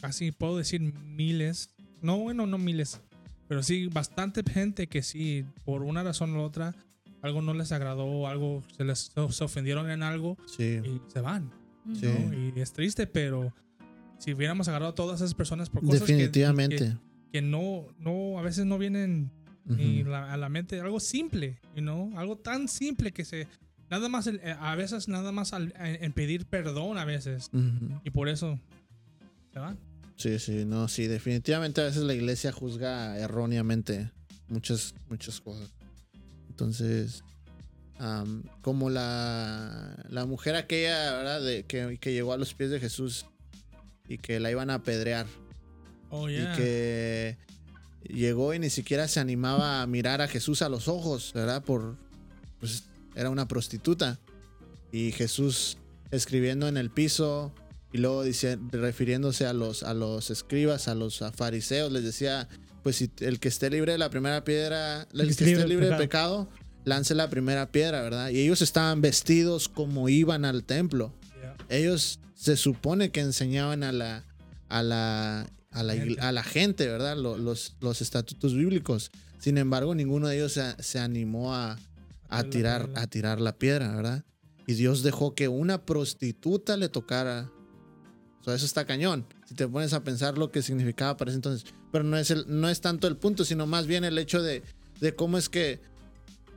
casi 0.00 0.32
puedo 0.32 0.56
decir 0.58 0.80
miles, 0.80 1.70
no 2.02 2.18
bueno, 2.18 2.46
no 2.46 2.58
miles, 2.58 3.00
pero 3.48 3.62
sí 3.62 3.86
bastante 3.86 4.42
gente 4.50 4.86
que 4.86 5.02
sí, 5.02 5.44
por 5.64 5.82
una 5.82 6.02
razón 6.02 6.34
u 6.36 6.42
otra, 6.42 6.74
algo 7.22 7.42
no 7.42 7.52
les 7.54 7.72
agradó, 7.72 8.26
algo 8.26 8.62
se 8.76 8.84
les 8.84 9.12
se 9.30 9.44
ofendieron 9.44 9.90
en 9.90 10.02
algo 10.02 10.36
Sí, 10.46 10.80
y 10.84 11.00
se 11.12 11.20
van. 11.20 11.50
Sí. 11.94 12.06
¿no? 12.06 12.34
Y 12.34 12.52
es 12.60 12.72
triste, 12.72 13.06
pero 13.06 13.52
si 14.18 14.32
hubiéramos 14.34 14.68
agarrado 14.68 14.92
a 14.92 14.94
todas 14.94 15.20
esas 15.20 15.34
personas 15.34 15.70
por 15.70 15.82
cosas 15.84 16.02
que- 16.02 16.12
Definitivamente. 16.14 16.76
que, 16.76 16.96
que 17.32 17.42
no, 17.42 17.86
no, 17.98 18.38
a 18.38 18.42
veces 18.42 18.66
no 18.66 18.78
vienen 18.78 19.30
ni 19.64 20.00
Ujú. 20.02 20.10
la- 20.10 20.32
a 20.32 20.36
la 20.36 20.48
mente, 20.48 20.80
algo 20.80 21.00
simple, 21.00 21.58
you 21.76 21.82
know? 21.82 22.12
algo 22.18 22.36
tan 22.36 22.66
simple 22.68 23.12
que 23.12 23.24
se, 23.24 23.46
nada 23.88 24.08
más, 24.08 24.26
el- 24.26 24.40
eh, 24.42 24.56
a 24.58 24.74
veces 24.74 25.06
nada 25.08 25.30
más 25.32 25.52
al- 25.52 25.72
en, 25.78 26.02
en 26.04 26.12
pedir 26.12 26.46
perdón 26.46 26.98
a 26.98 27.04
veces, 27.04 27.50
Ujú. 27.52 28.00
y 28.04 28.10
por 28.10 28.28
eso 28.28 28.58
se 29.52 29.58
van. 29.58 29.78
Sí, 30.16 30.38
sí, 30.38 30.64
no, 30.66 30.86
sí, 30.88 31.06
definitivamente 31.06 31.80
a 31.80 31.84
veces 31.84 32.02
la 32.02 32.12
iglesia 32.14 32.52
juzga 32.52 33.16
erróneamente 33.18 34.10
muchas, 34.48 34.94
muchas 35.08 35.40
cosas. 35.40 35.72
Entonces, 36.48 37.22
am, 38.00 38.42
como 38.62 38.90
la, 38.90 39.96
la 40.08 40.26
mujer 40.26 40.56
aquella, 40.56 41.12
¿verdad? 41.12 41.42
De, 41.42 41.64
que, 41.64 41.98
que 42.00 42.12
llegó 42.12 42.32
a 42.32 42.38
los 42.38 42.54
pies 42.54 42.70
de 42.70 42.80
Jesús 42.80 43.26
y 44.08 44.18
que 44.18 44.40
la 44.40 44.50
iban 44.50 44.70
a 44.70 44.74
apedrear 44.74 45.26
Oh, 46.10 46.28
yeah. 46.28 46.52
y 46.52 46.56
que 46.56 47.36
llegó 48.08 48.52
y 48.52 48.58
ni 48.58 48.70
siquiera 48.70 49.06
se 49.08 49.20
animaba 49.20 49.82
a 49.82 49.86
mirar 49.86 50.20
a 50.20 50.28
Jesús 50.28 50.62
a 50.62 50.68
los 50.68 50.88
ojos, 50.88 51.32
¿verdad? 51.34 51.62
Por, 51.62 51.96
pues 52.58 52.84
era 53.14 53.30
una 53.30 53.46
prostituta. 53.46 54.18
Y 54.92 55.12
Jesús 55.12 55.78
escribiendo 56.10 56.66
en 56.66 56.76
el 56.76 56.90
piso 56.90 57.52
y 57.92 57.98
luego 57.98 58.24
dice, 58.24 58.58
refiriéndose 58.72 59.46
a 59.46 59.52
los, 59.52 59.84
a 59.84 59.94
los 59.94 60.30
escribas, 60.30 60.88
a 60.88 60.96
los 60.96 61.22
a 61.22 61.30
fariseos, 61.30 61.92
les 61.92 62.02
decía, 62.02 62.48
pues 62.82 62.96
si 62.96 63.10
el 63.20 63.38
que 63.38 63.48
esté 63.48 63.70
libre 63.70 63.92
de 63.92 63.98
la 63.98 64.10
primera 64.10 64.42
piedra, 64.42 65.06
el, 65.12 65.26
que 65.26 65.30
esté 65.30 65.66
libre 65.66 65.90
de 65.90 65.96
pecado, 65.96 66.48
lance 66.84 67.14
la 67.14 67.28
primera 67.30 67.70
piedra, 67.70 68.02
¿verdad? 68.02 68.30
Y 68.30 68.40
ellos 68.40 68.62
estaban 68.62 69.00
vestidos 69.00 69.68
como 69.68 70.08
iban 70.08 70.44
al 70.44 70.64
templo 70.64 71.12
Yeah. 71.40 71.56
ellos 71.70 72.20
se 72.34 72.56
supone 72.56 73.10
que 73.10 73.20
enseñaban 73.20 73.82
a 73.82 73.92
la 73.92 74.24
a 74.68 74.82
la 74.82 75.48
a 75.72 75.82
la, 75.82 75.94
Gente. 75.94 76.20
a 76.20 76.32
la 76.32 76.42
gente, 76.42 76.86
¿verdad? 76.88 77.16
Lo- 77.16 77.38
Los, 77.38 77.76
los 77.80 78.00
estatutos 78.02 78.54
bíblicos. 78.54 79.10
Sin 79.38 79.56
embargo, 79.56 79.94
ninguno 79.94 80.28
de 80.28 80.36
ellos 80.36 80.52
se, 80.52 80.74
se 80.82 80.98
animó 80.98 81.54
a, 81.54 81.78
a 82.28 82.44
tirar 82.44 82.90
a 82.94 83.06
tirar 83.06 83.40
la 83.40 83.56
piedra, 83.56 83.94
¿verdad? 83.94 84.24
Y 84.66 84.74
Dios 84.74 85.02
dejó 85.02 85.34
que 85.34 85.48
una 85.48 85.84
prostituta 85.86 86.76
le 86.76 86.88
tocara. 86.88 87.50
O 88.40 88.44
sea, 88.44 88.54
eso 88.54 88.66
está 88.66 88.84
cañón. 88.86 89.26
Si 89.46 89.54
te 89.54 89.66
pones 89.68 89.92
a 89.92 90.02
pensar 90.04 90.36
lo 90.38 90.50
que 90.50 90.60
significaba 90.62 91.16
para 91.16 91.30
ese 91.30 91.36
entonces. 91.36 91.72
Pero 91.92 92.04
no 92.04 92.16
es, 92.18 92.30
el, 92.30 92.44
no 92.48 92.68
es 92.68 92.80
tanto 92.80 93.06
el 93.08 93.16
punto, 93.16 93.44
sino 93.44 93.66
más 93.66 93.86
bien 93.86 94.04
el 94.04 94.18
hecho 94.18 94.42
de, 94.42 94.62
de 95.00 95.14
cómo 95.14 95.38
es 95.38 95.48
que 95.48 95.80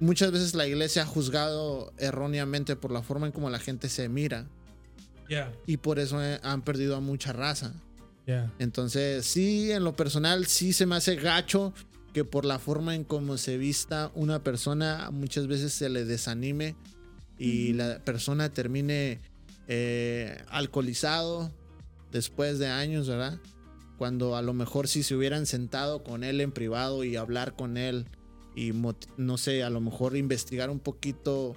muchas 0.03 0.31
veces 0.31 0.53
la 0.53 0.67
iglesia 0.67 1.03
ha 1.03 1.05
juzgado 1.05 1.93
erróneamente 1.97 2.75
por 2.75 2.91
la 2.91 3.01
forma 3.01 3.25
en 3.25 3.31
cómo 3.31 3.49
la 3.49 3.59
gente 3.59 3.89
se 3.89 4.09
mira 4.09 4.47
Yeah, 5.29 5.53
y 5.65 5.77
por 5.77 5.99
eso 5.99 6.21
eh, 6.21 6.37
han 6.43 6.63
perdido 6.63 6.97
a 6.97 6.99
mucha 6.99 7.31
raza. 7.31 7.73
yeah. 8.27 8.51
Entonces, 8.59 9.25
sí, 9.25 9.71
en 9.71 9.85
lo 9.85 9.95
personal, 9.95 10.47
sí 10.47 10.73
se 10.73 10.85
me 10.85 10.95
hace 10.95 11.15
gacho 11.15 11.73
que 12.13 12.25
por 12.25 12.43
la 12.43 12.59
forma 12.59 12.93
en 12.93 13.05
cómo 13.05 13.37
se 13.37 13.57
vista 13.57 14.11
una 14.15 14.43
persona, 14.43 15.09
muchas 15.11 15.47
veces 15.47 15.73
se 15.73 15.89
le 15.89 16.03
desanime 16.03 16.75
y 17.39 17.71
la 17.73 17.99
persona 17.99 18.49
termine 18.49 19.19
eh, 19.69 20.43
alcoholizado 20.49 21.51
después 22.11 22.59
de 22.59 22.67
años, 22.67 23.07
¿verdad? 23.07 23.39
Cuando 23.97 24.35
a 24.35 24.41
lo 24.41 24.53
mejor 24.53 24.89
si 24.89 25.03
se 25.03 25.15
hubieran 25.15 25.45
sentado 25.45 26.03
con 26.03 26.23
él 26.25 26.41
en 26.41 26.51
privado 26.51 27.03
y 27.05 27.15
hablar 27.15 27.55
con 27.55 27.77
él 27.77 28.05
y 28.55 28.71
no 29.17 29.37
sé, 29.37 29.63
a 29.63 29.69
lo 29.69 29.81
mejor 29.81 30.15
investigar 30.15 30.69
un 30.69 30.79
poquito. 30.79 31.55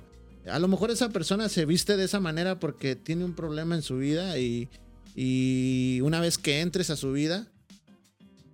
A 0.50 0.58
lo 0.58 0.68
mejor 0.68 0.90
esa 0.90 1.10
persona 1.10 1.48
se 1.48 1.66
viste 1.66 1.96
de 1.96 2.04
esa 2.04 2.20
manera 2.20 2.60
porque 2.60 2.96
tiene 2.96 3.24
un 3.24 3.34
problema 3.34 3.74
en 3.74 3.82
su 3.82 3.98
vida 3.98 4.38
y, 4.38 4.68
y 5.14 6.00
una 6.02 6.20
vez 6.20 6.38
que 6.38 6.60
entres 6.60 6.90
a 6.90 6.96
su 6.96 7.12
vida, 7.12 7.48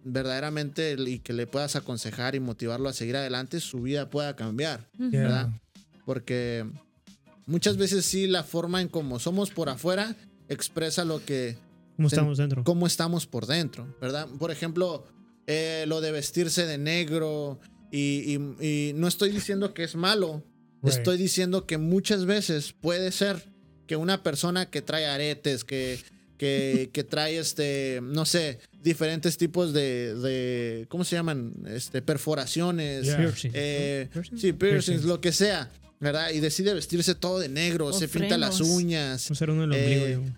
verdaderamente 0.04 0.96
y 0.98 1.18
que 1.18 1.32
le 1.32 1.46
puedas 1.46 1.76
aconsejar 1.76 2.34
y 2.34 2.40
motivarlo 2.40 2.88
a 2.88 2.92
seguir 2.92 3.16
adelante, 3.16 3.60
su 3.60 3.82
vida 3.82 4.10
pueda 4.10 4.34
cambiar. 4.36 4.88
Yeah. 4.98 5.22
¿verdad? 5.22 5.50
Porque 6.04 6.66
muchas 7.46 7.76
veces 7.76 8.04
sí 8.04 8.26
la 8.26 8.42
forma 8.42 8.80
en 8.80 8.88
cómo 8.88 9.18
somos 9.18 9.50
por 9.50 9.68
afuera 9.68 10.16
expresa 10.48 11.04
lo 11.04 11.24
que 11.24 11.56
¿Cómo 11.96 12.08
estamos 12.08 12.38
dentro? 12.38 12.64
cómo 12.64 12.86
estamos 12.86 13.26
por 13.26 13.46
dentro, 13.46 13.86
¿verdad? 14.00 14.28
Por 14.38 14.50
ejemplo, 14.50 15.04
eh, 15.46 15.84
lo 15.86 16.00
de 16.00 16.10
vestirse 16.10 16.66
de 16.66 16.78
negro 16.78 17.60
y, 17.92 18.36
y- 18.60 18.66
y 18.88 18.92
no 18.94 19.06
estoy 19.06 19.30
diciendo 19.30 19.72
que 19.74 19.84
es 19.84 19.94
malo, 19.94 20.42
Right. 20.82 20.96
estoy 20.96 21.16
diciendo 21.16 21.64
que 21.64 21.78
muchas 21.78 22.24
veces 22.26 22.72
puede 22.72 23.12
ser 23.12 23.52
que 23.86 23.94
una 23.94 24.24
persona 24.24 24.68
que 24.68 24.82
trae 24.82 25.06
aretes, 25.06 25.62
que, 25.62 26.00
que, 26.38 26.90
que 26.92 27.04
trae 27.04 27.38
este, 27.38 28.00
no 28.02 28.24
sé, 28.24 28.58
diferentes 28.82 29.36
tipos 29.36 29.72
de, 29.72 30.14
de 30.16 30.86
¿cómo 30.88 31.04
se 31.04 31.14
llaman? 31.14 31.52
Este, 31.68 32.02
perforaciones, 32.02 33.04
Yeah. 33.04 33.32
Eh, 33.54 34.08
¿Piercing? 34.12 34.38
sí, 34.38 34.52
piercings, 34.52 34.58
Piercings. 34.58 35.04
lo 35.04 35.20
que 35.20 35.30
sea, 35.30 35.70
¿verdad? 36.00 36.30
Y 36.30 36.40
decide 36.40 36.74
vestirse 36.74 37.14
todo 37.14 37.38
de 37.38 37.48
negro, 37.48 37.86
O 37.86 37.92
se 37.92 38.08
pinta 38.08 38.36
las 38.38 38.56
frenos. 38.56 38.74
uñas, 38.74 39.22
ser 39.22 39.50
uno 39.50 39.62
del 39.68 39.72
Eh, 39.74 40.16
ombligo. 40.16 40.32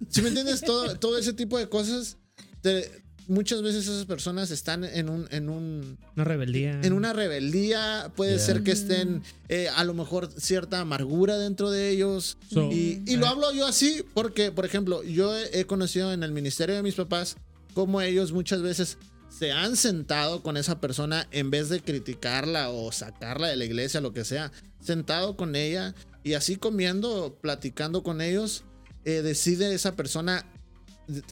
yo. 0.00 0.06
si 0.10 0.20
me 0.20 0.28
entiendes? 0.28 0.60
Todo, 0.60 0.96
todo 0.98 1.16
ese 1.16 1.32
tipo 1.32 1.56
de 1.58 1.68
cosas. 1.70 2.18
te- 2.60 2.90
muchas 3.28 3.62
veces 3.62 3.86
esas 3.86 4.04
personas 4.06 4.50
están 4.50 4.84
en 4.84 5.08
un, 5.08 5.26
en 5.30 5.48
un, 5.48 5.98
Una 6.14 6.24
rebeldía. 6.24 6.80
en 6.82 6.92
una 6.92 7.12
rebeldía. 7.12 8.10
Puede 8.16 8.36
Yeah. 8.36 8.44
ser 8.46 8.62
que 8.62 8.72
estén 8.72 9.22
eh, 9.48 9.68
a 9.68 9.84
lo 9.84 9.94
mejor 9.94 10.30
cierta 10.38 10.80
amargura 10.80 11.38
dentro 11.38 11.70
de 11.70 11.90
ellos. 11.90 12.38
So, 12.52 12.70
Y, 12.72 13.02
y 13.06 13.16
lo 13.16 13.26
eh, 13.26 13.28
hablo 13.28 13.52
yo 13.52 13.66
así 13.66 14.04
porque, 14.14 14.52
por 14.52 14.64
ejemplo, 14.64 15.02
yo 15.02 15.36
he, 15.36 15.60
he 15.60 15.64
conocido 15.66 16.12
en 16.12 16.22
el 16.22 16.32
ministerio 16.32 16.74
de 16.76 16.82
mis 16.82 16.94
papás 16.94 17.36
cómo 17.74 18.00
ellos 18.00 18.32
muchas 18.32 18.62
veces 18.62 18.98
se 19.28 19.52
han 19.52 19.76
sentado 19.76 20.42
con 20.42 20.56
esa 20.56 20.80
persona 20.80 21.26
en 21.30 21.50
vez 21.50 21.68
de 21.68 21.80
criticarla 21.80 22.70
o 22.70 22.90
sacarla 22.92 23.48
de 23.48 23.56
la 23.56 23.64
iglesia, 23.66 24.00
lo 24.00 24.12
que 24.14 24.24
sea, 24.24 24.50
sentado 24.80 25.36
con 25.36 25.56
ella 25.56 25.94
y 26.24 26.32
así 26.34 26.56
comiendo, 26.56 27.36
platicando 27.42 28.02
con 28.02 28.20
ellos, 28.20 28.64
eh, 29.04 29.22
decide 29.22 29.74
esa 29.74 29.94
persona 29.94 30.46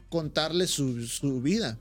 contarle 0.09 0.67
su, 0.67 1.07
su 1.07 1.41
vida. 1.41 1.79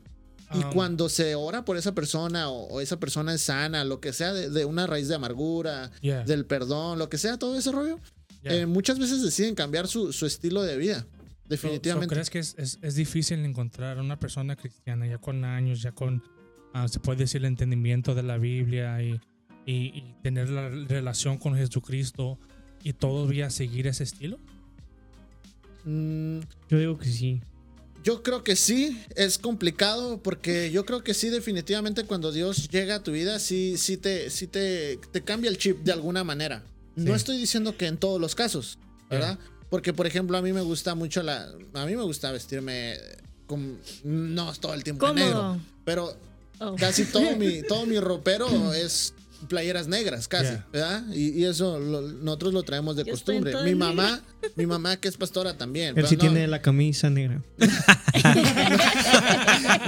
Y 0.56 0.64
Um, 0.64 0.72
cuando 0.74 1.10
se 1.10 1.36
ora 1.36 1.66
por 1.66 1.78
esa 1.78 1.94
persona 1.94 2.50
o, 2.50 2.68
o 2.68 2.82
esa 2.82 3.00
persona 3.00 3.34
es 3.34 3.42
sana, 3.42 3.84
lo 3.84 4.00
que 4.00 4.14
sea, 4.14 4.34
de, 4.34 4.50
de 4.50 4.66
una 4.66 4.86
raíz 4.88 5.08
de 5.08 5.16
amargura, 5.16 5.92
yeah, 6.02 6.24
del 6.24 6.46
perdón, 6.46 7.00
lo 7.00 7.10
que 7.10 7.18
sea, 7.18 7.38
todo 7.38 7.58
ese 7.58 7.72
rollo, 7.72 8.00
yeah. 8.44 8.54
eh, 8.56 8.66
muchas 8.66 9.00
veces 9.00 9.22
deciden 9.24 9.56
cambiar 9.56 9.88
su, 9.88 10.14
su 10.14 10.26
estilo 10.26 10.64
de 10.64 10.78
vida. 10.78 11.00
So- 11.02 11.08
so, 11.08 11.50
Definitivamente. 11.50 12.16
¿Crees 12.16 12.30
que 12.30 12.40
es, 12.40 12.56
es, 12.58 12.80
es 12.82 12.96
difícil 12.96 13.40
encontrar 13.46 14.00
una 14.00 14.18
persona 14.18 14.56
cristiana 14.56 15.06
ya 15.08 15.18
con 15.18 15.44
años, 15.46 15.82
ya 15.82 15.92
con, 15.92 16.24
ah, 16.74 16.88
se 16.88 17.00
puede 17.00 17.20
decir, 17.20 17.42
el 17.42 17.46
entendimiento 17.46 18.16
de 18.16 18.24
la 18.24 18.38
Biblia 18.38 19.02
y, 19.04 19.20
y, 19.66 19.74
y 19.98 20.16
tener 20.24 20.50
la 20.50 20.70
relación 20.70 21.38
con 21.38 21.56
Jesucristo 21.56 22.40
y 22.82 22.94
todavía 22.94 23.50
seguir 23.50 23.88
ese 23.88 24.04
estilo? 24.04 24.40
Mm, 25.86 26.40
Yo 26.70 26.78
digo 26.80 26.98
que 26.98 27.06
sí. 27.10 27.42
Yo 28.04 28.24
creo 28.24 28.44
que 28.44 28.56
sí, 28.56 29.02
es 29.16 29.38
complicado 29.38 30.22
porque 30.22 30.72
yo 30.72 30.86
creo 30.86 31.04
que 31.04 31.14
sí, 31.14 31.30
definitivamente 31.30 32.04
cuando 32.06 32.32
Dios 32.32 32.70
llega 32.70 32.96
a 32.96 33.04
tu 33.04 33.12
vida, 33.12 33.40
sí, 33.40 33.76
sí, 33.78 33.98
te, 33.98 34.30
sí 34.30 34.48
te, 34.48 34.98
te 35.12 35.22
cambia 35.22 35.50
el 35.50 35.58
chip 35.58 35.80
de 35.84 35.92
alguna 35.94 36.24
manera. 36.24 36.64
No 36.96 37.16
estoy 37.16 37.38
diciendo 37.38 37.76
que 37.76 37.88
en 37.88 37.98
todos 37.98 38.22
los 38.22 38.36
casos, 38.36 38.78
¿verdad? 39.10 39.40
Porque, 39.70 39.94
por 39.94 40.06
ejemplo, 40.06 40.38
a 40.38 40.42
mí 40.42 40.54
me 40.54 40.62
gusta 40.62 40.94
mucho 40.94 41.24
la... 41.24 41.50
A 41.74 41.86
mí 41.86 41.96
me 41.96 42.04
gusta 42.04 42.32
vestirme 42.32 42.96
con... 43.48 43.80
No 44.04 44.54
todo 44.54 44.76
el 44.76 44.84
tiempo 44.84 45.08
de 45.08 45.14
negro. 45.16 45.60
Pero 45.84 46.16
Oh. 46.60 46.76
casi 46.76 47.06
todo 47.06 47.36
mi, 47.36 47.62
todo 47.68 47.86
mi 47.86 48.00
ropero 48.00 48.74
es 48.74 49.14
playeras 49.48 49.88
negras, 49.88 50.28
casi, 50.28 50.44
Yeah. 50.52 50.68
¿verdad? 50.72 51.04
Y, 51.14 51.30
y 51.40 51.46
eso 51.46 51.80
lo- 51.80 52.02
nosotros 52.02 52.54
lo 52.54 52.64
traemos 52.64 52.96
de 52.96 53.04
Yo 53.06 53.12
costumbre. 53.12 53.54
Mi 53.64 53.72
negra. 53.72 53.88
mamá, 53.88 54.22
mi 54.56 54.66
mamá 54.66 54.98
que 54.98 55.08
es 55.08 55.18
pastora 55.18 55.58
también. 55.58 55.90
Él 55.90 55.96
pero 55.96 56.08
sí 56.08 56.16
no, 56.16 56.22
tiene 56.22 56.48
la 56.48 56.62
camisa 56.62 57.10
negra. 57.10 57.42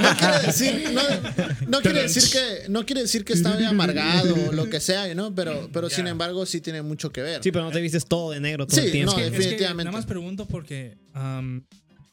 no 0.02 0.16
quiere 0.18 0.40
decir, 0.46 0.92
no, 0.94 1.02
no 1.68 1.82
quiere 1.82 2.02
decir 2.04 2.24
que, 2.32 2.70
no 2.70 2.86
quiere 2.86 3.02
decir 3.02 3.24
que 3.26 3.34
está 3.34 3.54
muy 3.54 3.64
amargado 3.66 4.36
o 4.50 4.52
lo 4.52 4.70
que 4.70 4.80
sea, 4.80 5.14
¿no? 5.16 5.34
Pero, 5.36 5.70
pero 5.72 5.90
sin 5.90 6.08
embargo 6.08 6.46
sí 6.46 6.62
tiene 6.62 6.82
mucho 6.82 7.12
que 7.12 7.22
ver. 7.22 7.44
Sí, 7.44 7.52
pero 7.52 7.66
no 7.66 7.72
te 7.72 7.82
vistes 7.82 8.06
todo 8.06 8.32
de 8.32 8.40
negro 8.40 8.66
todo 8.68 8.80
Sí, 8.80 8.86
el 8.88 8.92
tiempo. 8.92 9.14
no, 9.14 9.20
es 9.20 9.26
que 9.32 9.38
definitivamente. 9.38 9.86
nada 9.86 9.98
más 9.98 10.06
pregunto 10.06 10.46
porque 10.46 10.98
um, 11.16 11.62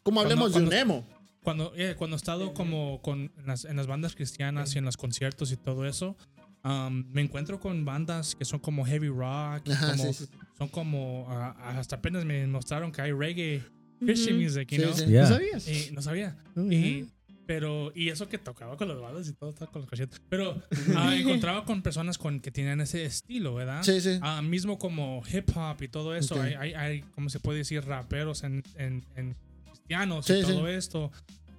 Como 0.03 0.21
hablemos 0.21 0.51
Cuando- 0.53 0.71
de 0.71 0.77
un 0.77 0.81
emo. 0.83 1.09
cuando, 1.43 1.73
eh, 1.77 1.95
cuando 1.97 2.17
he 2.17 2.19
estado 2.19 2.55
como 2.55 3.01
con, 3.03 3.33
en, 3.37 3.47
las, 3.47 3.65
en 3.65 3.77
las 3.77 3.87
bandas 3.87 4.15
cristianas 4.15 4.75
y 4.75 4.79
en 4.79 4.85
los 4.85 4.97
conciertos 4.97 5.51
y 5.53 5.57
todo 5.57 5.87
eso, 5.87 6.17
um, 6.65 7.05
me 7.13 7.21
encuentro 7.23 7.59
con 7.61 7.85
bandas 7.85 8.35
que 8.35 8.45
son 8.45 8.61
como 8.61 8.85
heavy 8.85 9.09
rock, 9.09 9.69
Ajá, 9.71 9.91
como- 9.93 10.13
sí, 10.13 10.25
sí. 10.27 10.31
son 10.59 10.69
como, 10.69 11.27
ah, 11.29 11.55
hasta 11.79 11.97
apenas 11.97 12.25
me 12.25 12.47
mostraron 12.47 12.93
que 12.93 13.03
hay 13.03 13.13
reggae, 13.13 13.63
Christian 14.01 14.37
music, 14.39 14.69
you 14.71 14.77
Sí, 14.79 14.83
know? 14.83 14.95
sí. 14.95 15.07
Yeah. 15.07 15.23
¿No 15.23 15.29
sabías? 15.29 15.69
Y 15.69 15.91
no 15.93 16.03
sabía. 16.03 16.37
Oh, 16.57 16.63
Y, 16.73 17.09
pero, 17.47 17.93
y 17.95 18.09
eso 18.09 18.29
que 18.29 18.39
tocaba 18.39 18.77
con 18.77 18.89
los 18.89 19.01
balas 19.01 19.29
y 19.29 19.33
todo, 19.33 19.51
estaba 19.51 19.71
con 19.71 19.83
los 19.83 19.91
cachetes. 19.91 20.21
Pero 20.29 20.61
ah, 20.97 21.15
encontraba 21.17 21.65
con 21.65 21.83
personas 21.83 22.19
con, 22.19 22.41
que 22.41 22.51
tenían 22.51 22.81
ese 22.81 23.05
estilo, 23.05 23.55
¿verdad? 23.55 23.83
Sí, 23.83 24.01
sí. 24.01 24.19
Ah, 24.23 24.43
mismo 24.43 24.79
como 24.79 25.23
hip 25.33 25.51
hop 25.57 25.83
y 25.83 25.89
todo 25.89 26.15
eso, 26.17 26.35
Ok. 26.37 26.41
hay, 26.43 26.55
hay, 26.55 26.75
hay, 26.75 27.01
¿cómo 27.15 27.29
se 27.29 27.39
puede 27.41 27.59
decir? 27.59 27.85
Raperos 27.85 28.43
en, 28.45 28.63
en, 28.77 29.05
en 29.17 29.37
cristianos 29.67 30.27
Sí, 30.27 30.35
y 30.35 30.43
sí. 30.43 30.53
todo 30.53 30.67
esto. 30.69 31.11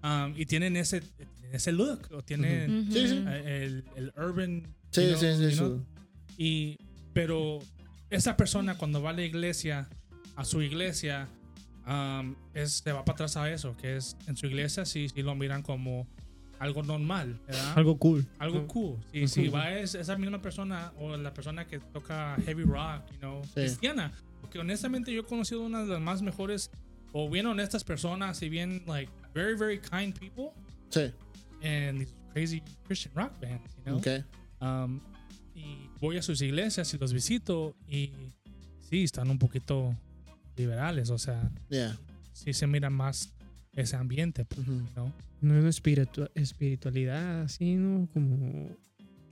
Um, 0.04 0.34
y 0.36 0.46
tienen 0.46 0.76
ese, 0.76 1.02
ese 1.54 1.72
look, 1.72 2.10
o 2.12 2.22
tienen. 2.24 2.88
Ujú. 2.90 2.98
eh, 2.98 3.64
el, 3.66 3.86
el 3.96 4.14
urban. 4.18 4.68
Sí, 4.94 5.02
you 5.02 5.08
know, 5.10 5.20
sí, 5.20 5.36
sí. 5.36 5.56
you 5.56 5.58
know, 5.58 5.86
y, 6.38 6.78
pero 7.14 7.60
esa 8.10 8.38
persona 8.38 8.78
cuando 8.78 9.02
va 9.02 9.12
a 9.12 9.14
la 9.14 9.24
iglesia, 9.24 9.90
a 10.36 10.46
su 10.46 10.62
iglesia, 10.62 11.28
um, 11.88 12.36
es, 12.54 12.82
se 12.84 12.92
va 12.92 13.04
para 13.04 13.14
atrás 13.16 13.38
a 13.38 13.52
eso, 13.52 13.76
que 13.78 13.98
es 13.98 14.16
en 14.28 14.36
su 14.38 14.46
iglesia 14.48 14.86
sí, 14.86 15.10
sí 15.10 15.22
lo 15.22 15.36
miran 15.36 15.62
como 15.64 16.08
algo 16.60 16.84
normal, 16.84 17.40
¿verdad? 17.48 17.78
Algo 17.78 17.98
cool. 17.98 18.26
Algo 18.40 18.68
cool. 18.68 18.98
Y 19.12 19.28
si 19.28 19.50
va 19.50 19.72
es, 19.72 19.96
esa 19.96 20.16
misma 20.18 20.42
persona 20.42 20.94
o 20.98 21.18
la 21.18 21.34
persona 21.34 21.66
que 21.68 21.80
toca 21.80 22.38
heavy 22.46 22.64
rock, 22.64 23.02
you 23.12 23.18
know, 23.20 23.42
cristiana. 23.54 24.12
Porque 24.40 24.60
honestamente 24.60 25.12
yo 25.12 25.22
he 25.22 25.26
conocido 25.26 25.62
una 25.62 25.84
de 25.84 25.90
las 25.90 26.02
más 26.02 26.22
mejores 26.22 26.72
o 27.12 27.30
bien 27.30 27.48
honestas 27.48 27.84
personas 27.84 28.42
y 28.42 28.50
bien, 28.50 28.84
like, 28.88 29.12
very, 29.34 29.56
very 29.56 29.80
kind 29.80 30.18
people 30.18 30.52
Sí. 30.90 31.12
and 31.64 32.00
these 32.00 32.14
crazy 32.32 32.64
Christian 32.86 33.14
rock 33.16 33.34
bands, 33.42 33.76
you 33.78 33.84
know? 33.84 33.98
Ok. 33.98 34.08
Um, 34.64 35.02
y 35.56 35.90
voy 36.00 36.18
a 36.18 36.22
sus 36.22 36.42
iglesias 36.42 36.94
y 36.94 36.98
los 36.98 37.12
visito 37.14 37.76
y 37.88 38.12
sí, 38.90 39.04
están 39.04 39.30
un 39.30 39.38
poquito 39.38 39.94
liberales, 40.56 41.10
o 41.10 41.18
sea, 41.18 41.52
Yeah. 41.70 41.98
sí 42.32 42.54
se 42.54 42.66
mira 42.68 42.90
más 42.90 43.34
ese 43.74 43.96
ambiente, 43.98 44.46
pues, 44.46 44.68
Ujú. 44.68 44.82
¿no? 44.96 45.14
No 45.42 45.56
es 45.56 45.60
una 45.62 45.70
espiritu- 45.70 46.30
espiritualidad 46.36 47.42
así, 47.42 47.76
¿no? 47.76 48.08
Como 48.14 48.70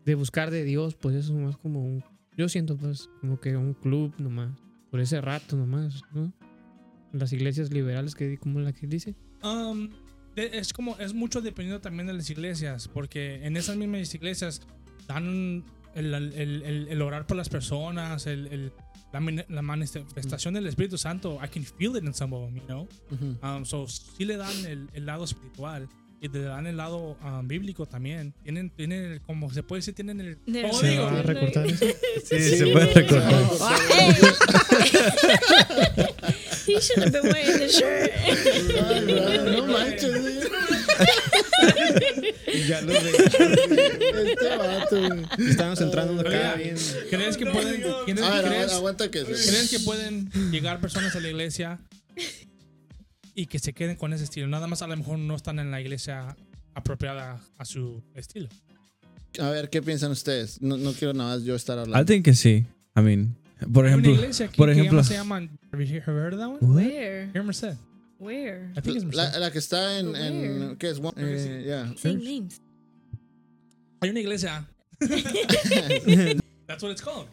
de 0.05 0.15
buscar 0.15 0.51
de 0.51 0.63
Dios, 0.63 0.95
pues 0.95 1.15
eso 1.15 1.33
es 1.33 1.39
más 1.39 1.57
como 1.57 1.83
un... 1.85 2.03
Yo 2.37 2.49
siento 2.49 2.75
pues 2.75 3.09
como 3.21 3.39
que 3.39 3.55
un 3.55 3.73
club 3.73 4.13
nomás. 4.19 4.51
Por 4.89 4.99
ese 4.99 5.21
rato 5.21 5.55
nomás, 5.55 6.01
¿no? 6.13 6.33
Las 7.13 7.31
iglesias 7.33 7.71
liberales 7.71 8.15
que 8.15 8.37
como 8.37 8.59
la 8.59 8.73
que 8.73 8.87
dice. 8.87 9.15
Um, 9.43 9.89
de- 10.35 10.57
es 10.57 10.73
como, 10.73 10.97
es 10.97 11.13
mucho 11.13 11.39
dependiendo 11.41 11.79
también 11.81 12.07
de 12.07 12.13
las 12.13 12.29
iglesias, 12.29 12.87
porque 12.87 13.45
en 13.45 13.55
esas 13.57 13.77
mismas 13.77 14.13
iglesias 14.15 14.61
dan 15.07 15.63
el, 15.95 16.13
el, 16.13 16.33
el- 16.63 16.87
el 16.89 17.01
orar 17.01 17.25
por 17.27 17.37
las 17.37 17.49
personas, 17.49 18.25
el, 18.27 18.47
el- 18.47 18.71
la, 19.13 19.19
la 19.49 19.61
manifestación 19.61 20.53
del 20.53 20.67
Espíritu 20.67 20.97
Santo. 20.97 21.37
I 21.43 21.47
can 21.49 21.63
feel 21.65 21.95
it 21.97 22.03
in 22.03 22.13
some 22.13 22.33
of 22.33 22.45
them, 22.45 22.55
you 22.55 22.63
know? 22.67 22.87
Ujú. 23.11 23.37
Um, 23.45 23.65
so, 23.65 23.87
sí 23.87 24.23
le 24.25 24.37
dan 24.37 24.65
el, 24.65 24.87
el 24.93 25.05
lado 25.05 25.25
espiritual 25.25 25.89
y 26.21 26.27
le 26.29 26.41
dan 26.43 26.65
el 26.67 26.77
lado 26.77 27.17
um, 27.23 27.45
bíblico 27.47 27.85
también. 27.87 28.33
Tienen, 28.43 28.69
tienen 28.69 29.11
el- 29.13 29.21
como 29.21 29.51
se 29.51 29.63
puede 29.63 29.79
decir, 29.79 29.93
tienen 29.95 30.21
el. 30.21 30.37
¿Cómo 30.61 30.73
Se 30.79 30.97
a 30.97 31.21
recortar 31.23 31.65
eso. 31.67 31.85
Sí, 32.23 32.39
se 32.57 32.67
puede 32.67 32.93
recordar. 32.93 33.43
Hey. 33.89 34.13
he 36.67 36.79
should 36.79 37.03
have 37.03 37.11
been 37.11 37.23
wearing 37.33 37.57
the 37.59 37.67
shirt. 37.67 38.11
No 39.55 39.65
manches. 39.67 40.47
Ya 42.67 42.81
lo 42.81 42.91
Este 42.93 44.57
vato, 44.57 44.97
güey. 45.07 45.49
Estamos 45.49 45.81
entrando 45.81 46.21
acá 46.21 46.55
bien. 46.55 46.75
¿Crees 47.09 47.37
que 47.37 47.45
pueden.? 47.45 47.81
¿crees, 48.05 48.21
A 48.21 48.29
ver, 48.35 48.45
crees- 48.45 48.71
agu- 48.71 48.75
aguanta 48.77 49.09
que 49.11 49.19
se- 49.19 49.25
¿Crees 49.49 49.69
que 49.69 49.79
pueden 49.79 50.29
llegar 50.51 50.79
personas 50.79 51.15
a 51.15 51.19
la 51.19 51.29
iglesia 51.29 51.79
y 53.35 53.45
que 53.47 53.59
se 53.59 53.73
queden 53.73 53.95
con 53.95 54.13
ese 54.13 54.23
estilo? 54.23 54.47
Nada 54.47 54.67
más 54.67 54.81
a 54.81 54.87
lo 54.87 54.95
mejor 54.97 55.19
no 55.19 55.35
están 55.35 55.59
en 55.59 55.71
la 55.71 55.81
iglesia 55.81 56.35
apropiada 56.73 57.39
a 57.57 57.65
su 57.65 58.03
estilo. 58.15 58.49
A 59.39 59.49
ver, 59.49 59.69
¿qué 59.69 59.81
piensan 59.81 60.11
ustedes? 60.11 60.61
No, 60.61 60.77
no 60.77 60.91
quiero 60.93 61.13
nada 61.13 61.35
más 61.35 61.43
yo 61.45 61.55
estar 61.55 61.77
I 61.77 61.81
hablando. 61.81 62.05
think 62.05 62.25
que 62.25 62.33
sí. 62.33 62.65
I 62.97 63.01
mean, 63.01 63.35
por 63.73 63.85
Hay 63.85 63.93
una 63.93 64.01
ejemplo, 64.01 64.11
iglesia 64.11 64.45
aquí 64.47 64.57
por 64.57 64.67
que 64.67 64.73
ejemplo, 64.73 64.97
llama- 64.97 65.07
se 65.07 65.13
llama. 65.13 65.49
Have 65.71 65.85
you 65.85 66.01
heard 66.05 66.37
that 66.37 66.47
one? 66.49 66.57
Where? 66.59 67.29
Here, 67.33 67.43
Merced. 67.43 67.75
Where? 68.21 68.71
I 68.77 68.81
think 68.81 68.97
it's 69.03 69.15
La, 69.15 69.35
la 69.39 69.49
que 69.51 69.57
está 69.57 69.97
en, 69.99 70.15
en? 70.15 70.77
¿qué 70.77 70.89
es? 70.91 70.99
Eh, 71.17 71.63
yeah. 71.65 71.91
Names. 72.13 72.61
Hay 74.01 74.09
una 74.11 74.19
iglesia. 74.19 74.67
That's 76.67 76.83
what 76.83 76.91
it's 76.91 77.01
called. 77.01 77.27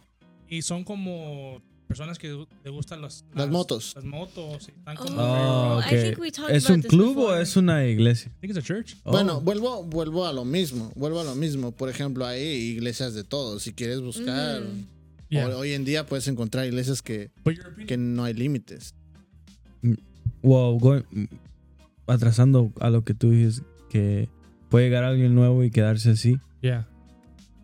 Y 0.48 0.62
son 0.62 0.84
como 0.84 1.60
personas 1.86 2.18
que 2.18 2.28
le 2.64 2.70
gustan 2.70 3.00
los, 3.02 3.22
Las 3.34 3.48
motos. 3.48 3.92
Las 3.96 4.04
motos. 4.04 4.68
están 4.68 4.96
como 4.96 5.16
Oh, 5.20 5.80
I 5.80 5.84
ok. 5.84 5.90
think 6.02 6.18
we 6.18 6.30
talked 6.30 6.54
¿Es 6.54 6.64
about 6.64 6.76
un 6.76 6.80
this 6.82 6.90
club 6.90 7.18
o 7.18 7.20
before. 7.26 7.42
es 7.42 7.56
una 7.56 7.84
iglesia? 7.86 8.30
I 8.38 8.40
think 8.40 8.56
it's 8.56 8.58
a 8.58 8.62
church. 8.62 8.96
Oh. 9.04 9.12
Bueno, 9.12 9.40
vuelvo, 9.42 9.82
vuelvo 9.84 10.26
a 10.26 10.32
lo 10.32 10.44
mismo, 10.46 10.90
vuelvo 10.96 11.20
a 11.20 11.24
lo 11.24 11.34
mismo. 11.34 11.72
Por 11.72 11.90
ejemplo, 11.90 12.24
hay 12.26 12.40
iglesias 12.42 13.12
de 13.14 13.24
todo. 13.24 13.60
Si 13.60 13.72
quieres 13.74 14.00
buscar, 14.00 14.62
Mm. 14.62 14.86
Yeah. 15.30 15.54
hoy, 15.58 15.72
en 15.74 15.84
día 15.84 16.06
puedes 16.06 16.26
encontrar 16.28 16.66
iglesias 16.66 17.02
que, 17.02 17.30
que 17.86 17.98
no 17.98 18.24
hay 18.24 18.32
límites. 18.32 18.94
Wow, 20.42 20.78
going- 20.78 21.28
atrasando 22.06 22.72
a 22.80 22.90
lo 22.90 23.02
que 23.04 23.14
tú 23.14 23.30
dices, 23.30 23.62
que 23.90 24.28
puede 24.68 24.86
llegar 24.86 25.04
alguien 25.04 25.34
nuevo 25.34 25.62
y 25.64 25.70
quedarse 25.70 26.10
así. 26.10 26.38
Yeah. 26.62 26.86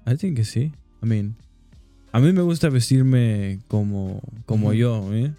I 0.07 0.17
think 0.17 0.37
que 0.37 0.45
sí. 0.45 0.73
I 1.03 1.07
mean, 1.07 1.37
a 2.13 2.21
mí 2.21 2.33
me 2.33 2.43
gusta 2.43 2.69
vestirme 2.69 3.61
como, 3.69 4.21
como 4.47 4.73
yo, 4.73 5.13
¿eh? 5.15 5.33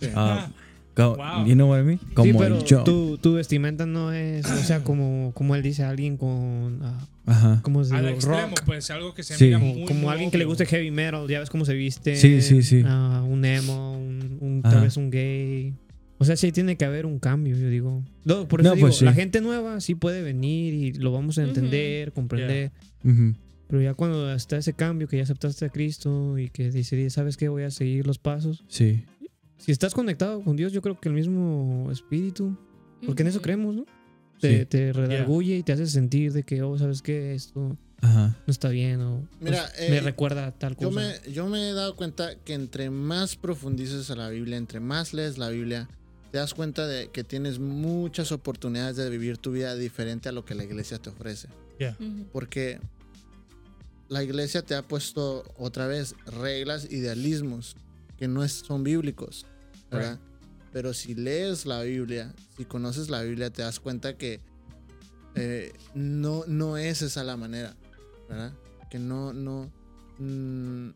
Sí. 0.00 0.08
Ah, 0.14 0.48
co- 0.94 1.16
Wow. 1.16 1.46
You 1.46 1.54
know 1.54 1.68
what 1.70 1.80
I 1.80 1.84
mean? 1.84 1.98
Como 2.14 2.32
sí, 2.32 2.36
pero 2.38 2.64
yo. 2.64 2.84
tu, 2.84 3.18
tu 3.18 3.34
vestimenta 3.34 3.86
no 3.86 4.12
es, 4.12 4.44
o 4.46 4.56
sea, 4.62 4.82
como, 4.82 5.32
como 5.34 5.54
él 5.54 5.62
dice, 5.62 5.84
alguien 5.84 6.16
con, 6.16 6.80
ah, 6.82 7.06
Ajá. 7.26 7.60
¿cómo 7.62 7.84
se 7.84 7.94
Al 7.94 8.08
extremo, 8.08 8.48
Rock. 8.48 8.62
pues 8.66 8.90
algo 8.90 9.14
que 9.14 9.22
se 9.22 9.36
Sí. 9.36 9.44
mira 9.46 9.58
Como, 9.60 9.74
muy, 9.74 9.84
como 9.86 10.00
muy 10.00 10.08
alguien 10.10 10.30
que 10.30 10.38
le 10.38 10.44
guste 10.44 10.66
heavy 10.66 10.90
metal, 10.90 11.26
ya 11.28 11.38
ves 11.40 11.50
cómo 11.50 11.64
se 11.64 11.74
viste. 11.74 12.16
Sí, 12.16 12.42
sí, 12.42 12.62
sí. 12.62 12.82
Un 12.82 13.44
emo, 13.44 13.92
un, 13.92 14.60
tal 14.62 14.82
vez 14.82 14.96
un 14.96 15.10
gay. 15.10 15.74
O 16.22 16.24
sea, 16.26 16.36
sí 16.36 16.52
tiene 16.52 16.76
que 16.76 16.84
haber 16.84 17.06
un 17.06 17.18
cambio, 17.18 17.56
yo 17.56 17.70
digo. 17.70 18.04
No, 18.26 18.46
por 18.46 18.60
eso 18.60 18.68
No, 18.68 18.74
digo, 18.76 18.88
pues 18.88 18.98
sí. 18.98 19.06
la 19.06 19.14
gente 19.14 19.40
nueva 19.40 19.80
sí 19.80 19.94
puede 19.94 20.20
venir 20.22 20.74
y 20.74 20.92
lo 20.92 21.12
vamos 21.12 21.38
a 21.38 21.44
entender, 21.44 22.12
comprender. 22.12 22.72
Ujú. 23.02 23.34
Pero 23.68 23.80
ya 23.80 23.94
cuando 23.94 24.30
está 24.34 24.58
ese 24.58 24.74
cambio, 24.74 25.08
que 25.08 25.16
ya 25.16 25.22
aceptaste 25.22 25.64
a 25.64 25.70
Cristo 25.70 26.36
y 26.38 26.50
que 26.50 26.70
decidí, 26.70 27.08
¿sabes 27.08 27.38
qué? 27.38 27.48
Voy 27.48 27.62
a 27.62 27.70
seguir 27.70 28.06
los 28.06 28.18
pasos. 28.18 28.64
Sí. 28.68 29.02
Si 29.56 29.72
estás 29.72 29.94
conectado 29.94 30.42
con 30.42 30.56
Dios, 30.56 30.72
yo 30.72 30.82
creo 30.82 31.00
que 31.00 31.08
el 31.08 31.14
mismo 31.14 31.88
espíritu, 31.90 32.54
porque 33.06 33.22
en 33.22 33.28
eso 33.28 33.40
creemos, 33.40 33.74
¿no? 33.74 33.86
Te, 34.40 34.60
Sí. 34.60 34.66
te 34.66 34.92
redarguye 34.92 35.56
y 35.56 35.62
te 35.62 35.72
hace 35.72 35.86
sentir 35.86 36.32
de 36.34 36.42
que, 36.42 36.60
oh, 36.62 36.76
¿sabes 36.76 37.00
qué? 37.00 37.34
Esto 37.34 37.78
Ajá. 38.02 38.36
no 38.46 38.50
está 38.50 38.68
bien 38.70 39.00
o 39.00 39.26
Mira, 39.40 39.66
pues, 39.76 39.90
me 39.90 39.96
eh, 39.98 40.00
recuerda 40.00 40.46
a 40.48 40.52
tal 40.52 40.76
cosa. 40.76 40.90
Yo 40.90 40.96
me, 40.96 41.32
yo 41.32 41.46
me 41.46 41.70
he 41.70 41.72
dado 41.72 41.96
cuenta 41.96 42.34
que 42.44 42.54
entre 42.54 42.90
más 42.90 43.36
profundices 43.36 44.10
a 44.10 44.16
la 44.16 44.28
Biblia, 44.30 44.56
entre 44.56 44.80
más 44.80 45.14
lees 45.14 45.38
la 45.38 45.48
Biblia, 45.50 45.88
te 46.30 46.38
das 46.38 46.54
cuenta 46.54 46.86
de 46.86 47.08
que 47.10 47.24
tienes 47.24 47.58
muchas 47.58 48.30
oportunidades 48.32 48.96
de 48.96 49.10
vivir 49.10 49.38
tu 49.38 49.52
vida 49.52 49.74
diferente 49.74 50.28
a 50.28 50.32
lo 50.32 50.44
que 50.44 50.54
la 50.54 50.64
iglesia 50.64 50.98
te 50.98 51.10
ofrece. 51.10 51.48
Porque 52.32 52.78
la 54.08 54.22
iglesia 54.22 54.62
te 54.62 54.74
ha 54.74 54.82
puesto 54.82 55.44
otra 55.58 55.86
vez 55.86 56.14
reglas, 56.26 56.90
idealismos 56.90 57.76
que 58.18 58.28
no 58.28 58.44
es- 58.44 58.52
son 58.66 58.84
bíblicos, 58.84 59.46
¿verdad? 59.90 60.18
Pero 60.72 60.94
si 60.94 61.14
lees 61.14 61.66
la 61.66 61.82
Biblia, 61.82 62.32
si 62.56 62.64
conoces 62.64 63.08
la 63.10 63.22
Biblia, 63.22 63.50
te 63.50 63.62
das 63.62 63.80
cuenta 63.80 64.16
que 64.16 64.40
eh, 65.36 65.72
no, 65.94 66.44
no 66.48 66.76
es 66.76 67.02
esa 67.02 67.22
la 67.24 67.36
manera, 67.36 67.74
¿verdad? 68.28 68.52
Que 68.90 68.98
no, 68.98 69.32
no. 69.32 69.70
mm, 70.18 70.90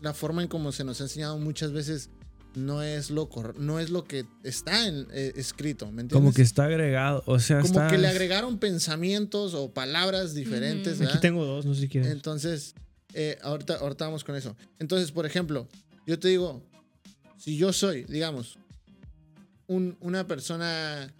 la 0.00 0.14
forma 0.14 0.40
en 0.42 0.48
como 0.48 0.72
se 0.72 0.82
nos 0.82 1.00
ha 1.00 1.04
enseñado 1.04 1.38
muchas 1.38 1.70
veces 1.72 2.08
no 2.54 2.82
es 2.82 3.10
lo 3.10 3.28
no 3.58 3.78
es 3.80 3.90
lo 3.90 4.04
que 4.04 4.26
está 4.42 4.86
en- 4.88 5.06
eh, 5.12 5.32
escrito, 5.36 5.86
¿me 5.86 6.02
entiendes? 6.02 6.14
Como 6.14 6.32
que 6.32 6.42
está 6.42 6.64
agregado, 6.64 7.22
o 7.26 7.38
sea, 7.38 7.60
Como 7.60 7.74
está... 7.74 7.88
que 7.88 7.98
le 7.98 8.08
agregaron 8.08 8.58
pensamientos 8.58 9.54
o 9.54 9.72
palabras 9.72 10.34
diferentes. 10.34 11.00
Aquí 11.00 11.18
tengo 11.20 11.44
dos, 11.44 11.64
no 11.66 11.74
sé 11.74 11.82
si 11.82 11.88
quieres. 11.88 12.10
Entonces, 12.10 12.74
eh, 13.14 13.38
ahorita, 13.42 13.76
ahorita 13.76 14.04
vamos 14.06 14.24
con 14.24 14.34
eso. 14.36 14.56
Entonces, 14.78 15.12
por 15.12 15.26
ejemplo, 15.26 15.68
yo 16.06 16.18
te 16.18 16.28
digo, 16.28 16.62
si 17.36 17.56
yo 17.56 17.72
soy, 17.72 18.04
digamos, 18.04 18.58
un- 19.66 19.96
una 20.00 20.26
persona, 20.26 21.12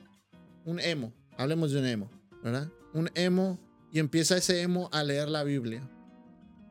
un 0.64 0.80
emo, 0.80 1.12
hablemos 1.36 1.70
de 1.72 1.78
un 1.80 1.86
emo, 1.86 2.10
¿verdad? 2.42 2.68
Un 2.92 3.10
emo 3.14 3.58
y 3.92 3.98
empieza 4.00 4.36
ese 4.36 4.62
emo 4.62 4.88
a 4.92 5.04
leer 5.04 5.28
la 5.28 5.44
Biblia, 5.44 5.88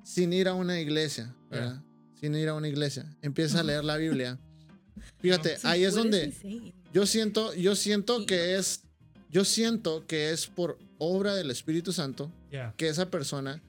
sin 0.03 0.33
ir 0.33 0.47
a 0.47 0.53
una 0.53 0.79
iglesia, 0.79 1.33
¿verdad? 1.49 1.81
Sin 2.19 2.35
ir 2.35 2.49
a 2.49 2.53
una 2.53 2.67
iglesia, 2.67 3.05
empieza 3.21 3.61
a 3.61 3.63
leer 3.63 3.83
la 3.85 3.95
Biblia. 3.97 4.37
Fíjate, 5.19 5.57
ahí 5.63 5.83
es 5.83 5.95
donde 5.95 6.33
yo 6.93 7.05
siento, 7.05 7.53
yo 7.53 7.75
siento 7.75 8.25
que 8.25 8.55
es, 8.55 8.83
yo 9.29 9.45
siento 9.45 10.05
que 10.07 10.31
es 10.31 10.47
por 10.47 10.77
obra 10.97 11.35
del 11.35 11.51
Espíritu 11.51 11.93
Santo 11.93 12.31
Yeah. 12.51 12.73
que 12.77 12.89
esa 12.89 13.11
persona 13.11 13.61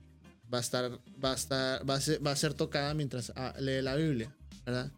va 0.53 0.57
a 0.57 0.61
estar, 0.63 0.91
va 1.23 1.33
a 1.33 1.35
estar, 1.35 1.89
va 1.89 1.95
a 1.97 2.01
ser, 2.01 2.27
va 2.27 2.31
a 2.33 2.37
ser 2.37 2.55
tocada 2.55 2.95
mientras 2.95 3.31
ah, 3.37 3.55
lee 3.61 3.83
la 3.83 3.95
Biblia, 3.95 4.35
¿verdad? 4.65 4.91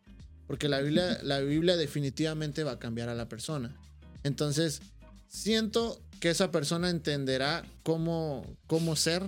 Porque 0.47 0.69
la 0.69 0.81
Biblia, 0.81 1.19
la 1.23 1.41
Biblia 1.41 1.77
definitivamente 1.77 2.63
va 2.63 2.73
a 2.73 2.79
cambiar 2.79 3.09
a 3.09 3.15
la 3.15 3.29
persona. 3.29 3.75
Entonces, 4.23 4.83
siento 5.29 6.01
que 6.21 6.31
esa 6.31 6.53
persona 6.53 6.91
entenderá 6.91 7.65
cómo, 7.83 8.47
cómo 8.69 8.95
ser 8.95 9.27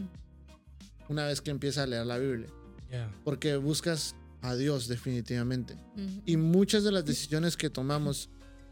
una 1.09 1.27
vez 1.27 1.41
que 1.41 1.51
empieza 1.51 1.83
a 1.83 1.87
leer 1.87 2.07
la 2.07 2.19
Biblia. 2.19 2.49
Yeah. 2.91 3.11
Porque 3.25 3.57
buscas 3.57 4.15
a 4.45 4.55
Dios 4.55 4.88
definitivamente. 4.88 5.74
Y 6.26 6.36
muchas 6.36 6.84
de 6.84 6.92
las 6.92 7.07
decisiones 7.07 7.57
que 7.57 7.70
tomamos, 7.70 8.28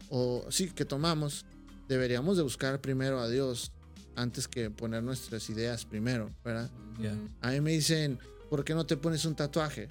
o 0.07 0.45
sí, 0.49 0.69
que 0.69 0.85
tomamos, 0.85 1.45
deberíamos 1.89 2.37
de 2.37 2.43
buscar 2.43 2.79
primero 2.79 3.19
a 3.19 3.27
Dios 3.27 3.71
antes 4.15 4.47
que 4.47 4.69
poner 4.69 5.01
nuestras 5.01 5.49
ideas 5.49 5.83
primero, 5.85 6.29
¿verdad? 6.45 6.69
Yeah. 7.01 7.17
A 7.41 7.49
mí 7.49 7.61
me 7.61 7.71
dicen, 7.71 8.19
¿por 8.51 8.63
qué 8.63 8.75
no 8.75 8.85
te 8.85 8.97
pones 8.97 9.25
un 9.25 9.33
tatuaje? 9.33 9.89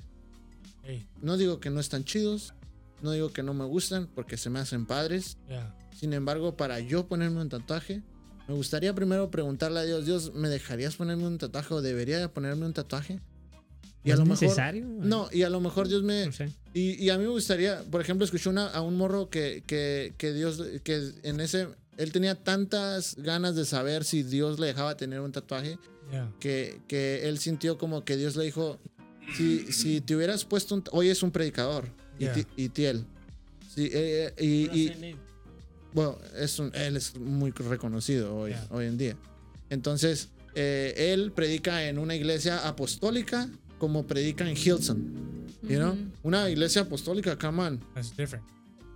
Hey. 0.84 1.04
No 1.20 1.36
digo 1.36 1.58
que 1.58 1.68
no 1.68 1.80
están 1.80 2.04
chidos, 2.04 2.54
no 3.02 3.10
digo 3.10 3.32
que 3.32 3.42
no 3.42 3.52
me 3.52 3.64
gustan 3.64 4.08
porque 4.14 4.36
se 4.36 4.50
me 4.50 4.60
hacen 4.60 4.86
padres. 4.86 5.36
Yeah. 5.48 5.74
Sin 5.98 6.12
embargo, 6.12 6.56
para 6.56 6.78
yo 6.78 7.08
ponerme 7.08 7.40
un 7.40 7.48
tatuaje, 7.48 8.02
me 8.46 8.54
gustaría 8.54 8.94
primero 8.94 9.32
preguntarle 9.32 9.80
a 9.80 9.82
Dios, 9.82 10.06
Dios, 10.06 10.32
¿me 10.32 10.48
dejarías 10.48 10.94
ponerme 10.94 11.26
un 11.26 11.38
tatuaje 11.38 11.74
o 11.74 11.82
debería 11.82 12.20
de 12.20 12.28
ponerme 12.28 12.66
un 12.66 12.72
tatuaje? 12.72 13.20
Y 14.04 14.10
a 14.10 14.14
¿Es 14.14 14.18
lo 14.18 14.26
mejor... 14.26 14.42
necesario? 14.42 14.84
No, 14.86 15.28
y 15.32 15.42
a 15.42 15.50
lo 15.50 15.60
mejor 15.60 15.86
Dios 15.88 16.02
me... 16.02 16.26
No 16.26 16.32
sé. 16.32 16.50
Y, 16.74 16.94
y 17.04 17.10
a 17.10 17.18
mí 17.18 17.24
me 17.24 17.30
gustaría, 17.30 17.82
por 17.90 18.00
ejemplo, 18.00 18.24
escuché 18.24 18.48
una- 18.48 18.66
a 18.68 18.80
un 18.80 18.96
morro 18.96 19.30
que, 19.30 19.62
que, 19.66 20.12
que 20.18 20.32
Dios, 20.32 20.60
que 20.82 21.10
en 21.22 21.40
ese, 21.40 21.68
él 21.98 22.10
tenía 22.12 22.34
tantas 22.34 23.14
ganas 23.16 23.54
de 23.54 23.64
saber 23.64 24.04
si 24.04 24.22
Dios 24.22 24.58
le 24.58 24.66
dejaba 24.68 24.96
tener 24.96 25.20
un 25.20 25.32
tatuaje, 25.32 25.78
Yeah. 26.10 26.30
que, 26.40 26.80
que 26.88 27.26
él 27.28 27.38
sintió 27.38 27.78
como 27.78 28.04
que 28.04 28.16
Dios 28.18 28.36
le 28.36 28.44
dijo, 28.44 28.78
si, 29.36 29.72
si 29.72 30.00
te 30.02 30.14
hubieras 30.16 30.44
puesto 30.44 30.74
un... 30.74 30.84
Hoy 30.90 31.08
es 31.08 31.22
un 31.22 31.30
predicador, 31.30 31.86
y 32.18 32.24
Yeah. 32.24 32.46
y 32.56 32.68
Tiel. 32.70 33.04
Sí, 33.74 33.88
eh, 33.92 34.34
eh, 34.36 34.44
y, 34.44 34.78
y- 34.78 35.16
bueno, 35.94 36.18
es 36.38 36.58
un- 36.58 36.74
él 36.74 36.96
es 36.96 37.16
muy 37.16 37.50
reconocido 37.52 38.34
hoy, 38.36 38.50
Yeah. 38.50 38.66
hoy 38.70 38.86
en 38.86 38.98
día. 38.98 39.16
Entonces, 39.70 40.28
eh, 40.54 40.92
él 41.14 41.32
predica 41.32 41.86
en 41.88 41.98
una 41.98 42.14
iglesia 42.14 42.66
apostólica 42.68 43.48
como 43.82 44.06
predica 44.06 44.48
en 44.48 44.56
Hilson. 44.56 45.48
You 45.64 45.76
know? 45.78 45.92
Ujú. 45.94 46.02
Una 46.22 46.48
iglesia 46.48 46.82
apostólica, 46.82 47.36
come 47.36 47.60
on, 47.64 47.80
That's 47.94 48.16
different. 48.16 48.44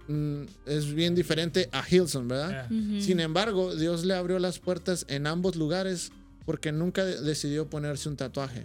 mm, 0.06 0.42
es 0.66 0.94
bien 0.94 1.16
diferente 1.16 1.68
a 1.72 1.82
Hilson, 1.88 2.28
¿verdad? 2.28 2.68
Yeah. 2.70 3.00
Sin 3.00 3.18
embargo, 3.18 3.74
Dios 3.74 4.04
le 4.04 4.14
abrió 4.14 4.38
las 4.38 4.60
puertas 4.60 5.04
en 5.08 5.26
ambos 5.26 5.56
lugares 5.56 6.12
porque 6.44 6.70
nunca 6.70 7.04
de- 7.04 7.20
decidió 7.20 7.68
ponerse 7.68 8.08
un 8.08 8.14
tatuaje, 8.16 8.62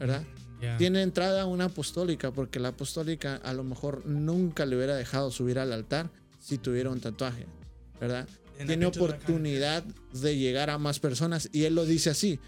¿verdad? 0.00 0.24
Yeah. 0.62 0.78
Tiene 0.78 1.02
entrada 1.02 1.42
a 1.42 1.46
una 1.46 1.66
apostólica 1.66 2.30
porque 2.32 2.58
la 2.58 2.68
apostólica 2.68 3.36
a 3.36 3.52
lo 3.52 3.62
mejor 3.62 4.06
nunca 4.06 4.64
le 4.64 4.76
hubiera 4.76 4.96
dejado 4.96 5.30
subir 5.30 5.58
al 5.58 5.70
altar 5.74 6.08
si 6.38 6.56
tuviera 6.56 6.88
un 6.88 7.00
tatuaje, 7.00 7.44
¿verdad? 8.00 8.26
Tiene 8.66 8.86
oportunidad 8.86 9.84
de 10.14 10.36
llegar 10.38 10.70
a 10.70 10.78
más 10.78 10.98
personas 10.98 11.50
y 11.52 11.64
él 11.64 11.74
lo 11.74 11.84
dice 11.84 12.08
así. 12.08 12.38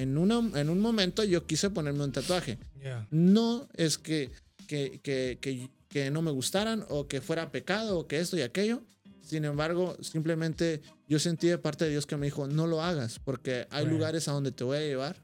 En, 0.00 0.16
una, 0.18 0.38
en 0.60 0.70
un 0.70 0.80
momento 0.80 1.22
yo 1.24 1.46
quise 1.46 1.70
ponerme 1.70 2.04
un 2.04 2.12
tatuaje. 2.12 2.58
Yeah. 2.80 3.06
No 3.10 3.68
es 3.74 3.98
que, 3.98 4.30
que, 4.66 5.00
que, 5.02 5.38
que, 5.40 5.68
que 5.88 6.10
no 6.10 6.22
me 6.22 6.30
gustaran 6.30 6.84
o 6.88 7.06
que 7.06 7.20
fuera 7.20 7.50
pecado 7.50 7.98
o 7.98 8.06
que 8.06 8.18
esto 8.20 8.36
y 8.36 8.42
aquello. 8.42 8.82
Sin 9.20 9.44
embargo, 9.44 9.96
simplemente 10.00 10.80
yo 11.06 11.18
sentí 11.18 11.46
de 11.48 11.58
parte 11.58 11.84
de 11.84 11.90
Dios 11.92 12.06
que 12.06 12.16
me 12.16 12.26
dijo, 12.26 12.46
no 12.48 12.66
lo 12.66 12.82
hagas 12.82 13.18
porque 13.18 13.66
hay 13.70 13.84
Right. 13.84 13.92
lugares 13.92 14.26
a 14.28 14.32
donde 14.32 14.52
te 14.52 14.64
voy 14.64 14.78
a 14.78 14.80
llevar 14.80 15.16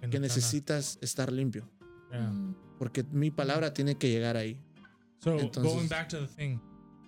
que 0.00 0.06
not- 0.18 0.20
necesitas 0.20 0.98
estar 1.00 1.30
limpio. 1.32 1.68
Yeah. 2.10 2.32
Porque 2.78 3.04
mi 3.12 3.30
palabra 3.30 3.72
tiene 3.74 3.96
que 3.96 4.08
llegar 4.10 4.36
ahí. 4.36 4.60
So, 5.22 5.38
Entonces- 5.38 5.72
going 5.74 5.88
back 5.88 6.08
to 6.08 6.18
the 6.18 6.28
thing, 6.28 6.58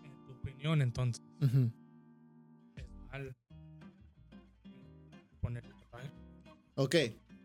en 0.04 0.12
tu 0.26 0.32
opinión, 0.32 0.82
entonces, 0.82 1.22
Ujú. 1.40 1.70
es 2.76 2.84
mal 3.10 3.34
Ok, 6.80 6.94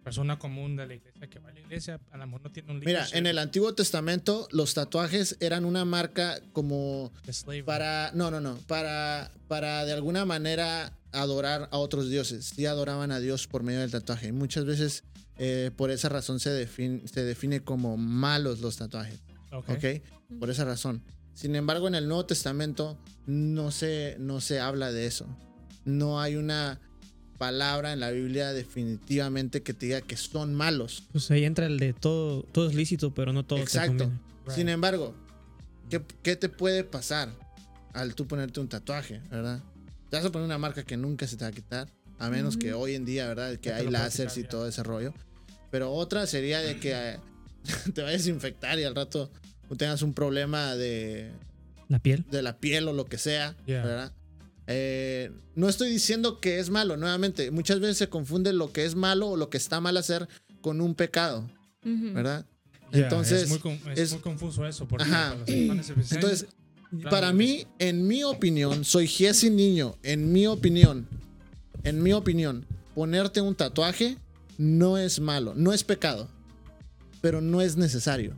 Persona 0.04 0.38
común 0.38 0.76
de 0.76 0.86
la 0.86 0.96
iglesia 0.96 1.28
que 1.30 1.40
va 1.40 1.50
a 1.50 1.54
la 1.54 1.62
iglesia, 1.62 2.00
a 2.12 2.18
lo 2.18 2.26
mejor 2.26 2.44
no 2.44 2.52
tiene 2.52 2.72
un 2.72 2.80
mira, 2.80 2.92
leadership 2.92 3.18
en 3.18 3.26
el 3.26 3.40
Antiguo 3.40 3.74
Testamento 3.74 4.50
los 4.52 4.74
tatuajes 4.74 5.38
eran 5.40 5.64
una 5.64 5.86
marca 5.86 6.42
como 6.52 7.14
para, 7.66 8.12
no, 8.14 8.30
no, 8.30 8.42
no, 8.42 8.58
para, 8.68 9.32
para 9.48 9.86
de 9.86 9.94
alguna 9.94 10.26
manera 10.26 10.92
adorar 11.14 11.70
a 11.72 11.78
otros 11.78 12.10
dioses. 12.10 12.46
Sí 12.46 12.66
adoraban 12.66 13.12
a 13.12 13.22
Dios 13.22 13.48
por 13.48 13.64
medio 13.64 13.80
del 13.80 13.92
tatuaje. 13.92 14.28
Y 14.28 14.32
muchas 14.34 14.66
veces 14.66 15.06
eh, 15.38 15.72
por 15.78 15.90
esa 15.90 16.10
razón 16.10 16.42
se 16.42 16.50
define, 16.50 17.08
se 17.08 17.24
define 17.24 17.62
como 17.62 17.96
malos 17.96 18.60
los 18.60 18.76
tatuajes. 18.76 19.22
Okay. 19.52 19.98
¿ok? 19.98 20.40
Por 20.40 20.50
esa 20.50 20.66
razón. 20.66 21.02
Sin 21.34 21.56
embargo, 21.56 21.88
en 21.88 21.96
el 21.96 22.08
Nuevo 22.08 22.26
Testamento 22.26 23.00
no 23.26 23.72
se, 23.72 24.18
no 24.20 24.42
se 24.42 24.60
habla 24.60 24.92
de 24.92 25.06
eso. 25.06 25.28
No 25.86 26.20
hay 26.20 26.36
una 26.36 26.82
palabra 27.44 27.92
en 27.92 28.00
la 28.00 28.10
Biblia 28.12 28.54
definitivamente 28.54 29.64
que 29.64 29.74
te 29.74 29.88
diga 29.88 30.00
que 30.02 30.16
son 30.16 30.56
malos. 30.56 31.04
Pues 31.12 31.30
ahí 31.30 31.44
entra 31.44 31.66
el 31.66 31.78
de 31.78 31.92
todo, 31.92 32.44
todo 32.44 32.70
es 32.70 32.74
lícito, 32.74 33.14
pero 33.14 33.34
no 33.34 33.44
todo 33.44 33.58
te 33.60 33.64
Exacto. 33.64 34.10
Sin 34.48 34.70
embargo, 34.70 35.14
¿qué, 35.90 36.02
qué 36.22 36.38
te 36.38 36.48
puede 36.48 36.86
pasar 36.86 37.30
al 37.92 38.16
tú 38.16 38.28
ponerte 38.28 38.62
un 38.62 38.70
tatuaje, 38.70 39.20
verdad? 39.30 39.62
Te 40.10 40.16
vas 40.16 40.26
a 40.26 40.32
poner 40.32 40.46
una 40.46 40.58
marca 40.58 40.84
que 40.84 40.96
nunca 40.96 41.28
se 41.28 41.36
te 41.36 41.44
va 41.44 41.50
a 41.50 41.52
quitar, 41.52 41.90
a 42.18 42.30
menos 42.30 42.56
que 42.56 42.74
hoy 42.74 42.96
en 42.96 43.04
día, 43.04 43.28
¿verdad? 43.28 43.58
Que 43.58 43.74
hay 43.74 43.86
quitar, 43.88 44.10
y 44.38 44.44
todo 44.44 44.66
ese 44.66 44.82
rollo. 44.84 45.14
Pero 45.70 45.92
otra 45.92 46.26
sería 46.28 46.62
de 46.62 46.80
que 46.80 46.94
eh, 46.94 47.20
te 47.94 48.04
vayas 48.04 48.26
a 48.26 48.30
infectar 48.30 48.80
y 48.80 48.86
al 48.86 48.96
rato 48.96 49.30
tengas 49.78 50.02
un 50.02 50.14
problema 50.14 50.76
de, 50.76 51.32
La 51.90 52.00
piel. 52.00 52.24
de 52.32 52.42
la 52.42 52.58
piel 52.58 52.88
o 52.88 52.94
lo 52.94 53.04
que 53.06 53.18
sea, 53.18 53.56
Yeah. 53.66 53.84
¿verdad? 53.84 54.12
Eh, 54.68 55.32
no 55.56 55.68
estoy 55.70 55.90
diciendo 55.90 56.40
que 56.40 56.60
es 56.60 56.70
malo, 56.70 56.96
nuevamente, 56.98 57.52
muchas 57.52 57.80
veces 57.80 57.98
se 57.98 58.10
confunde 58.10 58.54
lo 58.54 58.72
que 58.72 58.86
es 58.86 58.96
malo 58.96 59.30
o 59.30 59.38
lo 59.38 59.50
que 59.50 59.58
está 59.58 59.82
mal 59.82 59.98
hacer 59.98 60.28
con 60.62 60.80
un 60.82 60.96
pecado. 60.96 61.50
¿verdad? 61.84 62.46
Yeah, 62.94 63.04
Entonces, 63.04 63.44
es 63.44 63.50
muy, 63.50 63.60
con- 63.60 63.74
es 63.92 64.00
es- 64.00 64.12
muy 64.14 64.22
confuso 64.22 64.66
eso. 64.66 64.88
Porque 64.88 65.04
Ajá. 65.04 65.36
Entonces, 65.48 66.48
Claro, 66.92 67.10
para 67.10 67.34
mí, 67.34 67.66
en 67.80 68.08
mi 68.08 68.24
opinión, 68.24 68.86
soy 68.86 69.08
Jesse 69.08 69.50
Niño, 69.52 69.98
en 70.04 70.32
mi 70.32 70.46
opinión, 70.46 71.08
en 71.84 72.04
mi 72.04 72.14
opinión, 72.14 72.66
ponerte 72.94 73.42
un 73.42 73.56
tatuaje 73.56 74.18
no 74.60 75.00
es 75.00 75.20
malo, 75.20 75.54
no 75.56 75.74
es 75.74 75.84
pecado, 75.84 76.30
pero 77.20 77.42
no 77.42 77.62
es 77.62 77.76
necesario. 77.78 78.36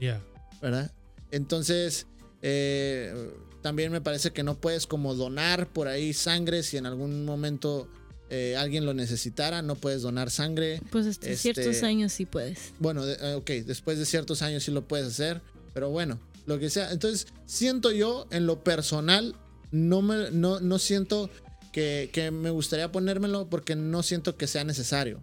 yeah. 0.00 0.20
¿verdad? 0.62 0.90
Entonces, 1.30 2.06
eh, 2.40 3.14
también 3.62 3.90
me 3.92 4.00
parece 4.00 4.30
que 4.32 4.42
no 4.42 4.56
puedes 4.56 4.86
como 4.86 5.14
donar 5.14 5.66
por 5.68 5.88
ahí 5.88 6.12
sangre 6.12 6.62
si 6.62 6.76
en 6.76 6.86
algún 6.86 7.24
momento 7.24 7.88
eh, 8.30 8.56
alguien 8.56 8.84
lo 8.84 8.92
necesitara, 8.94 9.62
no 9.62 9.74
puedes 9.74 10.02
donar 10.02 10.30
sangre. 10.30 10.80
Pues 10.90 11.06
hasta 11.06 11.28
Este- 11.30 11.54
ciertos 11.54 11.82
años 11.82 12.12
sí 12.12 12.26
puedes. 12.26 12.72
Bueno, 12.78 13.04
de- 13.06 13.14
eh, 13.20 13.34
ok, 13.34 13.50
después 13.66 13.98
de 13.98 14.04
ciertos 14.06 14.42
años 14.42 14.62
sí 14.64 14.70
lo 14.70 14.86
puedes 14.86 15.06
hacer, 15.06 15.40
pero 15.74 15.90
bueno, 15.90 16.18
lo 16.46 16.58
que 16.58 16.68
sea. 16.70 16.92
Entonces, 16.92 17.26
siento 17.46 17.90
yo 17.90 18.26
en 18.30 18.46
lo 18.46 18.62
personal, 18.62 19.34
no, 19.70 20.02
me, 20.02 20.30
no, 20.30 20.60
no 20.60 20.78
siento 20.78 21.30
que, 21.72 22.10
que 22.12 22.30
me 22.30 22.50
gustaría 22.50 22.92
ponérmelo 22.92 23.48
porque 23.48 23.76
no 23.76 24.02
siento 24.02 24.36
que 24.36 24.46
sea 24.46 24.64
necesario, 24.64 25.20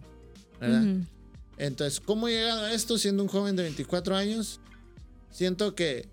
¿verdad? 0.60 0.82
Entonces, 1.58 2.00
¿cómo 2.00 2.28
he 2.28 2.32
llegado 2.32 2.62
a 2.64 2.72
esto 2.72 2.98
siendo 2.98 3.22
un 3.22 3.28
joven 3.28 3.56
de 3.56 3.62
24 3.64 4.14
años? 4.16 4.60
Siento 5.30 5.74
que 5.74 6.08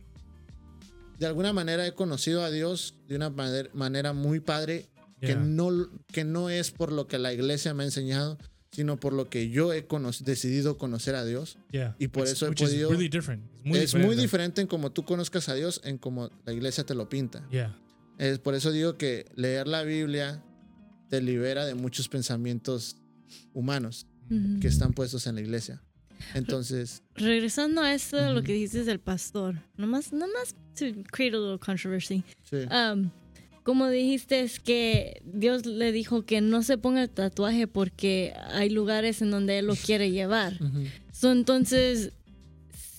de 1.19 1.25
alguna 1.25 1.53
manera 1.53 1.85
he 1.87 1.93
conocido 1.93 2.43
a 2.43 2.49
Dios 2.51 2.95
de 3.07 3.15
una 3.15 3.29
maner- 3.29 3.69
manera 3.73 4.13
muy 4.13 4.39
padre 4.39 4.89
que, 5.21 5.27
Yeah. 5.27 5.35
no, 5.39 5.89
que 6.11 6.23
no 6.25 6.49
es 6.49 6.71
por 6.71 6.91
lo 6.91 7.07
que 7.07 7.17
la 7.17 7.31
iglesia 7.33 7.73
me 7.73 7.83
ha 7.83 7.85
enseñado, 7.85 8.37
sino 8.71 8.99
por 8.99 9.13
lo 9.13 9.29
que 9.29 9.49
yo 9.49 9.71
he 9.71 9.85
cono- 9.85 10.11
decidido 10.25 10.77
conocer 10.77 11.15
a 11.15 11.23
Dios. 11.23 11.57
Yeah. 11.71 11.95
Y 11.99 12.07
por 12.09 12.23
It's- 12.23 12.33
eso 12.33 12.47
he 12.47 12.51
podido- 12.53 12.89
really 12.89 13.07
different. 13.07 13.43
Muy 13.63 13.77
es 13.77 13.85
diferente. 13.85 14.07
muy 14.07 14.21
diferente 14.21 14.61
en 14.61 14.67
cómo 14.67 14.91
tú 14.91 15.05
conozcas 15.05 15.47
a 15.47 15.53
Dios, 15.53 15.79
en 15.85 15.97
cómo 15.97 16.29
la 16.45 16.51
iglesia 16.53 16.83
te 16.83 16.93
lo 16.95 17.07
pinta. 17.07 17.47
Yeah. 17.51 17.77
Es 18.17 18.39
por 18.39 18.53
eso 18.55 18.71
digo 18.71 18.97
que 18.97 19.25
leer 19.35 19.67
la 19.67 19.83
Biblia 19.83 20.43
te 21.09 21.21
libera 21.21 21.65
de 21.65 21.75
muchos 21.75 22.09
pensamientos 22.09 22.97
humanos 23.53 24.07
Ujú. 24.29 24.59
que 24.59 24.67
están 24.67 24.93
puestos 24.93 25.25
en 25.27 25.35
la 25.35 25.41
iglesia. 25.41 25.81
Entonces, 26.33 27.01
Regresando 27.15 27.81
a 27.81 27.93
esto, 27.93 28.17
lo 28.31 28.39
Ujú. 28.39 28.43
que 28.47 28.53
dices 28.53 28.85
del 28.85 28.99
pastor, 28.99 29.55
nomás, 29.77 30.11
nomás 30.13 30.55
to 30.77 30.85
create 31.11 31.35
a 31.35 31.39
little 31.39 31.59
controversy. 31.59 32.23
sí. 32.49 32.57
Um, 32.71 33.09
como 33.63 33.87
dijiste, 33.89 34.41
es 34.41 34.59
que 34.59 35.21
Dios 35.23 35.65
le 35.65 35.93
dijo 35.93 36.23
que 36.25 36.41
no 36.41 36.63
se 36.63 36.77
ponga 36.77 37.01
el 37.03 37.09
tatuaje 37.09 37.65
porque 37.65 38.33
hay 38.51 38.69
lugares 38.69 39.21
en 39.21 39.31
donde 39.31 39.59
Él 39.59 39.67
lo 39.67 39.75
quiere 39.77 40.11
llevar. 40.11 40.61
Ujú. 40.61 40.83
So, 41.13 41.31
entonces, 41.31 42.11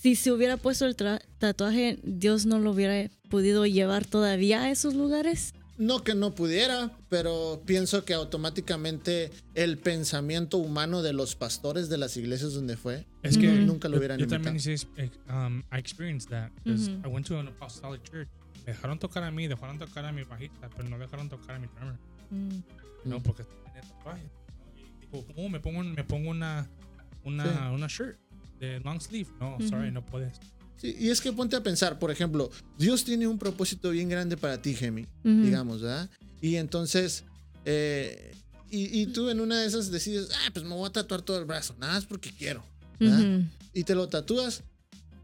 si 0.01 0.15
se 0.15 0.31
hubiera 0.31 0.57
puesto 0.57 0.85
el 0.87 0.95
tatuaje, 1.37 1.99
Dios 2.03 2.47
no 2.47 2.57
lo 2.59 2.71
hubiera 2.71 3.11
podido 3.29 3.65
llevar 3.67 4.05
todavía 4.07 4.63
a 4.63 4.71
esos 4.71 4.95
lugares. 4.95 5.53
No 5.77 6.03
que 6.05 6.15
no 6.15 6.33
pudiera, 6.33 6.89
pero 7.09 7.61
pienso 7.65 8.05
que 8.05 8.13
automáticamente 8.13 9.29
el 9.55 9.77
pensamiento 9.77 10.57
humano 10.57 11.01
de 11.01 11.11
los 11.11 11.35
pastores 11.35 11.89
de 11.89 11.97
las 11.97 12.15
iglesias 12.15 12.53
donde 12.53 12.77
fue, 12.77 13.05
Es 13.23 13.37
que 13.37 13.47
Ujú. 13.49 13.65
nunca 13.65 13.89
lo 13.89 13.95
yo, 13.95 13.99
hubieran 13.99 14.19
yo 14.19 14.27
también 14.27 14.55
imitado. 14.55 14.73
hice, 14.73 14.87
eh, 14.97 15.09
um, 15.29 15.59
I 15.73 15.77
experienced 15.79 16.29
that. 16.29 16.51
'cause 16.63 16.89
Ujú. 16.89 17.07
I 17.09 17.11
went 17.11 17.27
to 17.27 17.37
an 17.39 17.47
apostolic 17.49 18.01
church. 18.03 18.29
Dejaron 18.65 18.99
tocar 18.99 19.23
a 19.23 19.31
mí, 19.31 19.47
dejaron 19.47 19.77
tocar 19.77 20.05
a 20.05 20.11
mi 20.13 20.23
bajista, 20.23 20.69
pero 20.75 20.87
no 20.87 20.97
dejaron 20.97 21.27
tocar 21.29 21.55
a 21.55 21.59
mi 21.59 21.67
drummer. 21.67 21.95
Mm. 22.31 22.63
No, 23.03 23.19
Mm. 23.19 23.23
porque 23.23 23.43
dijo, 25.01 25.25
"Oh, 25.35 25.49
me 25.49 25.59
pongo, 25.59 25.83
me 25.83 26.03
pongo 26.03 26.29
una, 26.29 26.67
una, 27.23 27.43
Sí. 27.43 27.73
una 27.73 27.87
shirt 27.87 28.17
de 28.59 28.79
long 28.79 28.99
sleeve. 29.01 29.29
No, 29.39 29.55
Ujú. 29.55 29.67
sorry, 29.67 29.91
no 29.91 30.05
puedes. 30.05 30.39
Sí, 30.77 30.95
y 30.99 31.09
es 31.09 31.21
que 31.21 31.31
ponte 31.31 31.55
a 31.55 31.63
pensar, 31.63 31.99
por 31.99 32.11
ejemplo, 32.11 32.51
Dios 32.77 33.03
tiene 33.03 33.27
un 33.27 33.37
propósito 33.37 33.91
bien 33.91 34.09
grande 34.09 34.37
para 34.37 34.61
ti, 34.61 34.73
Gemi, 34.75 35.07
digamos, 35.23 35.81
¿verdad? 35.81 36.09
Y 36.41 36.55
entonces, 36.55 37.23
eh, 37.63 38.35
y, 38.69 39.01
y 39.01 39.05
tú 39.07 39.29
en 39.29 39.39
una 39.39 39.61
de 39.61 39.67
esas 39.67 39.89
decides, 39.89 40.29
ah, 40.33 40.49
pues 40.53 40.65
me 40.65 40.75
voy 40.75 40.87
a 40.87 40.91
tatuar 40.91 41.21
todo 41.21 41.39
el 41.39 41.45
brazo, 41.45 41.75
nada 41.79 41.93
más 41.93 42.05
porque 42.05 42.31
quiero, 42.31 42.63
¿verdad? 42.99 43.41
Y 43.73 43.83
te 43.83 43.95
lo 43.95 44.09
tatúas, 44.09 44.63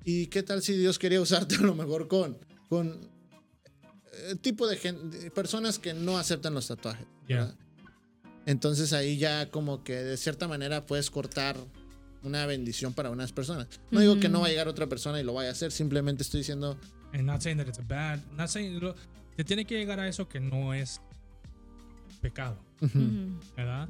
y 0.04 0.28
qué 0.28 0.44
tal 0.44 0.62
si 0.62 0.74
Dios 0.74 1.00
quería 1.00 1.22
usarte 1.22 1.56
a 1.60 1.62
lo 1.62 1.76
mejor 1.76 2.08
con, 2.08 2.38
con 2.70 3.10
eh, 4.14 4.36
tipo 4.42 4.68
de, 4.68 5.32
personas 5.34 5.80
que 5.80 5.94
no 5.94 6.18
aceptan 6.18 6.54
los 6.54 6.68
tatuajes. 6.68 7.08
Entonces 8.46 8.92
ahí 8.92 9.18
ya 9.18 9.50
como 9.52 9.84
que 9.84 9.96
de 9.96 10.18
cierta 10.18 10.48
manera 10.48 10.86
puedes 10.86 11.12
cortar 11.12 11.56
una 12.24 12.46
bendición 12.46 12.94
para 12.94 13.10
unas 13.10 13.32
personas. 13.32 13.68
No 13.90 14.00
digo 14.00 14.20
que 14.20 14.30
no 14.30 14.42
va 14.42 14.48
a 14.48 14.50
llegar 14.50 14.68
otra 14.68 14.88
persona 14.88 15.20
y 15.20 15.24
lo 15.24 15.34
vaya 15.34 15.50
a 15.50 15.52
hacer, 15.54 15.72
simplemente 15.72 16.24
estoy 16.24 16.40
diciendo 16.42 16.78
And 17.14 17.24
not 17.24 17.42
saying 17.42 17.58
that 17.58 17.68
it's 17.68 17.86
bad. 17.88 18.20
Not 18.38 18.48
saying. 18.48 18.80
lo- 18.80 18.96
Te 19.36 19.44
tiene 19.44 19.66
que 19.66 19.78
llegar 19.78 20.00
a 20.00 20.08
eso 20.08 20.28
que 20.30 20.40
no 20.40 20.74
es 20.74 21.02
pecado. 22.22 22.58
¿verdad? 23.56 23.88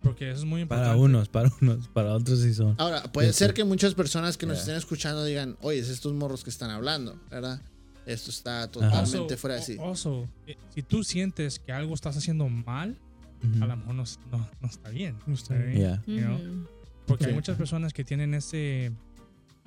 Porque 0.00 0.30
eso 0.30 0.40
es 0.40 0.44
muy 0.44 0.62
importante. 0.62 0.88
Para 0.90 1.00
unos, 1.00 1.28
para 1.28 1.52
unos, 1.60 1.88
para 1.88 2.12
otros 2.14 2.40
sí 2.40 2.54
son. 2.54 2.74
Ahora, 2.78 3.02
puede 3.04 3.32
Sí, 3.32 3.38
ser 3.40 3.48
sí. 3.50 3.54
que 3.54 3.64
muchas 3.64 3.94
personas 3.94 4.36
que 4.36 4.46
nos 4.46 4.56
Yeah. 4.56 4.60
estén 4.62 4.76
escuchando 4.76 5.24
digan, 5.24 5.56
oye, 5.60 5.78
es 5.78 5.88
estos 5.88 6.12
morros 6.12 6.42
que 6.44 6.50
están 6.50 6.70
hablando, 6.70 7.20
¿verdad? 7.30 7.60
Esto 8.04 8.30
está 8.30 8.68
totalmente 8.68 9.16
Also, 9.16 9.36
fuera 9.38 9.56
de 9.56 9.62
sí. 9.62 9.76
al- 9.78 9.84
also, 9.86 10.28
eh, 10.46 10.56
si 10.74 10.82
tú 10.82 11.04
sientes 11.04 11.60
que 11.60 11.70
algo 11.72 11.94
estás 11.94 12.16
haciendo 12.16 12.48
mal, 12.48 12.98
Ujú. 13.44 13.62
a 13.62 13.66
lo 13.68 13.76
mejor 13.76 13.94
no, 13.94 14.04
no, 14.32 14.48
no 14.60 14.68
está 14.68 14.88
bien. 14.90 15.16
No 15.26 15.34
está 15.34 15.54
¿está 15.54 15.66
bien. 15.66 15.78
Yeah. 15.78 16.02
You 16.06 16.20
know? 16.20 16.68
Porque 17.06 17.24
hay 17.24 17.30
Sí. 17.30 17.34
muchas 17.34 17.56
personas 17.56 17.92
que 17.92 18.04
tienen 18.04 18.34
ese, 18.34 18.92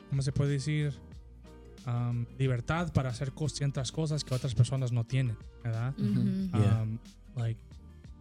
¿cómo 0.09 0.21
se 0.21 0.31
puede 0.31 0.51
decir? 0.53 0.93
Um, 1.87 2.25
libertad 2.39 2.91
para 2.93 3.09
hacer 3.09 3.31
ciertas 3.49 3.91
cosas 3.91 4.23
que 4.23 4.33
otras 4.33 4.55
personas 4.55 4.91
no 4.91 5.03
tienen, 5.03 5.37
¿verdad? 5.63 5.93
Ujú. 5.99 6.49
Yeah. 6.57 6.81
Um, 6.81 6.97
like, 7.35 7.59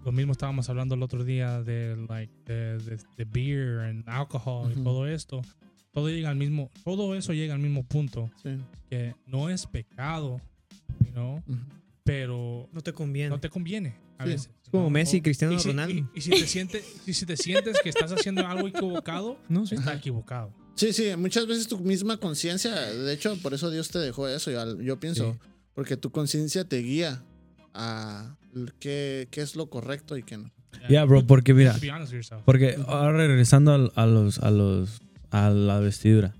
lo 0.04 0.12
mismo 0.12 0.32
estábamos 0.32 0.68
hablando 0.68 0.94
el 0.94 1.02
otro 1.02 1.24
día 1.24 1.62
de, 1.62 1.96
like, 2.08 2.32
de, 2.44 2.76
de- 2.78 2.98
de 3.16 3.24
beer 3.24 3.80
and 3.80 4.06
alcohol 4.06 4.70
y 4.70 4.82
todo 4.82 5.06
esto. 5.06 5.40
Todo 5.92 6.10
llega 6.10 6.28
al 6.28 6.36
mismo, 6.36 6.70
todo 6.84 7.14
eso 7.14 7.32
llega 7.32 7.54
al 7.54 7.60
mismo 7.60 7.84
punto 7.84 8.30
Sí. 8.42 8.58
que 8.90 9.14
no 9.26 9.48
es 9.48 9.66
pecado, 9.66 10.40
you 11.02 11.12
know, 11.12 11.36
Ujú. 11.48 11.56
pero 12.02 12.68
No 12.72 12.80
te 12.82 12.92
conviene. 12.92 13.30
no 13.30 13.40
te 13.40 13.48
conviene 13.48 13.94
a 14.18 14.24
Sí. 14.24 14.30
veces. 14.30 14.50
es 14.62 14.70
como. 14.70 14.90
Messi 14.90 15.20
Cristiano 15.20 15.54
y 15.54 15.58
si, 15.58 15.68
Ronaldo. 15.68 15.94
y- 15.94 16.06
y 16.14 16.20
si 16.20 16.30
te 16.30 16.46
sientes, 16.46 16.84
y 17.06 17.12
si 17.14 17.26
te 17.26 17.36
sientes 17.36 17.76
que 17.82 17.88
estás 17.88 18.12
haciendo 18.12 18.46
algo 18.46 18.68
equivocado, 18.68 19.38
no, 19.48 19.66
sí. 19.66 19.74
está 19.76 19.94
equivocado. 19.94 20.52
Sí, 20.76 20.92
sí, 20.92 21.04
muchas 21.16 21.46
veces 21.46 21.68
tu 21.68 21.78
misma 21.78 22.16
conciencia, 22.16 22.72
de 22.74 23.12
hecho, 23.12 23.36
por 23.42 23.54
eso 23.54 23.70
Dios 23.70 23.88
te 23.90 23.98
dejó 24.00 24.26
eso, 24.28 24.50
yo, 24.50 24.80
yo 24.80 24.98
pienso, 24.98 25.38
porque 25.74 25.96
tu 25.96 26.10
conciencia 26.10 26.64
te 26.64 26.78
guía 26.78 27.22
a 27.74 28.36
qué, 28.80 29.28
qué 29.30 29.40
es 29.40 29.54
lo 29.56 29.68
correcto 29.70 30.16
y 30.16 30.22
qué 30.24 30.36
no. 30.38 30.50
Yeah, 30.88 31.04
bro, 31.04 31.24
porque 31.24 31.54
mira, 31.54 31.76
porque 32.44 32.76
ahora 32.88 33.16
regresando 33.28 33.72
a, 33.94 34.06
los, 34.06 34.38
a 34.40 34.50
los, 34.50 35.00
a 35.30 35.50
la 35.50 35.78
vestidura. 35.78 36.34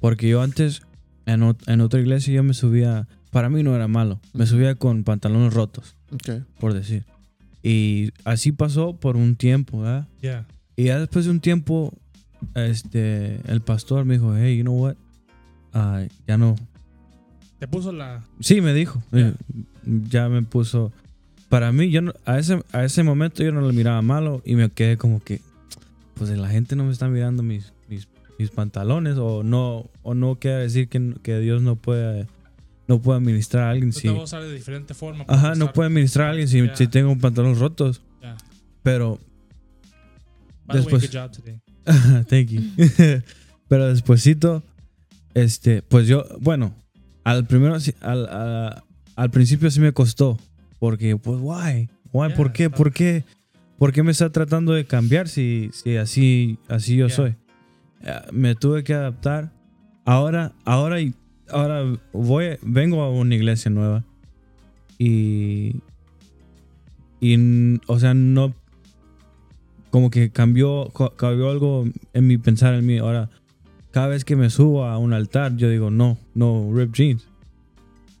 Porque 0.00 0.28
yo 0.28 0.42
antes, 0.42 0.82
en, 1.24 1.40
ot- 1.40 1.62
en 1.66 1.80
otra 1.80 1.98
iglesia, 2.00 2.34
yo 2.34 2.42
me 2.42 2.52
subía, 2.52 3.08
para 3.30 3.48
mí 3.48 3.62
no 3.62 3.74
era 3.74 3.88
malo, 3.88 4.20
me 4.34 4.46
subía 4.46 4.74
con 4.74 5.04
pantalones 5.04 5.54
rotos, 5.54 5.96
Ok. 6.12 6.42
por 6.60 6.74
decir. 6.74 7.06
Y 7.62 8.10
así 8.24 8.52
pasó 8.52 8.94
por 8.96 9.16
un 9.16 9.36
tiempo, 9.36 9.80
¿verdad? 9.80 10.06
Yeah. 10.20 10.46
Y 10.76 10.84
ya 10.84 10.98
después 11.00 11.24
de 11.24 11.30
un 11.32 11.40
tiempo, 11.40 11.92
este, 12.54 13.40
el 13.50 13.60
pastor 13.60 14.04
me 14.04 14.14
dijo, 14.14 14.36
hey, 14.36 14.56
you 14.56 14.62
know 14.62 14.74
what? 14.76 14.94
Ah, 15.72 16.04
ya 16.26 16.38
no. 16.38 16.54
Te 17.58 17.66
puso 17.66 17.92
la. 17.92 18.22
Sí, 18.40 18.60
me 18.60 18.72
dijo. 18.72 19.02
Yeah. 19.12 19.34
Ya 19.84 20.28
me 20.28 20.42
puso. 20.42 20.92
Para 21.48 21.72
mí, 21.72 21.90
yo 21.90 22.02
no- 22.02 22.12
a, 22.24 22.38
ese, 22.38 22.62
a 22.72 22.84
ese 22.84 23.02
momento 23.02 23.42
yo 23.42 23.52
no 23.52 23.60
lo 23.60 23.72
miraba 23.72 24.00
malo 24.02 24.42
y 24.44 24.54
me 24.54 24.68
quedé 24.70 24.96
como 24.96 25.20
que, 25.20 25.40
pues 26.14 26.30
la 26.30 26.48
gente 26.48 26.76
no 26.76 26.84
me 26.84 26.92
está 26.92 27.08
mirando 27.08 27.42
mis, 27.42 27.72
mis, 27.88 28.06
mis 28.38 28.50
pantalones 28.50 29.16
o 29.16 29.42
no, 29.42 29.86
o 30.02 30.14
no 30.14 30.36
quiere 30.36 30.58
decir 30.58 30.88
que, 30.88 31.14
que 31.22 31.38
Dios 31.40 31.62
no 31.62 31.76
puede, 31.76 32.26
no 32.88 33.00
puede 33.00 33.18
administrar 33.18 33.64
a 33.64 33.70
alguien 33.70 33.92
si... 33.92 34.02
te 34.02 34.08
vas 34.10 34.18
a 34.20 34.22
usar 34.24 34.42
de 34.42 34.52
diferente 34.52 34.94
forma. 34.94 35.24
Ajá, 35.28 35.54
no 35.54 35.72
puede 35.72 35.88
administrar 35.88 36.28
a 36.28 36.30
alguien 36.30 36.48
si, 36.48 36.56
Yeah. 36.62 36.74
si 36.74 36.86
tengo 36.88 37.16
pantalones 37.18 37.58
rotos. 37.58 38.00
Yeah. 38.20 38.36
Pero 38.82 39.18
By 40.66 40.82
the 40.82 40.86
way, 40.86 41.00
después- 41.00 41.02
good 41.12 41.18
job 41.20 41.30
today. 41.30 41.60
Thank 42.28 42.48
you. 42.50 42.62
Pero 43.68 43.88
despuesito, 43.88 44.62
este, 45.34 45.82
pues 45.82 46.06
yo, 46.08 46.24
bueno, 46.40 46.74
al 47.24 47.46
primero, 47.46 47.76
al, 48.00 48.26
a- 48.30 48.84
al 49.16 49.30
principio 49.30 49.70
sí 49.70 49.80
me 49.80 49.92
costó. 49.92 50.38
Porque, 50.78 51.16
pues, 51.16 51.38
why? 51.42 51.88
Why? 52.12 52.28
Yeah, 52.28 52.36
¿Por 52.36 52.52
qué? 52.52 52.70
¿Por 52.70 52.92
qué? 52.92 53.24
¿Por 53.78 53.92
qué 53.92 54.02
me 54.02 54.12
está 54.12 54.30
tratando 54.30 54.72
de 54.72 54.84
cambiar 54.86 55.28
si, 55.28 55.70
si 55.72 55.96
así, 55.96 56.58
así 56.68 56.96
yo 56.96 57.08
soy? 57.08 57.34
Me 58.32 58.54
tuve 58.54 58.82
que 58.84 58.94
adaptar. 58.94 59.52
Ahora, 60.04 60.52
ahora, 60.64 61.00
y- 61.00 61.14
ahora 61.50 61.84
voy, 62.12 62.58
vengo 62.62 63.02
a 63.02 63.10
una 63.10 63.34
iglesia 63.34 63.70
nueva. 63.70 64.04
Y, 64.98 65.76
y, 67.20 67.80
o 67.86 67.98
sea, 67.98 68.14
no, 68.14 68.54
como 69.90 70.10
que 70.10 70.30
cambió, 70.30 70.92
cambió 71.16 71.50
algo 71.50 71.86
en 72.12 72.26
mi 72.26 72.38
pensar 72.38 72.74
en 72.74 72.86
mí. 72.86 72.98
Ahora, 72.98 73.30
cada 73.90 74.08
vez 74.08 74.24
que 74.24 74.36
me 74.36 74.50
subo 74.50 74.84
a 74.84 74.98
un 74.98 75.12
altar, 75.12 75.56
yo 75.56 75.68
digo, 75.70 75.90
no, 75.90 76.18
no, 76.34 76.70
rip 76.72 76.94
jeans. 76.94 77.26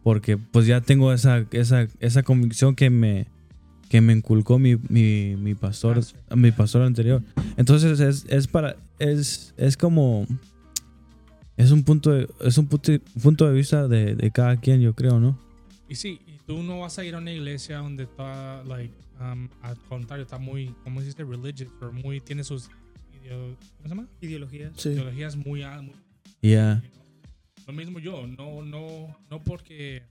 Porque 0.02 0.36
pues 0.38 0.66
ya 0.66 0.80
tengo 0.80 1.12
esa, 1.12 1.44
esa, 1.50 1.86
esa 2.00 2.22
convicción 2.22 2.74
que 2.74 2.88
me, 2.88 3.26
que 3.88 4.00
me 4.00 4.12
inculcó 4.12 4.58
mi, 4.58 4.76
mi, 4.88 5.36
mi 5.36 5.54
Pastor. 5.54 6.00
mi 6.34 6.50
pastor 6.52 6.82
anterior. 6.82 7.22
Entonces 7.56 8.00
es, 8.00 8.24
es 8.28 8.46
para, 8.46 8.76
es, 8.98 9.54
es 9.56 9.76
como, 9.76 10.26
es 11.58 11.70
un 11.70 11.84
punto 11.84 12.10
de, 12.12 12.28
es 12.40 12.56
un 12.58 12.66
punto, 12.66 12.92
punto 13.22 13.46
de 13.46 13.52
vista 13.52 13.86
de, 13.88 14.14
de 14.14 14.30
cada 14.30 14.56
quien, 14.58 14.80
yo 14.80 14.94
creo, 14.94 15.20
¿no? 15.20 15.38
Y 15.88 15.94
sí, 15.94 16.20
y 16.26 16.38
tú 16.46 16.62
no 16.62 16.80
vas 16.80 16.98
a 16.98 17.04
ir 17.04 17.14
a 17.14 17.18
una 17.18 17.32
iglesia 17.32 17.78
donde 17.78 18.04
está, 18.04 18.62
like, 18.64 18.94
um, 19.20 19.48
al 19.62 19.76
contrario, 19.88 20.22
está 20.24 20.38
muy, 20.38 20.74
¿cómo 20.84 21.00
se 21.00 21.06
dice? 21.06 21.24
Religious, 21.24 21.70
o 21.80 21.92
muy, 21.92 22.20
tiene 22.20 22.44
sus, 22.44 22.68
ideo- 23.24 23.56
¿cómo 23.76 23.82
se 23.82 23.88
llama? 23.88 24.08
Ideologías. 24.20 24.72
Sí. 24.76 24.90
Ideologías 24.90 25.36
muy, 25.36 25.62
al- 25.62 25.82
muy 25.84 25.94
Yeah. 26.40 26.82
you 26.84 26.90
know. 26.90 27.04
Lo 27.66 27.72
mismo 27.72 27.98
yo, 27.98 28.26
no, 28.26 28.62
no, 28.62 29.16
no 29.30 29.42
porque 29.42 30.02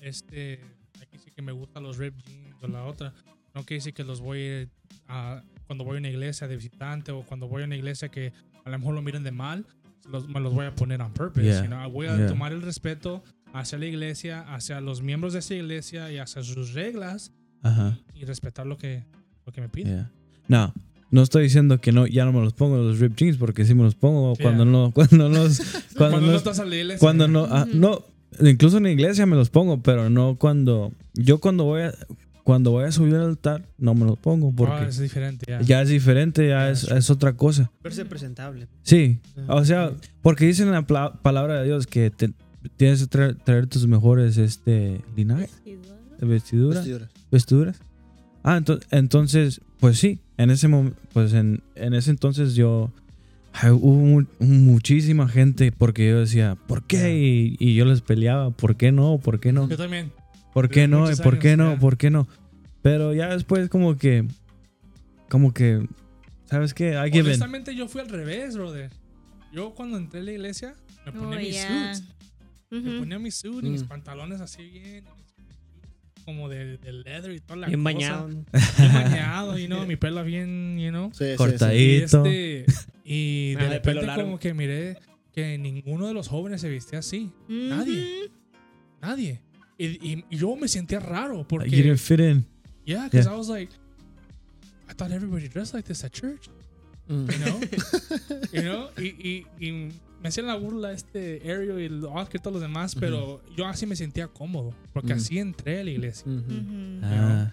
este, 0.00 0.60
aquí 1.00 1.18
sí 1.18 1.30
que 1.30 1.42
me 1.42 1.52
gustan 1.52 1.82
los 1.82 1.96
rip 1.98 2.14
jeans 2.26 2.62
o 2.62 2.68
la 2.68 2.84
otra, 2.84 3.12
no 3.54 3.62
quiere 3.64 3.76
decir 3.78 3.94
que 3.94 4.04
los 4.04 4.20
voy 4.20 4.68
a, 5.08 5.42
cuando 5.66 5.84
voy 5.84 5.96
a 5.96 5.98
una 6.00 6.08
iglesia 6.08 6.46
de 6.46 6.56
visitante 6.56 7.10
o 7.12 7.22
cuando 7.22 7.48
voy 7.48 7.62
a 7.62 7.64
una 7.66 7.76
iglesia 7.76 8.08
que 8.10 8.32
a 8.64 8.70
lo 8.70 8.78
mejor 8.78 8.94
lo 8.94 9.02
miren 9.02 9.22
de 9.24 9.32
mal, 9.32 9.66
los- 10.08 10.28
me 10.28 10.40
los 10.40 10.52
voy 10.54 10.66
a 10.66 10.74
poner 10.74 11.00
on 11.02 11.12
purpose. 11.12 11.44
Yeah, 11.44 11.62
you 11.62 11.66
know. 11.68 11.90
Voy 11.90 12.06
a 12.06 12.16
yeah. 12.16 12.26
tomar 12.26 12.52
el 12.52 12.62
respeto 12.62 13.22
hacia 13.52 13.78
la 13.78 13.86
iglesia, 13.86 14.42
hacia 14.54 14.80
los 14.80 15.02
miembros 15.02 15.32
de 15.32 15.40
esa 15.40 15.54
iglesia 15.54 16.10
y 16.12 16.18
hacia 16.18 16.42
sus 16.42 16.72
reglas 16.74 17.32
Ajá. 17.62 17.98
y 18.14 18.24
respetar 18.24 18.66
lo 18.66 18.76
que, 18.78 19.04
lo 19.46 19.52
que 19.52 19.60
me 19.60 19.68
piden. 19.68 19.92
Yeah. 19.94 20.10
No, 20.48 20.74
no 21.10 21.22
estoy 21.22 21.44
diciendo 21.44 21.80
que 21.80 21.90
no, 21.92 22.06
ya 22.06 22.24
no 22.24 22.32
me 22.32 22.40
los 22.40 22.52
pongo 22.54 22.76
los 22.78 22.98
rip 23.00 23.16
jeans 23.16 23.36
porque 23.36 23.64
sí 23.64 23.74
me 23.74 23.82
los 23.82 23.94
pongo 23.94 24.34
Yeah. 24.34 24.44
cuando 24.44 24.64
no, 24.64 24.90
cuando 24.94 25.28
no, 25.28 25.38
cuando, 25.96 26.16
Cuando, 26.16 26.20
no, 26.20 26.34
estás 26.36 26.58
a 26.60 26.64
la 26.64 26.76
iglesia. 26.76 26.98
cuando 27.00 27.26
no, 27.28 27.46
ah, 27.50 27.66
no, 27.72 28.04
incluso 28.40 28.76
en 28.78 28.84
la 28.84 28.90
iglesia 28.90 29.26
me 29.26 29.36
los 29.36 29.50
pongo, 29.50 29.82
pero 29.82 30.08
no 30.10 30.36
cuando, 30.36 30.92
yo 31.14 31.38
cuando 31.40 31.64
voy 31.64 31.82
a, 31.82 31.94
cuando 32.44 32.70
voy 32.72 32.84
a 32.84 32.92
subir 32.92 33.14
al 33.14 33.22
altar 33.22 33.64
no 33.78 33.94
me 33.94 34.04
los 34.06 34.18
pongo 34.18 34.48
Ah, 34.50 34.54
porque 34.56 34.84
es 34.88 34.98
diferente, 34.98 35.46
ya. 35.48 35.60
ya 35.60 35.82
es 35.82 35.88
diferente, 35.88 36.48
ya 36.48 36.70
es, 36.70 37.10
otra 37.10 37.34
cosa. 37.34 37.70
Verse 37.82 38.04
presentable. 38.04 38.66
Sí, 38.82 39.18
o 39.48 39.64
sea, 39.64 39.92
porque 40.22 40.46
dicen 40.46 40.68
en 40.68 40.74
la 40.88 41.12
palabra 41.22 41.60
de 41.60 41.66
Dios 41.66 41.86
que 41.86 42.10
te- 42.10 42.32
tienes 42.76 43.00
que 43.02 43.06
traer, 43.06 43.34
traer 43.36 43.66
tus 43.66 43.86
mejores 43.86 44.36
este 44.38 45.00
linaje, 45.16 45.48
vestiduras, 46.20 46.78
Vestiduras. 46.84 47.08
vestiduras. 47.30 47.80
Ah, 48.42 48.58
ento- 48.58 48.80
entonces, 48.90 49.60
pues 49.80 49.98
sí, 49.98 50.20
en 50.36 50.50
ese 50.50 50.68
momento, 50.68 50.98
pues 51.12 51.32
en, 51.34 51.62
en 51.74 51.94
ese 51.94 52.10
entonces 52.10 52.54
yo 52.54 52.90
ay, 53.52 53.70
hubo 53.70 53.94
mu- 53.94 54.26
muchísima 54.38 55.28
gente 55.28 55.72
porque 55.72 56.08
yo 56.08 56.20
decía, 56.20 56.56
¿por 56.66 56.84
qué? 56.84 57.18
Y, 57.18 57.56
y 57.58 57.74
yo 57.74 57.84
les 57.84 58.00
peleaba, 58.00 58.50
¿por 58.50 58.76
qué 58.76 58.92
no? 58.92 59.18
¿Por 59.18 59.40
qué 59.40 59.52
no? 59.52 59.68
Yo 59.68 59.76
también. 59.76 60.12
¿Por 60.52 60.68
qué 60.68 60.88
no? 60.88 60.98
¿Y 60.98 61.10
muchos 61.10 61.20
por 61.20 61.38
qué 61.38 61.50
años, 61.50 61.58
no? 61.58 61.72
ya. 61.74 61.78
¿Por 61.80 61.96
qué 61.96 62.10
no? 62.10 62.28
Pero 62.82 63.12
ya 63.14 63.28
después 63.28 63.68
como 63.68 63.96
que, 63.96 64.26
como 65.28 65.52
que, 65.52 65.86
¿sabes 66.46 66.74
qué? 66.74 66.90
I 66.92 67.08
give 67.10 67.20
in. 67.20 67.26
Honestamente, 67.26 67.74
yo 67.74 67.88
fui 67.88 68.00
al 68.00 68.08
revés, 68.08 68.56
brother. 68.56 68.90
Yo 69.52 69.74
cuando 69.74 69.96
entré 69.98 70.20
a 70.20 70.22
la 70.24 70.32
iglesia, 70.32 70.74
me 71.06 71.12
ponía 71.12 71.36
Oh, 71.36 71.40
mi 71.40 71.50
yeah. 71.50 71.94
suit. 71.94 72.04
Me 72.70 72.78
Ujú. 72.78 72.98
ponía 73.00 73.18
mi 73.18 73.30
suit 73.30 73.64
y 73.64 73.68
mis 73.70 73.82
Mm. 73.84 73.88
pantalones 73.88 74.40
así 74.40 74.62
bien. 74.68 75.04
Como 76.24 76.48
de, 76.48 76.76
de 76.78 76.92
leather 76.92 77.32
y 77.32 77.40
toda 77.40 77.56
la 77.56 77.66
Bien 77.66 77.80
cosa. 77.82 77.92
bañado. 77.94 78.28
Bien 78.28 78.92
bañado, 78.92 79.58
you 79.58 79.66
know, 79.66 79.86
mi 79.86 79.96
pelo 79.96 80.22
bien, 80.22 80.78
you 80.78 80.90
know. 80.90 81.10
Sí, 81.12 81.18
sí, 81.18 81.24
sí. 81.24 81.32
Y, 81.32 81.36
Cortadito. 81.36 82.24
este, 82.24 82.66
y 83.04 83.54
de 83.54 83.56
Ah, 83.56 83.58
pelo 83.58 83.70
repente 84.00 84.06
largo. 84.06 84.22
como 84.24 84.38
que 84.38 84.54
miré 84.54 84.98
que 85.32 85.58
ninguno 85.58 86.06
de 86.06 86.14
los 86.14 86.28
jóvenes 86.28 86.60
se 86.60 86.68
vestía 86.68 87.00
así. 87.00 87.30
Nadie. 87.48 88.30
Nadie. 89.00 89.40
Y, 89.49 89.49
y- 89.84 90.24
y 90.30 90.36
yo 90.36 90.54
me 90.56 90.68
sentía 90.68 91.00
raro 91.00 91.38
You 91.38 91.44
porque... 91.46 91.70
didn't 91.70 91.98
fit 91.98 92.20
in. 92.20 92.44
Yeah, 92.84 93.04
because 93.04 93.26
Yeah. 93.26 93.34
I 93.34 93.38
was 93.38 93.48
like, 93.48 93.72
I 94.88 94.94
thought 94.94 95.12
everybody 95.12 95.48
dressed 95.48 95.74
like 95.74 95.86
this 95.86 96.02
at 96.04 96.12
church, 96.12 96.48
Mm. 97.08 97.28
you 97.30 97.38
know? 97.38 97.60
you 98.52 98.62
know? 98.62 98.90
Y, 98.98 99.08
y, 99.18 99.46
y 99.58 99.72
me 100.22 100.28
hacían 100.28 100.46
la 100.46 100.54
burla 100.56 100.92
este 100.92 101.40
Ariel 101.44 101.80
y 101.80 101.84
el 101.86 102.04
Oscar 102.04 102.36
y 102.36 102.38
todos 102.38 102.52
los 102.54 102.62
demás, 102.62 102.94
pero 102.94 103.42
yo 103.56 103.66
así 103.66 103.86
me 103.86 103.96
sentía 103.96 104.28
cómodo, 104.28 104.74
porque 104.92 105.12
Ujú. 105.12 105.20
así 105.20 105.38
entré 105.38 105.80
a 105.80 105.84
la 105.84 105.90
iglesia. 105.90 106.30
Ujú. 106.30 106.38
Ujú. 106.40 107.00
Ah, 107.02 107.52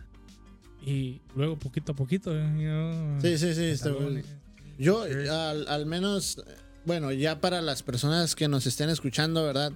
Y 0.85 1.21
luego 1.35 1.57
poquito 1.57 1.91
a 1.91 1.95
poquito, 1.95 2.33
you 2.33 2.39
know, 2.69 3.19
Sí, 3.21 3.37
sí, 3.37 3.53
sí. 3.53 3.63
está 3.65 3.89
pantalones. 3.89 4.25
bien. 4.25 4.37
Yo, 4.79 5.01
al, 5.03 5.67
al 5.67 5.85
menos, 5.87 6.41
bueno, 6.85 7.11
ya 7.11 7.41
para 7.41 7.61
las 7.61 7.81
personas 7.83 8.35
que 8.35 8.47
nos 8.47 8.65
estén 8.67 8.89
escuchando, 8.89 9.43
¿verdad? 9.43 9.73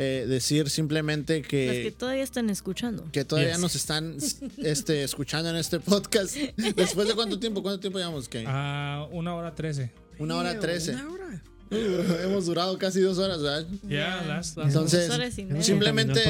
Eh, 0.00 0.26
decir 0.28 0.70
simplemente 0.70 1.38
Los 1.40 1.48
que 1.48 1.82
que, 1.82 1.90
todavía 1.90 2.22
están 2.22 2.50
escuchando. 2.50 3.08
que 3.10 3.24
todavía 3.24 3.52
Yes. 3.54 3.60
nos 3.60 3.74
están 3.74 4.16
este, 4.58 5.02
escuchando 5.02 5.50
en 5.50 5.56
este 5.56 5.80
podcast. 5.80 6.36
¿Después 6.76 7.08
de 7.08 7.14
cuánto 7.14 7.40
tiempo? 7.40 7.62
¿Cuánto 7.62 7.80
tiempo 7.80 7.98
llevamos? 7.98 8.28
¿Qué? 8.28 8.44
Ah, 8.46 9.08
una 9.10 9.34
hora 9.34 9.56
trece. 9.56 9.90
Una 10.20 10.36
hora 10.36 10.58
trece. 10.60 10.92
Una 10.94 11.10
hora. 11.10 11.42
Hemos 11.70 12.46
durado 12.46 12.78
casi 12.78 13.00
dos 13.00 13.18
horas, 13.18 13.42
¿verdad? 13.42 13.66
Yeah, 13.88 14.24
that's, 14.26 14.54
that's 14.54 14.68
Entonces, 14.68 15.08
Dos 15.08 15.16
horas. 15.18 15.34
Simplemente 15.66 16.20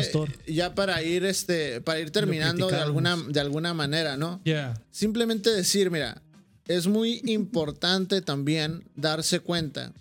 ya 0.47 0.75
para 0.75 1.03
ir 1.03 1.25
este 1.25 1.81
para 1.81 2.01
ir 2.01 2.11
terminando 2.11 2.69
de 2.69 2.77
alguna 2.77 3.17
de 3.17 3.39
alguna 3.39 3.75
manera, 3.75 4.17
¿no? 4.17 4.41
yeah, 4.45 4.83
Simplemente 4.91 5.51
decir, 5.51 5.91
mira, 5.91 6.23
es 6.67 6.87
muy 6.87 7.21
importante 7.27 8.21
también 8.23 8.83
darse 8.97 9.41
cuenta 9.41 9.93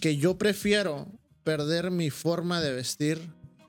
que 0.00 0.16
yo 0.16 0.38
prefiero 0.38 1.08
perder 1.44 1.90
mi 1.90 2.10
forma 2.10 2.60
de 2.60 2.72
vestir 2.72 3.18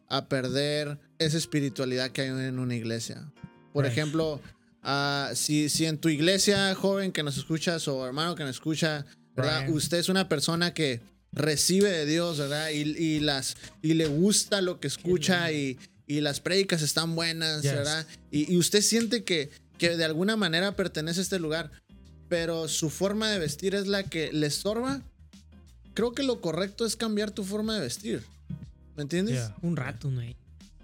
a 0.10 0.28
perder 0.28 1.00
esa 1.18 1.38
espiritualidad 1.38 2.12
que 2.12 2.22
hay 2.22 2.28
en 2.30 2.60
una 2.60 2.76
iglesia. 2.76 3.32
Por 3.72 3.84
Right. 3.86 3.92
ejemplo, 3.92 4.40
ah, 4.84 5.32
si, 5.34 5.70
si 5.70 5.86
en 5.86 5.98
tu 5.98 6.10
iglesia, 6.10 6.74
joven 6.76 7.12
que 7.12 7.24
nos 7.24 7.38
escuchas 7.38 7.88
o 7.88 8.06
hermano 8.06 8.36
que 8.36 8.44
nos 8.44 8.56
escucha, 8.58 9.06
¿verdad? 9.36 9.66
Right. 9.66 9.76
Usted 9.76 9.98
es 9.98 10.10
una 10.10 10.30
persona 10.30 10.74
que 10.74 11.02
recibe 11.32 11.90
de 11.90 12.06
Dios, 12.06 12.38
¿verdad? 12.38 12.70
Y, 12.70 12.82
y 12.82 13.20
las, 13.20 13.58
y 13.82 13.96
le 13.96 14.06
gusta 14.08 14.62
lo 14.62 14.80
que 14.80 14.88
escucha 14.88 15.52
y, 15.52 15.80
y 16.06 16.22
las 16.22 16.40
prédicas 16.40 16.84
están 16.84 17.16
buenas, 17.16 17.64
Yes. 17.64 17.74
¿verdad? 17.74 18.06
Y, 18.30 18.54
y 18.54 18.58
usted 18.58 18.82
siente 18.82 19.24
que, 19.24 19.50
que 19.80 19.98
de 19.98 20.06
alguna 20.06 20.36
manera 20.36 20.76
pertenece 20.76 21.22
a 21.22 21.24
este 21.24 21.40
lugar, 21.40 21.72
pero 22.30 22.68
su 22.68 22.92
forma 22.92 23.30
de 23.32 23.40
vestir 23.40 23.74
es 23.74 23.88
la 23.88 24.04
que 24.04 24.32
le 24.32 24.46
estorba. 24.46 25.02
Creo 25.94 26.14
que 26.14 26.24
lo 26.24 26.42
correcto 26.42 26.86
es 26.86 26.96
cambiar 26.96 27.32
tu 27.32 27.44
forma 27.44 27.76
de 27.76 27.82
vestir. 27.82 28.24
¿Me 28.96 29.04
entiendes? 29.04 29.36
yeah. 29.36 29.56
Un 29.62 29.76
rato, 29.76 30.10
¿no? 30.10 30.22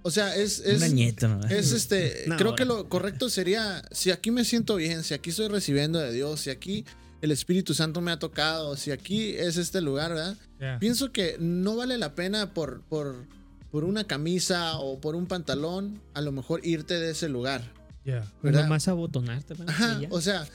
O 0.01 0.11
sea, 0.11 0.35
es, 0.35 0.59
es, 0.59 0.81
añito, 0.81 1.27
¿no? 1.27 1.45
es 1.47 1.73
este, 1.73 2.25
creo 2.37 2.55
que 2.55 2.63
lo 2.63 2.87
correcto 2.87 3.29
sería, 3.29 3.83
si 3.91 4.11
aquí 4.11 4.31
me 4.31 4.45
siento 4.45 4.77
bien, 4.77 5.03
si 5.03 5.13
aquí 5.13 5.29
estoy 5.29 5.49
recibiendo 5.49 5.99
de 5.99 6.13
Dios, 6.13 6.39
si 6.39 6.49
aquí 6.49 6.85
el 7.21 7.31
Espíritu 7.31 7.73
Santo 7.73 7.99
me 7.99 8.11
ha 8.11 8.17
tocado, 8.17 8.77
si 8.77 8.91
aquí 8.91 9.35
es 9.35 9.57
este 9.57 9.81
lugar, 9.81 10.13
¿verdad? 10.13 10.37
yeah. 10.59 10.79
Pienso 10.79 11.11
que 11.11 11.35
no 11.39 11.75
vale 11.75 11.97
la 11.97 12.15
pena 12.15 12.53
por, 12.53 12.81
por, 12.83 13.25
por 13.71 13.83
una 13.83 14.05
camisa 14.05 14.77
o 14.79 15.01
por 15.01 15.15
un 15.15 15.25
pantalón, 15.25 16.01
a 16.13 16.21
lo 16.21 16.31
mejor 16.31 16.65
irte 16.65 16.97
de 16.97 17.11
ese 17.11 17.27
lugar, 17.27 17.61
Yeah, 18.05 18.25
¿verdad? 18.41 18.63
Nomás 18.63 18.87
abotonarte. 18.87 19.53
¿verdad? 19.53 19.69
Ajá, 19.69 19.99
ya. 20.01 20.07
o 20.09 20.21
sea, 20.21 20.47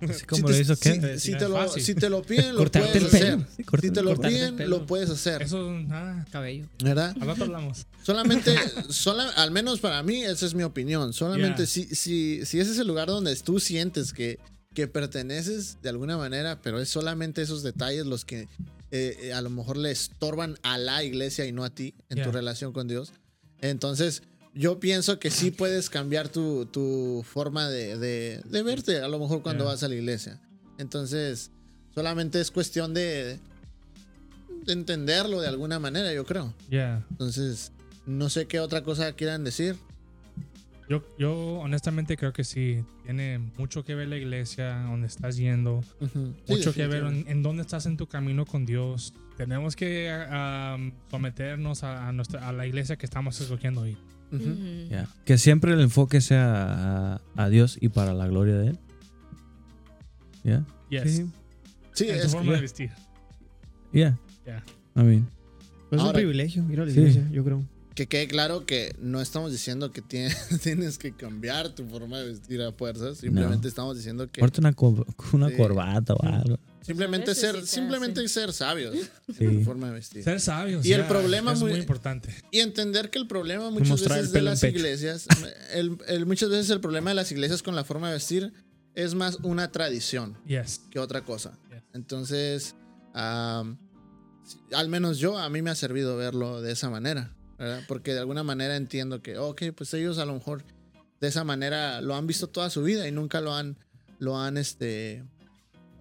Así 0.00 0.20
si 0.20 0.26
como 0.26 0.46
te, 0.46 0.52
lo 0.52 0.58
hizo 0.60 0.74
si- 0.76 0.80
Ken. 0.80 1.20
si 1.20 1.36
te 1.36 1.48
lo, 1.48 1.68
si 1.68 1.94
te 1.94 2.08
lo 2.10 2.22
piden, 2.22 2.52
lo 2.52 2.58
Cortarte 2.58 2.88
puedes 3.00 3.14
el 3.14 3.20
pelo. 3.20 3.34
hacer. 3.36 3.46
Sí, 3.56 3.64
corta- 3.64 3.86
Si 3.86 3.92
te 3.92 4.02
lo 4.02 4.16
piden, 4.20 4.70
lo 4.70 4.86
puedes 4.86 5.10
hacer, 5.10 5.42
Eso, 5.42 5.70
ah, 5.90 6.24
Cabello. 6.30 6.66
¿verdad? 6.82 7.14
hablamos. 7.20 7.86
Solamente, 8.02 8.54
sola- 8.88 9.28
al 9.36 9.50
menos 9.50 9.80
para 9.80 10.02
mí, 10.02 10.22
esa 10.22 10.46
es 10.46 10.54
mi 10.54 10.62
opinión. 10.62 11.12
Solamente 11.12 11.62
Yeah. 11.62 11.66
si, 11.66 11.94
si, 11.94 12.46
si 12.46 12.60
ese 12.60 12.72
es 12.72 12.78
el 12.78 12.86
lugar 12.88 13.08
donde 13.08 13.34
tú 13.36 13.60
sientes 13.60 14.12
que, 14.12 14.38
que 14.74 14.86
perteneces 14.88 15.78
de 15.82 15.88
alguna 15.88 16.16
manera, 16.16 16.60
pero 16.62 16.80
es 16.80 16.88
solamente 16.88 17.42
esos 17.42 17.62
detalles 17.62 18.06
los 18.06 18.24
que 18.24 18.48
eh, 18.92 19.16
eh, 19.22 19.32
a 19.34 19.40
lo 19.42 19.50
mejor 19.50 19.76
le 19.76 19.90
estorban 19.90 20.56
a 20.62 20.78
la 20.78 21.04
iglesia 21.04 21.44
y 21.44 21.52
no 21.52 21.62
a 21.64 21.70
ti 21.70 21.94
en 22.08 22.22
tu 22.24 22.32
relación 22.32 22.72
con 22.72 22.88
Dios. 22.88 23.12
Entonces, 23.60 24.22
yo 24.54 24.80
pienso 24.80 25.18
que 25.18 25.30
sí 25.30 25.50
puedes 25.50 25.90
cambiar 25.90 26.28
tu, 26.28 26.66
tu 26.66 27.24
forma 27.28 27.68
de, 27.68 27.96
de- 27.98 28.40
de 28.44 28.62
verte, 28.62 29.00
a 29.00 29.08
lo 29.08 29.18
mejor 29.18 29.42
cuando 29.42 29.64
Yeah. 29.64 29.72
vas 29.72 29.82
a 29.82 29.88
la 29.88 29.94
iglesia. 29.94 30.40
Entonces, 30.78 31.50
solamente 31.94 32.40
es 32.40 32.50
cuestión 32.50 32.94
de, 32.94 33.38
de 34.64 34.72
entenderlo 34.72 35.40
de 35.40 35.48
alguna 35.48 35.78
manera, 35.78 36.12
yo 36.12 36.24
creo. 36.24 36.52
Yeah. 36.68 37.04
Entonces, 37.10 37.72
no 38.06 38.28
sé 38.28 38.46
qué 38.46 38.60
otra 38.60 38.82
cosa 38.82 39.12
quieran 39.12 39.44
decir. 39.44 39.76
Yo, 40.88 41.04
yo 41.20 41.32
honestamente 41.60 42.16
creo 42.16 42.32
que 42.32 42.42
sí, 42.42 42.84
tiene 43.04 43.38
mucho 43.56 43.84
que 43.84 43.94
ver 43.94 44.08
la 44.08 44.16
iglesia, 44.16 44.80
donde 44.82 45.06
estás 45.06 45.36
yendo. 45.36 45.84
Sí, 46.00 46.08
mucho 46.48 46.72
que 46.74 46.88
ver 46.88 47.04
en, 47.04 47.42
dónde 47.44 47.62
estás 47.62 47.86
en 47.86 47.96
tu 47.96 48.08
camino 48.08 48.44
con 48.44 48.66
Dios. 48.66 49.14
Tenemos 49.36 49.76
que 49.76 50.10
ah, 50.10 50.74
um, 50.76 50.90
someternos 51.08 51.84
a, 51.84 52.08
a 52.08 52.12
nuestra, 52.12 52.48
a 52.48 52.52
la 52.52 52.66
iglesia 52.66 52.96
que 52.96 53.06
estamos 53.06 53.40
escogiendo 53.40 53.86
ir. 53.86 53.98
Ujú. 54.32 54.88
Ya. 54.90 55.08
Que 55.24 55.38
siempre 55.38 55.72
el 55.72 55.80
enfoque 55.80 56.20
sea 56.20 57.14
a, 57.16 57.20
a 57.36 57.48
Dios 57.48 57.78
y 57.80 57.88
para 57.88 58.14
la 58.14 58.26
gloria 58.26 58.56
de 58.56 58.68
Él. 58.68 58.78
¿Ya? 60.44 60.64
Yes. 60.88 61.16
Sí. 61.16 61.26
Sí, 61.92 62.08
en 62.08 62.20
tu 62.20 62.26
es, 62.26 62.32
forma 62.32 62.52
de 62.52 62.60
vestir. 62.60 62.90
Yeah. 63.92 64.18
Yeah. 64.46 64.64
I 64.96 65.00
mean, 65.02 65.28
Pues 65.88 66.00
es 66.00 66.06
un 66.06 66.12
privilegio 66.12 66.64
ir 66.70 66.80
a 66.80 66.84
la 66.86 66.90
Sí. 66.92 67.00
iglesia, 67.00 67.28
yo 67.30 67.44
creo. 67.44 67.62
Que 67.94 68.06
quede 68.06 68.28
claro 68.28 68.64
que 68.66 68.94
no 69.00 69.20
estamos 69.20 69.50
diciendo 69.52 69.92
que 69.92 70.00
tiene- 70.02 70.34
tienes 70.62 70.96
que 70.98 71.12
cambiar 71.12 71.70
tu 71.74 71.84
forma 71.86 72.18
de 72.18 72.28
vestir 72.30 72.62
a 72.62 72.72
fuerzas. 72.72 73.18
Simplemente 73.18 73.62
No. 73.64 73.68
estamos 73.68 73.96
diciendo 73.96 74.30
que 74.30 74.40
porta 74.40 74.60
una, 74.60 74.72
co- 74.72 75.04
una 75.32 75.48
Sí. 75.50 75.56
corbata 75.56 76.14
o 76.14 76.22
algo. 76.24 76.58
simplemente 76.82 77.34
ser, 77.34 77.60
sí 77.60 77.66
simplemente 77.66 78.26
ser 78.28 78.52
sabios 78.52 78.94
en 79.28 79.34
Sí. 79.34 79.44
tu 79.58 79.64
forma 79.64 79.88
de 79.88 79.94
vestir. 79.94 80.24
Ser 80.24 80.40
sabios. 80.40 80.84
Y 80.86 80.92
el 80.92 81.04
problema 81.06 81.52
es 81.52 81.60
muy- 81.60 81.70
muy, 81.72 81.80
importante. 81.80 82.34
Y 82.50 82.60
entender 82.60 83.10
que 83.10 83.18
el 83.18 83.26
problema 83.28 83.70
muchas 83.70 84.00
veces 84.08 84.32
de 84.32 84.38
en 84.40 84.44
las 84.46 84.62
iglesias, 84.64 85.26
el, 85.72 85.98
el- 86.08 86.26
muchas 86.26 86.48
veces 86.48 86.70
el 86.70 86.80
problema 86.80 87.10
de 87.10 87.14
las 87.16 87.30
iglesias 87.32 87.62
con 87.62 87.76
la 87.76 87.84
forma 87.84 88.08
de 88.08 88.14
vestir 88.14 88.52
es 88.94 89.14
más 89.14 89.38
una 89.42 89.70
tradición. 89.70 90.36
Yes. 90.46 90.80
que 90.90 90.98
otra 90.98 91.24
cosa. 91.24 91.58
Yes. 91.70 91.82
Entonces, 91.92 92.74
al 93.14 94.88
menos 94.88 95.18
yo, 95.18 95.38
a 95.38 95.48
mí 95.50 95.62
me 95.62 95.70
ha 95.70 95.74
servido 95.74 96.16
verlo 96.16 96.60
de 96.62 96.72
esa 96.72 96.90
manera, 96.90 97.36
¿verdad? 97.60 97.82
Porque 97.86 98.12
de 98.14 98.18
alguna 98.18 98.42
manera 98.42 98.74
entiendo 98.76 99.22
que, 99.22 99.38
ok, 99.38 99.62
pues 99.76 99.94
ellos 99.94 100.18
a 100.18 100.24
lo 100.24 100.34
mejor 100.34 100.64
de 101.20 101.28
esa 101.28 101.44
manera 101.44 102.00
lo 102.00 102.16
han 102.16 102.26
visto 102.26 102.48
toda 102.48 102.70
su 102.70 102.82
vida 102.82 103.06
y 103.06 103.12
nunca 103.12 103.40
lo 103.40 103.54
han, 103.54 103.76
lo 104.18 104.36
han, 104.36 104.56
este, 104.56 105.22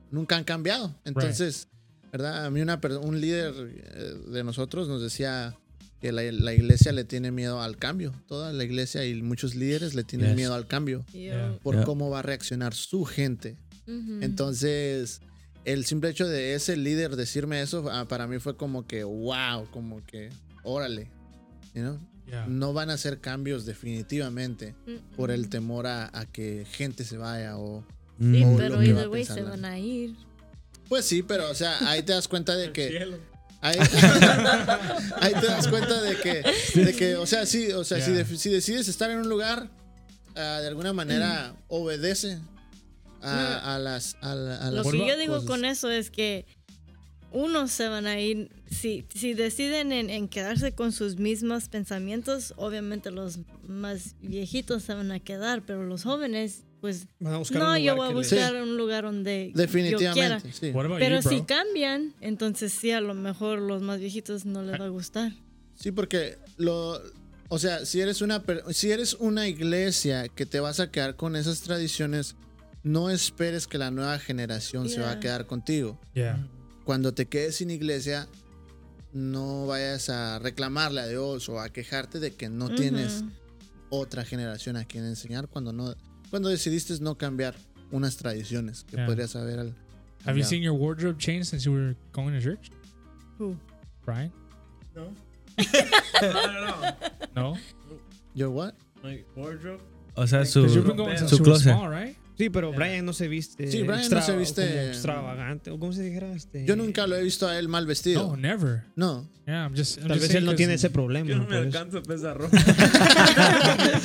nunca 0.09 0.37
han 0.37 0.43
cambiado. 0.45 0.95
Entonces, 1.05 1.67
¿verdad? 2.11 2.45
A 2.45 2.49
mí 2.49 2.61
una, 2.61 2.79
un 3.03 3.21
líder 3.21 3.53
eh, 3.59 4.15
de 4.31 4.43
nosotros 4.43 4.87
nos 4.87 5.01
decía 5.01 5.55
que 6.01 6.13
la, 6.13 6.23
la 6.31 6.53
iglesia 6.53 6.93
le 6.93 7.03
tiene 7.03 7.29
miedo 7.31 7.61
al 7.61 7.75
cambio. 7.75 8.13
Toda 8.27 8.53
la 8.53 8.63
iglesia 8.63 9.05
y 9.05 9.21
muchos 9.21 9.53
líderes 9.53 9.93
le 9.95 10.05
tienen 10.05 10.29
Yes. 10.29 10.35
miedo 10.37 10.53
al 10.55 10.65
cambio 10.65 11.05
Yeah. 11.11 11.59
por 11.61 11.75
Yeah. 11.75 11.83
cómo 11.83 12.09
va 12.09 12.19
a 12.19 12.21
reaccionar 12.21 12.73
su 12.73 13.03
gente. 13.03 13.57
Entonces, 14.21 15.21
el 15.65 15.85
simple 15.85 16.09
hecho 16.09 16.27
de 16.27 16.53
ese 16.53 16.77
líder 16.77 17.15
decirme 17.15 17.61
eso, 17.61 17.89
ah, 17.91 18.05
para 18.07 18.27
mí 18.27 18.39
fue 18.39 18.55
como 18.55 18.85
que, 18.87 19.03
wow, 19.03 19.67
como 19.71 20.05
que, 20.05 20.29
órale, 20.63 21.09
you 21.79 21.85
know? 21.85 21.99
Yeah. 22.27 22.45
No 22.47 22.73
van 22.73 22.89
a 22.89 22.93
hacer 22.93 23.19
cambios 23.21 23.65
definitivamente 23.65 24.75
Mm, 24.85 25.15
por 25.15 25.29
mm. 25.29 25.33
el 25.33 25.49
temor 25.49 25.87
a, 25.87 26.09
a 26.17 26.25
que 26.25 26.65
gente 26.71 27.03
se 27.03 27.17
vaya 27.17 27.57
o... 27.57 27.83
Sí, 28.19 28.25
Mm. 28.45 28.53
o 28.53 28.57
pero 28.57 28.83
either 28.83 29.07
way 29.07 29.25
se 29.25 29.41
van 29.41 29.63
a 29.65 29.79
ir. 29.79 30.15
Pues 30.89 31.05
sí, 31.05 31.23
pero 31.23 31.49
o 31.49 31.55
sea, 31.55 31.77
ahí 31.89 32.03
te 32.03 32.11
das 32.13 32.27
cuenta 32.27 32.55
de 32.55 32.71
que... 32.73 33.17
Ahí, 33.61 33.77
ahí 35.21 35.33
te 35.33 35.45
das 35.47 35.67
cuenta 35.67 36.01
de 36.01 36.15
que, 36.17 36.43
de 36.81 36.95
que, 36.95 37.15
o 37.17 37.25
sea, 37.25 37.45
sí, 37.45 37.71
o 37.71 37.83
sea, 37.83 37.99
si, 37.99 38.11
Yeah. 38.11 38.23
de- 38.23 38.37
si 38.37 38.49
decides 38.49 38.87
estar 38.87 39.09
en 39.11 39.17
un 39.19 39.27
lugar, 39.29 39.69
ah, 40.35 40.59
de 40.61 40.67
alguna 40.67 40.93
manera 40.93 41.55
obedece 41.67 42.39
a, 43.21 43.75
a 43.75 43.79
las... 43.79 44.15
A, 44.21 44.35
Lo 44.35 44.71
las 44.83 44.87
que 44.87 45.05
yo 45.07 45.17
digo 45.17 45.33
cosas. 45.35 45.47
con 45.49 45.65
eso 45.65 45.89
es 45.89 46.09
que 46.09 46.45
unos 47.31 47.71
se 47.71 47.87
van 47.87 48.07
a 48.07 48.19
ir, 48.19 48.49
si, 48.69 49.05
si 49.13 49.33
deciden 49.33 49.91
en, 49.91 50.09
en 50.09 50.27
quedarse 50.27 50.71
con 50.73 50.91
sus 50.91 51.17
mismos 51.17 51.69
pensamientos, 51.69 52.53
obviamente 52.57 53.11
los 53.11 53.39
más 53.67 54.15
viejitos 54.21 54.83
se 54.83 54.93
van 54.93 55.11
a 55.11 55.19
quedar, 55.19 55.61
pero 55.65 55.85
los 55.85 56.03
jóvenes, 56.03 56.63
pues 56.81 57.07
Van 57.19 57.33
a 57.33 57.37
buscar 57.37 57.61
no, 57.61 57.71
un 57.73 57.77
yo 57.79 57.95
voy 57.95 58.05
a 58.05 58.13
les- 58.13 58.15
buscar 58.31 58.55
un 58.61 58.77
lugar 58.77 59.03
donde 59.03 59.47
yo 59.47 59.53
quiera. 59.53 59.61
Definitivamente, 59.61 60.51
sí. 60.53 60.71
Pero 60.99 61.21
you, 61.21 61.29
si 61.29 61.41
cambian, 61.41 62.13
entonces 62.21 62.71
sí, 62.73 62.91
a 62.91 63.01
lo 63.01 63.13
mejor 63.13 63.59
los 63.59 63.81
más 63.81 63.99
viejitos 63.99 64.45
no 64.45 64.63
les 64.63 64.79
va 64.79 64.85
a 64.85 64.89
gustar. 64.89 65.31
Sí, 65.75 65.91
porque 65.91 66.37
lo, 66.57 67.01
o 67.49 67.59
sea, 67.59 67.85
si 67.85 68.01
eres 68.01 68.21
una, 68.21 68.43
per- 68.43 68.63
si 68.73 68.91
eres 68.91 69.13
una 69.15 69.47
iglesia 69.47 70.27
que 70.29 70.45
te 70.45 70.59
vas 70.59 70.79
a 70.79 70.89
quedar 70.89 71.15
con 71.15 71.35
esas 71.35 71.61
tradiciones, 71.61 72.35
no 72.81 73.09
esperes 73.09 73.67
que 73.67 73.77
la 73.77 73.91
nueva 73.91 74.17
generación 74.19 74.87
se 74.89 75.01
va 75.01 75.11
a 75.11 75.19
quedar 75.19 75.45
contigo. 75.47 75.99
Yeah. 76.13 76.47
Cuando 76.89 77.13
te 77.13 77.27
quedes 77.27 77.57
sin 77.57 77.69
iglesia, 77.69 78.27
no 79.13 79.67
vayas 79.67 80.09
a 80.09 80.39
reclamarle 80.39 81.01
a 81.01 81.05
Dios 81.05 81.47
o 81.47 81.59
a 81.59 81.69
quejarte 81.69 82.19
de 82.19 82.31
que 82.33 82.49
no 82.49 82.73
tienes 82.73 83.23
otra 83.91 84.25
generación 84.25 84.75
a 84.75 84.85
quien 84.85 85.05
enseñar 85.05 85.47
cuando 85.49 85.71
no, 85.71 85.93
cuando 86.31 86.49
decidiste 86.49 86.95
no 86.99 87.15
cambiar 87.15 87.53
unas 87.91 88.17
tradiciones 88.17 88.85
que 88.85 88.95
Yeah. 88.95 89.05
podrías 89.05 89.35
haber. 89.35 89.59
al- 89.59 89.67
Have 89.67 89.75
you 89.75 90.25
cambiado. 90.25 90.49
seen 90.49 90.63
your 90.63 90.73
wardrobe 90.73 91.19
change 91.19 91.45
since 91.45 91.63
you 91.63 91.71
were 91.71 91.95
going 92.11 92.33
to 92.33 92.41
church? 92.41 92.71
Who? 93.37 93.55
Brian? 94.03 94.31
No. 94.95 95.13
no, 96.23 96.31
no, 96.51 96.65
no. 97.35 97.53
No? 97.53 97.57
Your 98.33 98.49
what? 98.49 98.73
My 99.03 99.23
wardrobe. 99.35 99.79
O 100.15 100.25
sea, 100.25 100.43
su, 100.43 100.61
Because 100.61 100.73
you've 100.75 100.87
been 100.87 100.97
going 100.97 101.15
since 101.19 101.29
su 101.29 101.35
you 101.37 101.43
were 101.43 101.51
closet. 101.51 101.71
small, 101.75 101.87
right? 101.87 102.17
Sí, 102.39 102.49
pero 102.49 102.71
Brian 102.71 103.05
no 103.05 103.11
se 103.11 103.27
viste. 103.27 103.69
Sí, 103.69 103.83
Brian 103.83 104.09
no 104.09 104.21
se 104.21 104.37
viste- 104.37 104.65
como 104.65 104.79
extravagante. 104.87 105.71
O 105.71 105.77
como 105.77 105.91
se 105.91 106.03
dijera. 106.03 106.31
Este, 106.33 106.65
Yo 106.65 106.77
nunca 106.77 107.05
lo 107.05 107.17
he 107.17 107.23
visto 107.23 107.45
a 107.47 107.59
él 107.59 107.67
mal 107.67 107.83
No, 107.83 107.87
vestido. 107.89 108.37
never. 108.37 108.83
No. 108.95 109.27
Yeah, 109.45 109.65
I'm 109.65 109.75
just. 109.75 109.97
I'm 109.97 110.07
Tal 110.07 110.19
vez 110.19 110.33
él 110.35 110.45
no 110.45 110.55
tiene 110.55 110.75
ese 110.75 110.89
problema. 110.89 111.27
Yo 111.29 111.35
no 111.37 111.47
me 111.47 111.57
alcanzo 111.57 111.97
a 111.97 112.03
pesar 112.03 112.37
ropa. 112.37 112.55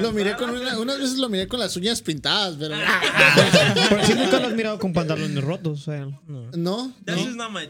Lo 0.00 0.12
miré 0.12 0.34
con 0.36 0.50
una- 0.50 0.78
unas 0.78 0.98
veces 0.98 1.18
lo 1.18 1.28
miré 1.28 1.46
con 1.46 1.60
las 1.60 1.76
uñas 1.76 2.00
pintadas, 2.02 2.56
pero 2.58 2.74
Pero 3.90 4.04
sí 4.04 4.14
nunca 4.14 4.40
lo 4.40 4.48
has 4.48 4.54
mirado 4.54 4.78
con 4.78 4.92
pantalones 4.92 5.42
rotos. 5.42 5.80
O 5.80 5.84
sea, 5.92 6.06
no. 6.06 6.20
no. 6.56 6.56
No. 6.56 6.92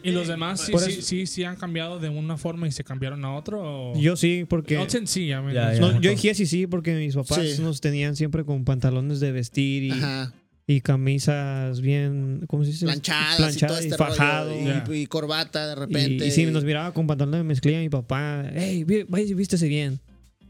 ¿Y 0.03 0.11
los 0.12 0.29
demás 0.29 0.61
sí, 0.61 0.72
sí, 0.79 1.03
sí, 1.03 1.26
sí 1.26 1.45
han 1.45 1.57
cambiado 1.57 1.99
de 1.99 2.09
una 2.09 2.37
forma 2.37 2.66
y 2.68 2.72
se 2.72 2.85
cambiaron 2.85 3.24
a 3.24 3.37
otro? 3.37 3.93
O... 3.93 3.99
Yo 3.99 4.16
sí, 4.16 4.45
porque. 4.49 4.79
Sí, 5.07 5.26
Ya. 5.26 5.41
No, 5.81 6.01
yo 6.01 6.11
dije 6.11 6.35
sí, 6.35 6.47
sí, 6.47 6.66
porque 6.66 6.95
mis 6.95 7.14
papás 7.14 7.41
Sí. 7.57 7.62
nos 7.62 7.81
tenían 7.81 8.16
siempre 8.16 8.45
con 8.45 8.64
pantalones 8.64 9.18
de 9.21 9.33
vestir 9.33 9.85
y, 9.85 9.91
Ajá. 9.93 10.33
y 10.66 10.81
camisas 10.81 11.81
bien, 11.81 12.45
¿cómo 12.49 12.64
se 12.64 12.71
dice? 12.71 12.85
Planchadas, 12.87 13.37
Planchadas 13.37 13.85
y 13.85 13.87
y, 13.87 13.91
todo 13.91 14.09
este 14.09 14.19
fajado. 14.19 14.51
rollo, 14.51 14.61
y, 14.61 14.64
Yeah. 14.64 14.85
y 14.97 15.07
corbata 15.07 15.66
de 15.66 15.73
Y, 15.73 15.77
repente. 15.77 16.27
y 16.27 16.31
sí, 16.31 16.47
nos 16.47 16.64
miraba 16.64 16.93
con 16.93 17.07
pantalones 17.07 17.41
de 17.41 17.45
mezclilla 17.45 17.79
mi 17.81 17.89
papá. 17.89 18.45
Hey, 18.55 18.85
vaya 19.09 19.25
y 19.25 19.35
vístese 19.35 19.66
bien. 19.69 20.01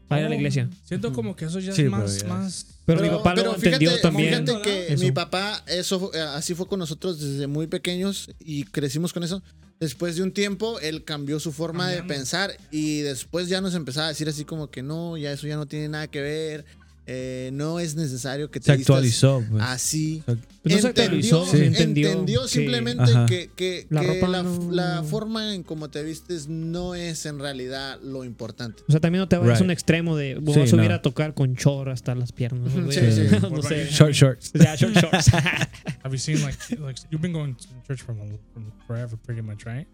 Para 0.07 0.21
ir 0.21 0.25
a 0.25 0.29
la 0.29 0.35
Oh, 0.35 0.39
iglesia. 0.39 0.67
Siento 0.85 1.13
como 1.13 1.35
que 1.35 1.45
eso 1.45 1.59
ya 1.59 1.71
Sí, 1.71 1.83
es 1.83 1.87
pero 1.89 1.91
más, 2.01 2.21
ya 2.23 2.27
más... 2.27 2.65
Pero, 2.85 3.01
mi 3.01 3.09
papá 3.09 3.35
lo 3.35 3.41
pero 3.43 3.55
entendió 3.55 3.89
fíjate, 3.91 4.01
también. 4.01 4.45
Fíjate 4.47 4.61
que 4.63 4.93
Eso. 4.93 5.03
mi 5.03 5.11
papá, 5.11 5.63
eso 5.67 6.09
eh, 6.15 6.19
así 6.19 6.55
fue 6.55 6.67
con 6.67 6.79
nosotros 6.79 7.19
desde 7.21 7.45
muy 7.45 7.67
pequeños 7.67 8.31
y 8.39 8.63
crecimos 8.63 9.13
con 9.13 9.23
eso. 9.23 9.43
Después 9.79 10.15
de 10.15 10.23
un 10.23 10.31
tiempo, 10.33 10.79
él 10.79 11.03
cambió 11.05 11.39
su 11.39 11.51
forma 11.53 11.87
de 11.89 12.01
pensar 12.03 12.51
y 12.71 13.01
después 13.01 13.47
ya 13.49 13.61
nos 13.61 13.75
empezaba 13.75 14.07
a 14.07 14.09
decir 14.09 14.27
así 14.27 14.43
como 14.45 14.71
que 14.71 14.81
no, 14.81 15.15
ya 15.15 15.31
eso 15.31 15.45
ya 15.45 15.55
no 15.57 15.67
tiene 15.67 15.87
nada 15.89 16.07
que 16.07 16.21
ver. 16.21 16.65
Eh, 17.11 17.49
no 17.53 17.79
es 17.79 17.95
necesario 17.95 18.51
que 18.51 18.59
te 18.59 18.67
Se 18.67 18.71
actualizó, 18.73 19.43
pues. 19.49 19.63
así. 19.63 20.21
Pues 20.27 20.37
no 20.63 20.77
se 20.77 20.87
actualizó, 20.89 21.43
Sí. 21.47 21.57
entendió. 21.63 22.09
entendió 22.11 22.41
que- 22.43 22.47
simplemente 22.49 23.01
Ajá. 23.03 23.25
que, 23.25 23.49
que- 23.55 23.87
La 23.89 24.01
que 24.01 24.07
ropa 24.07 24.27
la, 24.27 24.43
no- 24.43 24.71
la 24.71 25.01
forma 25.03 25.55
en 25.55 25.63
cómo 25.63 25.89
te 25.89 26.03
vistes 26.03 26.47
no 26.49 26.93
es 26.93 27.25
en 27.25 27.39
realidad 27.39 27.99
lo 28.03 28.23
importante. 28.25 28.83
O 28.87 28.91
sea, 28.91 28.99
también 29.01 29.21
no 29.21 29.27
te 29.27 29.37
vayas 29.37 29.53
a 29.53 29.55
Right. 29.55 29.65
un 29.65 29.71
extremo 29.71 30.15
de 30.15 30.35
voy 30.35 30.53
Sí, 30.53 30.59
a 30.61 30.67
subir 30.67 30.89
no. 30.89 30.95
a 30.95 31.01
tocar 31.01 31.33
con 31.33 31.55
chor 31.55 31.89
hasta 31.89 32.13
las 32.13 32.31
piernas. 32.31 32.71
Güey. 32.73 32.91
sí, 32.91 33.01
sí. 33.11 33.35
no 33.51 33.61
sé. 33.63 33.87
Short 33.89 34.13
shorts. 34.13 34.51
Ya, 34.53 34.75
short 34.75 34.95
shorts. 34.95 35.29
Have 36.03 36.11
you 36.11 36.19
seen 36.19 36.41
like 36.43 36.57
like 36.79 36.99
you've 37.09 37.21
been 37.23 37.33
going 37.33 37.55
to 37.55 37.67
church 37.87 38.03
from, 38.03 38.17
from 38.53 38.71
forever, 38.85 39.17
pretty 39.17 39.41
much, 39.41 39.65
right? 39.65 39.87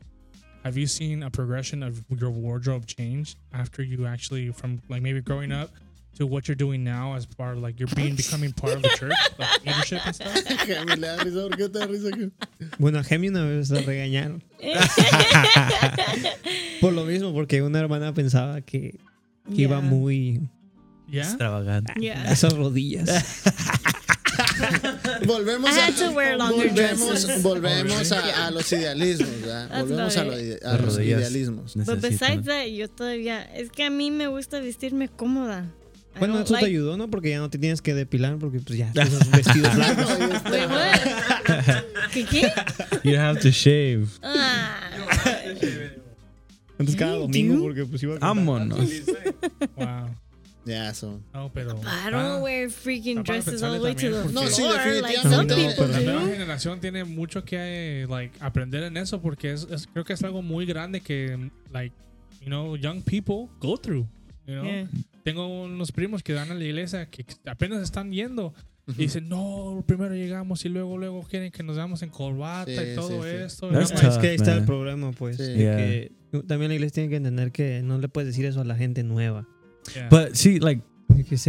Have 0.66 0.78
you 0.78 0.88
seen 0.88 1.24
a 1.24 1.30
progression 1.30 1.82
of 1.84 2.02
your 2.20 2.30
wardrobe 2.32 2.86
change 2.88 3.38
after 3.54 3.84
you 3.84 4.06
actually 4.06 4.52
from 4.52 4.82
like 4.90 5.02
maybe 5.02 5.22
growing 5.22 5.52
up 5.54 5.70
to 6.16 6.26
what 6.26 6.48
you're 6.48 6.56
doing 6.56 6.84
now 6.84 7.16
as 7.16 7.26
part 7.26 7.58
of 7.58 7.64
like 7.64 7.80
you're 7.80 7.94
being 7.96 8.16
becoming 8.16 8.52
part 8.54 8.74
of 8.74 8.82
the 8.82 8.90
church, 8.90 9.14
like 9.38 9.50
leadership 9.66 10.06
and 10.06 10.16
stuff? 10.16 10.34
Me 10.88 10.96
le 10.96 11.08
da 11.08 11.18
risa, 11.24 11.48
¿por 11.48 11.58
qué 11.58 11.70
te 11.70 11.80
da 11.80 11.88
risa? 11.88 12.10
bueno, 12.80 13.00
a 13.00 13.04
Gemi 13.04 13.28
una 13.30 13.44
vez 13.46 13.70
la 13.70 13.82
regañaron. 13.82 14.42
Por 16.82 16.94
lo 16.94 17.06
mismo, 17.06 17.34
porque 17.34 17.62
una 17.62 17.80
hermana 17.80 18.14
pensaba 18.14 18.62
que, 18.62 19.00
que 19.54 19.62
iba 19.64 19.80
Yeah. 19.80 19.90
muy 19.90 20.50
Yeah. 21.08 21.24
Extravagante. 21.24 21.94
Yeah. 22.00 22.32
esas 22.32 22.54
rodillas. 22.54 23.44
Volvemos 25.28 25.70
a, 25.78 25.92
volvemos, 26.52 27.44
volvemos 27.44 28.12
a, 28.12 28.48
a 28.48 28.52
los 28.52 28.72
idealismos, 28.72 29.30
Volvemos 29.70 30.18
a, 30.18 30.24
lo 30.24 30.34
a 30.34 30.78
los 30.78 31.00
idealismos. 31.00 31.76
But 31.76 32.00
Necesitan- 32.00 32.02
besides 32.02 32.46
that, 32.46 32.66
yo 32.68 32.88
todavía. 32.90 33.44
Es 33.44 33.70
que 33.70 33.84
a 33.84 33.90
mí 33.90 34.12
me 34.12 34.28
gusta 34.28 34.60
vestirme 34.60 35.10
cómoda. 35.10 35.72
Bueno, 36.20 36.36
eso 36.36 36.46
te 36.46 36.54
like- 36.54 36.66
ayudó, 36.68 36.98
¿no? 36.98 37.10
Porque 37.10 37.30
ya 37.32 37.40
no 37.40 37.50
te 37.50 37.58
tienes 37.58 37.82
que 37.82 37.94
depilar 37.94 38.38
porque 38.38 38.60
pues 38.60 38.78
ya 38.80 38.92
usas 38.96 39.30
vestidos 39.32 39.76
blancos. 39.76 40.08
Wait, 40.52 40.70
what? 40.70 41.84
¿Qué 42.14 42.26
qué? 42.26 42.52
You 43.04 43.20
have 43.20 43.40
to 43.42 43.50
shave. 43.50 44.08
Ah. 44.24 44.80
Entonces 46.78 46.96
cada 46.98 47.16
domingo 47.16 47.62
porque 47.62 47.86
pues 47.86 48.04
iba 48.04 48.16
a. 48.16 48.20
Vámonos. 48.20 48.80
Wow. 49.76 50.10
Ya, 50.66 50.90
eso. 50.90 51.22
No, 51.34 51.52
pero. 51.54 51.72
I 51.82 52.10
don't 52.10 52.16
ah, 52.16 52.40
wear 52.42 52.70
freaking 52.72 53.22
dresses 53.24 53.62
all 53.62 53.74
the 53.74 53.80
way 53.84 53.94
to 53.94 54.02
the 54.10 54.34
No, 54.34 54.42
floor 54.42 54.50
sí, 54.50 54.62
like 55.02 55.14
definitivamente. 55.14 55.30
some 55.30 55.48
No, 55.48 55.56
people 55.56 55.88
La 55.88 56.00
nueva 56.14 56.28
generación 56.28 56.80
tiene 56.80 57.04
mucho 57.04 57.46
que 57.46 58.08
like 58.10 58.36
aprender 58.40 58.84
en 58.84 58.98
eso 58.98 59.22
porque 59.22 59.52
es, 59.54 59.68
es- 59.70 59.86
creo 59.88 60.04
que 60.04 60.14
es 60.14 60.24
algo 60.24 60.42
muy 60.42 60.66
grande 60.66 61.02
que 61.02 61.52
like 61.72 61.94
you 62.42 62.48
know 62.48 62.76
young 62.76 63.02
people 63.04 63.48
go 63.60 63.78
through. 63.78 64.08
You 64.48 64.56
know? 64.56 64.64
Yeah. 64.66 64.88
Tengo 65.26 65.64
unos 65.64 65.92
primos 65.92 66.22
que 66.22 66.34
van 66.34 66.52
a 66.52 66.54
la 66.54 66.64
iglesia 66.64 67.10
que 67.10 67.26
apenas 67.48 67.82
están 67.82 68.12
yendo 68.12 68.54
y 68.88 68.94
dicen 68.94 69.28
no 69.28 69.84
primero 69.88 70.14
llegamos 70.14 70.64
y 70.66 70.70
luego 70.70 71.00
luego 71.00 71.24
quieren 71.24 71.52
que 71.52 71.64
nos 71.64 71.76
veamos 71.78 72.04
en 72.04 72.12
corbata 72.12 72.70
Sí, 72.72 72.92
y 72.92 72.96
todo 72.96 73.24
sí, 73.24 73.30
sí. 73.32 73.36
esto. 73.44 73.72
No, 73.72 73.80
like, 73.80 74.08
es 74.08 74.18
que 74.20 74.28
ahí 74.28 74.36
está 74.36 74.52
man. 74.52 74.60
el 74.60 74.66
problema, 74.66 75.12
pues. 75.14 75.38
Yeah. 75.40 75.78
que 75.78 76.12
también 76.48 76.70
la 76.70 76.76
iglesia 76.76 76.94
tiene 76.94 77.10
que 77.10 77.16
entender 77.16 77.52
que 77.52 77.82
no 77.82 77.98
le 77.98 78.08
puedes 78.08 78.28
decir 78.28 78.46
eso 78.46 78.62
a 78.62 78.66
la 78.66 78.76
gente 78.76 79.02
nueva. 79.04 79.48
yeah. 79.96 80.10
But 80.12 80.36
sí, 80.36 80.60
like, 80.60 80.84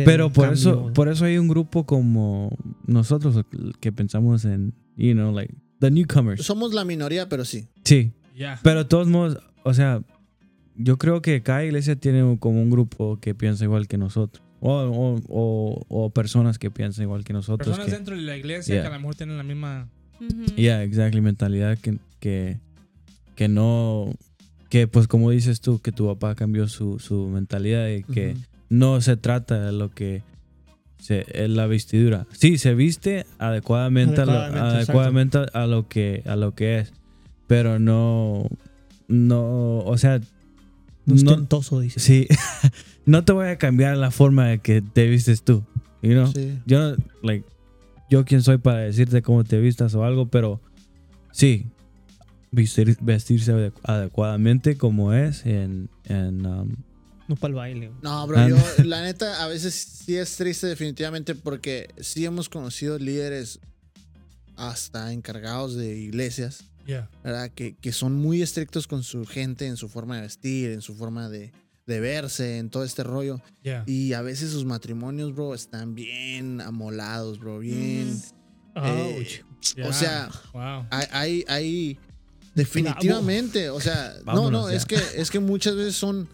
pero 0.06 0.32
por 0.32 0.46
cambio. 0.46 0.58
eso, 0.58 0.92
por 0.94 1.08
eso 1.08 1.26
hay 1.26 1.36
un 1.36 1.48
grupo 1.48 1.84
como 1.84 2.56
nosotros 2.86 3.44
que 3.80 3.92
pensamos 3.92 4.46
en, 4.46 4.72
you 4.96 5.12
know, 5.12 5.34
like 5.34 5.54
the 5.80 5.90
newcomers. 5.90 6.42
Somos 6.46 6.72
la 6.72 6.86
minoría, 6.86 7.28
pero 7.28 7.44
sí. 7.44 7.68
Sí, 7.84 8.14
yeah. 8.34 8.58
pero 8.62 8.84
de 8.84 8.84
todos 8.86 9.08
modos, 9.08 9.38
o 9.64 9.74
sea, 9.74 10.00
yo 10.76 10.96
creo 10.98 11.22
que 11.22 11.42
cada 11.42 11.64
iglesia 11.64 11.96
tiene 11.96 12.38
como 12.38 12.60
un 12.62 12.70
grupo 12.70 13.18
que 13.20 13.34
piensa 13.34 13.64
igual 13.64 13.88
que 13.88 13.98
nosotros. 13.98 14.42
O, 14.60 14.72
o, 14.72 15.20
o, 15.28 15.86
o 15.88 16.10
personas 16.10 16.58
que 16.58 16.70
piensan 16.70 17.02
igual 17.04 17.24
que 17.24 17.32
nosotros. 17.32 17.68
Personas 17.68 17.86
que- 17.90 17.94
dentro 17.96 18.16
de 18.16 18.22
la 18.22 18.36
iglesia 18.36 18.74
Yeah. 18.74 18.82
que 18.84 18.88
a 18.88 18.92
lo 18.92 19.00
mejor 19.00 19.14
tienen 19.14 19.36
la 19.36 19.42
misma 19.42 19.88
Mhm. 20.18 20.46
Yeah, 20.56 20.82
exactly. 20.82 21.20
Mentalidad 21.20 21.76
que, 21.78 21.98
que, 22.20 22.58
que 23.34 23.48
no. 23.48 24.10
Que, 24.70 24.88
pues, 24.88 25.06
como 25.08 25.30
dices 25.30 25.60
tú, 25.60 25.78
que 25.80 25.92
tu 25.92 26.06
papá 26.06 26.34
cambió 26.34 26.68
su, 26.68 26.98
su 26.98 27.28
mentalidad 27.28 27.88
y 27.88 28.02
que 28.02 28.30
Ujú. 28.32 28.40
no 28.70 29.00
se 29.02 29.16
trata 29.18 29.60
de 29.60 29.72
lo 29.72 29.90
que. 29.90 30.22
Se, 30.98 31.26
es 31.34 31.50
la 31.50 31.66
vestidura. 31.66 32.26
Sí, 32.32 32.56
se 32.56 32.74
viste 32.74 33.26
adecuadamente, 33.38 34.22
a 34.22 34.24
lo- 34.24 34.32
Adecuadamente, 34.32 34.76
adecuadamente 35.38 35.38
a, 35.52 35.66
lo 35.66 35.86
que, 35.86 36.22
a 36.24 36.34
lo 36.36 36.54
que 36.54 36.78
es. 36.78 36.92
Pero 37.46 37.78
no. 37.78 38.48
No. 39.06 39.78
O 39.80 39.98
sea. 39.98 40.18
No 41.06 41.14
No, 41.14 41.30
ostentoso, 41.32 41.80
dice. 41.80 42.00
sí. 42.00 42.26
no 43.06 43.24
te 43.24 43.32
voy 43.32 43.46
a 43.48 43.58
cambiar 43.58 43.96
la 43.96 44.10
forma 44.10 44.46
de 44.48 44.58
que 44.58 44.82
te 44.82 45.06
vistes 45.08 45.42
tú. 45.42 45.64
You 46.02 46.12
know? 46.12 46.32
Sí. 46.32 46.58
yo, 46.66 46.96
like, 47.22 47.44
yo 48.10 48.24
quién 48.24 48.42
soy 48.42 48.58
para 48.58 48.80
decirte 48.80 49.22
cómo 49.22 49.42
te 49.44 49.58
vistas 49.58 49.94
o 49.94 50.04
algo, 50.04 50.28
pero 50.28 50.60
sí, 51.32 51.66
vestir- 52.52 52.98
vestirse 53.00 53.52
ade- 53.52 53.72
adecuadamente 53.82 54.76
como 54.76 55.12
es 55.12 55.44
en, 55.46 55.88
en, 56.04 56.44
um, 56.46 56.68
No 57.28 57.34
para 57.36 57.50
el 57.50 57.54
baile. 57.56 57.90
No, 58.02 58.26
bro, 58.26 58.38
Ah, 58.38 58.48
yo, 58.48 58.56
la 58.84 59.02
neta, 59.02 59.42
a 59.42 59.48
veces 59.48 59.74
sí 59.74 60.16
es 60.16 60.36
triste 60.36 60.66
definitivamente 60.68 61.34
porque 61.34 61.88
sí 61.98 62.24
hemos 62.24 62.48
conocido 62.48 62.98
líderes 62.98 63.58
hasta 64.56 65.12
encargados 65.12 65.74
de 65.74 65.98
iglesias, 65.98 66.64
yeah. 66.86 67.10
¿verdad? 67.22 67.50
Que, 67.50 67.76
que 67.76 67.92
son 67.92 68.14
muy 68.14 68.42
estrictos 68.42 68.86
con 68.86 69.02
su 69.02 69.26
gente 69.26 69.66
en 69.66 69.76
su 69.76 69.88
forma 69.88 70.16
de 70.16 70.22
vestir, 70.22 70.70
en 70.70 70.80
su 70.80 70.94
forma 70.94 71.28
de, 71.28 71.52
de 71.86 72.00
verse, 72.00 72.58
en 72.58 72.70
todo 72.70 72.84
este 72.84 73.02
rollo. 73.02 73.40
Yeah. 73.62 73.84
Y 73.86 74.12
a 74.12 74.22
veces 74.22 74.50
sus 74.50 74.64
matrimonios, 74.64 75.34
bro, 75.34 75.54
están 75.54 75.94
bien 75.94 76.60
amolados, 76.60 77.38
bro, 77.38 77.58
bien... 77.58 78.20
Eh, 78.76 79.42
Yeah. 79.74 79.88
O 79.88 79.92
sea, 79.92 80.30
wow. 80.52 80.86
hay, 80.90 81.06
hay, 81.10 81.44
hay, 81.48 81.98
Definitivamente, 82.56 83.70
o 83.70 83.80
sea, 83.80 84.14
no, 84.20 84.24
Vámonos 84.24 84.52
no, 84.64 84.70
ya. 84.70 84.76
es 84.76 84.86
que 84.86 84.98
es 85.14 85.30
que 85.30 85.38
muchas 85.40 85.76
veces 85.76 85.94
son 85.94 86.28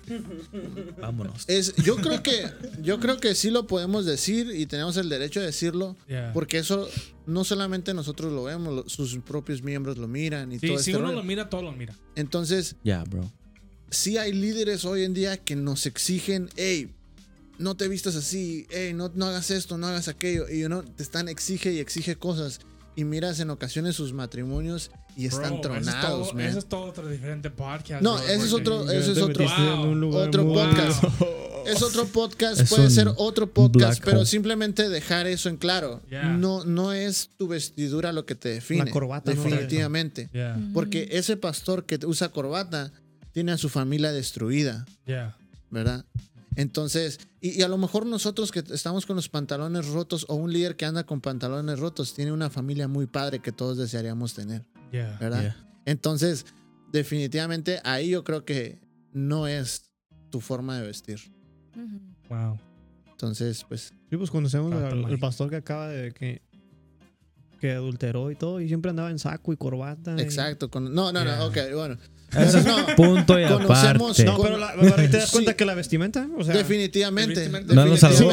Vámonos. 1.01 1.45
es 1.49 1.75
yo 1.77 1.97
creo 1.97 2.23
que 2.23 2.47
yo 2.81 3.01
creo 3.01 3.19
que 3.19 3.35
sí 3.35 3.51
lo 3.51 3.67
podemos 3.67 4.07
decir 4.07 4.51
y 4.55 4.67
tenemos 4.67 4.97
el 4.97 5.09
derecho 5.09 5.41
de 5.41 5.47
decirlo 5.47 5.97
Yeah. 6.09 6.33
porque 6.33 6.59
eso 6.59 6.89
no 7.27 7.45
solamente 7.45 7.93
nosotros 7.95 8.33
lo 8.33 8.45
vemos, 8.45 8.91
sus 8.93 9.17
propios 9.19 9.63
miembros 9.63 9.99
lo 9.99 10.09
miran 10.09 10.53
y 10.53 10.59
Sí, 10.59 10.67
todo 10.69 10.79
si 10.79 10.91
este 10.91 10.99
uno 10.99 11.09
rollo. 11.09 11.19
lo 11.21 11.25
mira, 11.25 11.49
todo 11.51 11.63
lo 11.63 11.73
mira. 11.73 11.95
Entonces, 12.17 12.77
Ya, 12.85 13.03
bro. 13.05 13.31
sí 13.91 14.17
hay 14.19 14.33
líderes 14.33 14.85
hoy 14.85 15.03
en 15.05 15.15
día 15.15 15.37
que 15.39 15.57
nos 15.57 15.87
exigen, 15.87 16.49
hey, 16.57 16.91
no 17.59 17.77
te 17.77 17.89
vistas 17.89 18.17
así, 18.17 18.67
hey, 18.71 18.93
no, 18.95 19.11
no 19.15 19.27
hagas 19.27 19.51
esto, 19.51 19.79
no 19.79 19.87
hagas 19.87 20.09
aquello. 20.09 20.49
Y 20.49 20.65
uno 20.65 20.83
te 20.83 21.03
están 21.03 21.29
exige 21.29 21.73
y 21.73 21.79
exige 21.79 22.17
cosas. 22.17 22.61
Y 22.95 23.05
miras 23.05 23.41
en 23.41 23.51
ocasiones 23.51 23.97
sus 23.97 24.13
matrimonios 24.13 24.91
y 25.17 25.27
están 25.27 25.61
Bro, 25.61 25.75
eso 25.75 25.75
es 25.75 25.85
tronados, 25.85 26.31
todo-. 26.31 26.41
Eso 26.41 26.59
es 26.59 26.67
todo 26.67 26.85
otro 26.85 27.09
diferente 27.09 27.51
podcast. 27.51 28.03
No, 28.03 28.15
bro, 28.15 28.23
ese 28.25 28.45
es 28.47 28.53
otro, 28.53 28.91
es 28.91 29.09
otro, 29.19 29.47
otro 30.19 30.45
podcast. 30.53 31.03
Wow. 31.03 31.29
Es 31.67 31.81
otro 31.81 32.07
podcast, 32.07 32.61
Es 32.61 32.71
puede 32.71 32.91
ser 32.91 33.09
otro 33.17 33.47
podcast, 33.53 34.03
pero 34.05 34.19
hole. 34.19 34.27
simplemente 34.27 34.89
dejar 34.89 35.27
eso 35.29 35.49
en 35.49 35.57
claro. 35.57 36.03
Yeah. 36.11 36.25
No, 36.25 36.65
no 36.65 36.93
es 36.93 37.31
tu 37.39 37.47
vestidura 37.49 38.13
lo 38.13 38.27
que 38.27 38.35
te 38.35 38.49
define. 38.49 38.85
La 38.85 38.91
corbata, 38.91 39.33
no. 39.33 39.43
definitivamente. 39.43 40.29
Yeah, 40.33 40.59
Porque 40.75 41.09
ese 41.13 41.37
pastor 41.37 41.87
que 41.87 41.99
usa 42.05 42.31
corbata 42.31 42.93
tiene 43.31 43.53
a 43.53 43.59
su 43.59 43.69
familia 43.69 44.11
destruida. 44.13 44.85
yeah. 45.07 45.37
¿verdad? 45.71 46.05
Entonces, 46.57 47.19
y, 47.41 47.59
y 47.59 47.63
a 47.63 47.69
lo 47.69 47.79
mejor 47.79 48.05
nosotros 48.07 48.53
que 48.53 48.63
estamos 48.73 49.07
con 49.07 49.17
los 49.17 49.29
pantalones 49.29 49.87
rotos 49.89 50.27
o 50.29 50.35
un 50.35 50.53
líder 50.53 50.77
que 50.77 50.85
anda 50.85 51.05
con 51.05 51.21
pantalones 51.21 51.79
rotos 51.79 52.15
tiene 52.15 52.33
una 52.33 52.51
familia 52.51 52.89
muy 52.89 53.07
padre 53.07 53.41
que 53.41 53.53
todos 53.53 53.79
desearíamos 53.79 54.35
tener, 54.35 54.65
Yeah. 54.93 55.17
¿verdad? 55.19 55.41
Yeah. 55.43 55.57
Entonces, 55.87 56.45
definitivamente 56.93 57.81
ahí 57.85 58.11
yo 58.11 58.23
creo 58.25 58.45
que 58.45 58.79
no 59.13 59.47
es 59.47 59.91
tu 60.31 60.41
forma 60.41 60.79
de 60.79 60.87
vestir. 60.87 61.19
Wow. 62.29 62.59
Entonces, 63.11 63.65
pues, 63.69 63.95
Sí, 64.11 64.17
pues 64.19 64.31
conocemos 64.31 64.73
Ah, 64.75 64.89
al 64.91 65.19
pastor 65.19 65.49
que 65.49 65.57
acaba 65.57 65.89
de 65.89 66.13
que 66.13 66.43
que 67.61 67.71
adulteró 67.71 68.29
y 68.33 68.35
todo 68.35 68.61
y 68.61 68.67
siempre 68.67 68.91
andaba 68.91 69.09
en 69.13 69.21
saco 69.21 69.53
y 69.53 69.57
corbata. 69.57 70.17
y- 70.19 70.21
exacto. 70.21 70.69
con- 70.69 70.93
no, 70.93 71.13
no, 71.13 71.23
Yeah. 71.23 71.37
no, 71.37 71.47
ok, 71.47 71.57
bueno. 71.75 71.97
Eso 72.39 72.59
es 72.59 72.65
No, 72.65 72.87
punto 72.97 73.39
y 73.39 73.45
conocemos- 73.45 73.71
aparte. 74.19 74.25
No, 74.25 74.41
pero, 74.43 74.57
la, 74.59 74.75
pero 74.81 74.97
ahí 74.97 75.09
te 75.09 75.19
das 75.19 75.27
Sí. 75.27 75.33
cuenta 75.33 75.55
que 75.55 75.65
la 75.65 75.75
vestimenta, 75.75 76.29
o 76.39 76.45
sea, 76.45 76.55
definitivamente. 76.55 77.41
Definitivamente. 77.41 77.75
No 77.75 77.85
lo 77.87 77.97
salvó. 77.97 78.33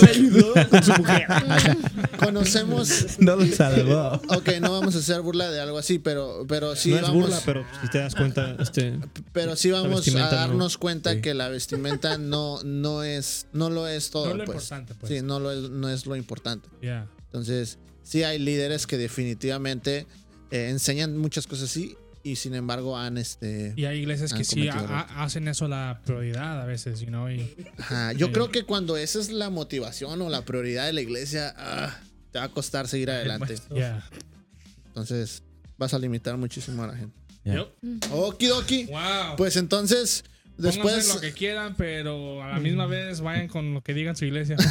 definitivamente 0.00 0.68
con 0.68 0.82
su 0.82 0.92
mujer. 0.94 1.26
conocemos. 2.18 3.06
no 3.18 3.36
lo 3.36 3.46
salvó. 3.46 4.20
Ok, 4.28 4.48
no 4.60 4.72
vamos 4.72 4.94
a 4.96 4.98
hacer 4.98 5.20
burla 5.22 5.50
de 5.50 5.60
algo 5.60 5.78
así, 5.78 5.98
pero, 5.98 6.44
pero 6.48 6.76
sí 6.76 6.90
no 6.90 6.96
es 6.96 7.02
vamos. 7.02 7.22
burla, 7.22 7.40
pero 7.44 7.64
si 7.82 7.88
te 7.90 7.98
das 7.98 8.14
cuenta, 8.14 8.56
este, 8.58 8.98
Pero 9.32 9.56
sí 9.56 9.70
vamos 9.70 9.92
a 9.92 9.94
vestimenta 9.96 10.30
no. 10.30 10.36
darnos 10.36 10.78
cuenta 10.78 11.12
Sí. 11.14 11.20
que 11.20 11.34
la 11.34 11.48
vestimenta 11.48 12.18
no, 12.18 12.60
no 12.64 13.02
es, 13.02 13.46
no 13.52 13.70
lo 13.70 13.86
es 13.88 14.10
todo. 14.10 14.26
No 14.26 14.30
es 14.32 14.38
lo 14.38 14.44
pues. 14.44 14.56
importante, 14.56 14.94
pues. 14.94 15.12
Sí, 15.12 15.22
no 15.22 15.40
lo 15.40 15.52
es, 15.52 15.70
no 15.70 15.88
es 15.88 16.06
lo 16.06 16.16
importante. 16.16 16.68
Yeah. 16.82 17.06
Entonces, 17.26 17.78
sí 18.02 18.24
hay 18.24 18.38
líderes 18.38 18.86
que 18.86 18.96
definitivamente 18.98 20.06
eh, 20.50 20.68
enseñan 20.70 21.16
muchas 21.18 21.46
cosas 21.46 21.70
así 21.70 21.96
y 22.22 22.36
sin 22.36 22.54
embargo 22.54 22.96
han 22.96 23.18
este. 23.18 23.74
Y 23.76 23.84
hay 23.84 23.98
iglesias 24.00 24.32
que 24.32 24.44
sí 24.44 24.68
hacen 24.68 25.48
eso 25.48 25.68
la 25.68 26.00
prioridad 26.04 26.60
a 26.60 26.66
veces, 26.66 27.00
you 27.00 27.06
know, 27.06 27.28
y 27.28 27.54
Ajá, 27.78 28.12
Yo 28.12 28.32
creo 28.32 28.50
que 28.50 28.64
cuando 28.64 28.96
esa 28.96 29.18
es 29.20 29.30
la 29.30 29.50
motivación 29.50 30.20
o 30.22 30.28
la 30.28 30.44
prioridad 30.44 30.86
de 30.86 30.92
la 30.92 31.00
iglesia, 31.00 31.54
ah, 31.56 31.96
te 32.30 32.38
va 32.38 32.46
a 32.46 32.48
costar 32.50 32.88
seguir 32.88 33.10
adelante. 33.10 33.54
yeah. 33.74 34.08
Entonces, 34.88 35.42
vas 35.76 35.94
a 35.94 35.98
limitar 35.98 36.36
muchísimo 36.36 36.82
a 36.82 36.88
la 36.88 36.96
gente. 36.96 37.16
Yeah. 37.44 37.56
Yup. 37.82 38.12
Okidoki. 38.12 38.86
Wow. 38.86 39.36
Pues 39.36 39.56
entonces, 39.56 40.24
después. 40.58 41.14
lo 41.14 41.20
que 41.20 41.32
quieran, 41.32 41.74
pero 41.76 42.42
a 42.42 42.48
la 42.48 42.60
misma 42.60 42.86
vez 42.86 43.20
vayan 43.20 43.48
con 43.48 43.74
lo 43.74 43.80
que 43.82 43.94
digan 43.94 44.16
su 44.16 44.24
iglesia. 44.24 44.56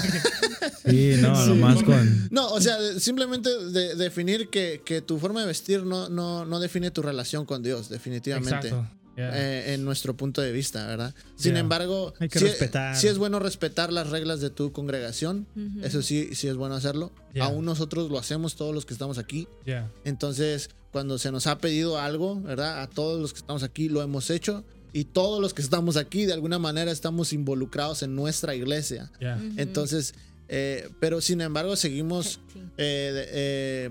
Sí, 0.86 1.16
no, 1.20 1.46
nomás 1.48 1.84
con. 1.84 2.30
No, 2.32 2.48
o 2.50 2.62
sea, 2.62 2.78
simplemente 2.98 3.50
de, 3.72 3.96
definir 3.96 4.48
que, 4.50 4.82
que 4.86 5.02
tu 5.02 5.20
forma 5.20 5.42
de 5.42 5.48
vestir 5.48 5.84
no, 5.84 6.08
no, 6.08 6.46
no 6.46 6.60
define 6.62 6.92
tu 6.92 7.02
relación 7.02 7.46
con 7.46 7.62
Dios, 7.62 7.90
definitivamente. 7.90 8.70
Exacto. 8.70 8.90
Yeah. 9.18 9.32
eh, 9.34 9.74
en 9.74 9.84
nuestro 9.84 10.16
punto 10.16 10.42
de 10.42 10.52
vista, 10.52 10.86
¿verdad? 10.88 11.14
Sin 11.36 11.54
Yeah. 11.54 11.60
embargo, 11.62 12.14
Hay 12.20 12.30
que 12.30 12.38
sí, 12.40 12.46
respetar. 12.46 12.96
sí 12.96 13.08
es 13.08 13.18
bueno 13.18 13.40
respetar 13.40 13.92
las 13.92 14.12
reglas 14.12 14.40
de 14.42 14.50
tu 14.52 14.72
congregación. 14.72 15.48
Ujú. 15.56 15.84
Eso 15.84 16.02
sí, 16.04 16.30
sí 16.36 16.48
es 16.48 16.56
bueno 16.56 16.76
hacerlo. 16.76 17.12
Yeah. 17.34 17.46
Aún 17.46 17.66
nosotros 17.66 18.10
lo 18.12 18.18
hacemos, 18.20 18.56
todos 18.56 18.74
los 18.74 18.86
que 18.86 18.94
estamos 18.94 19.18
aquí. 19.18 19.48
yeah. 19.66 19.92
Entonces, 20.06 20.70
cuando 20.92 21.18
se 21.18 21.32
nos 21.32 21.48
ha 21.48 21.58
pedido 21.58 22.00
algo, 22.00 22.40
¿verdad? 22.42 22.82
A 22.82 22.88
todos 22.88 23.20
los 23.20 23.34
que 23.34 23.40
estamos 23.40 23.64
aquí 23.64 23.90
lo 23.90 24.02
hemos 24.04 24.30
hecho. 24.30 24.64
Y 24.94 25.06
todos 25.06 25.40
los 25.42 25.54
que 25.54 25.62
estamos 25.62 25.98
aquí, 25.98 26.26
de 26.26 26.34
alguna 26.34 26.60
manera, 26.60 26.92
estamos 26.92 27.34
involucrados 27.34 28.04
en 28.04 28.16
nuestra 28.16 28.56
iglesia. 28.56 29.12
Yeah. 29.20 29.40
Entonces, 29.58 30.14
eh, 30.48 30.90
pero 31.00 31.22
sin 31.22 31.42
embargo, 31.42 31.76
seguimos 31.76 32.40
eh, 32.78 33.28
eh, 33.32 33.90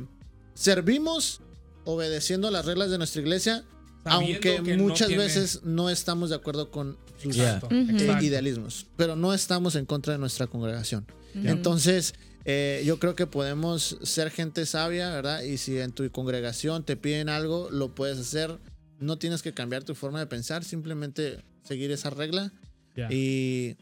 servimos 0.55 1.41
obedeciendo 1.85 2.51
las 2.51 2.65
reglas 2.65 2.91
de 2.91 2.99
nuestra 2.99 3.21
iglesia, 3.23 3.65
Sabiendo 4.05 4.49
aunque 4.57 4.77
no 4.77 4.83
muchas 4.85 5.09
tiene- 5.09 5.23
veces 5.25 5.61
no 5.65 5.91
estamos 5.91 6.31
de 6.31 6.37
acuerdo 6.37 6.71
con 6.71 6.97
sus 7.23 7.37
Exacto. 7.37 7.69
Yeah. 7.71 7.81
exacto. 7.93 8.25
idealismos, 8.25 8.87
pero 8.97 9.17
no 9.17 9.35
estamos 9.35 9.75
en 9.75 9.85
contra 9.87 10.13
de 10.15 10.19
nuestra 10.19 10.47
congregación. 10.47 11.07
Entonces, 11.35 12.15
eh, 12.47 12.83
yo 12.87 12.99
creo 12.99 13.15
que 13.15 13.27
podemos 13.27 13.99
ser 14.03 14.31
gente 14.31 14.65
sabia, 14.65 15.11
¿verdad? 15.11 15.43
Y 15.43 15.59
si 15.59 15.79
en 15.79 15.93
tu 15.93 16.11
congregación 16.11 16.83
te 16.85 16.97
piden 16.97 17.29
algo, 17.29 17.69
lo 17.71 17.95
puedes 17.95 18.19
hacer. 18.19 18.59
No 18.99 19.19
tienes 19.19 19.43
que 19.43 19.53
cambiar 19.53 19.85
tu 19.85 19.95
forma 19.95 20.19
de 20.19 20.27
pensar, 20.27 20.65
simplemente 20.65 21.43
seguir 21.65 21.91
esa 21.91 22.11
regla. 22.11 22.53
Yeah. 22.95 23.13
Y, 23.13 23.77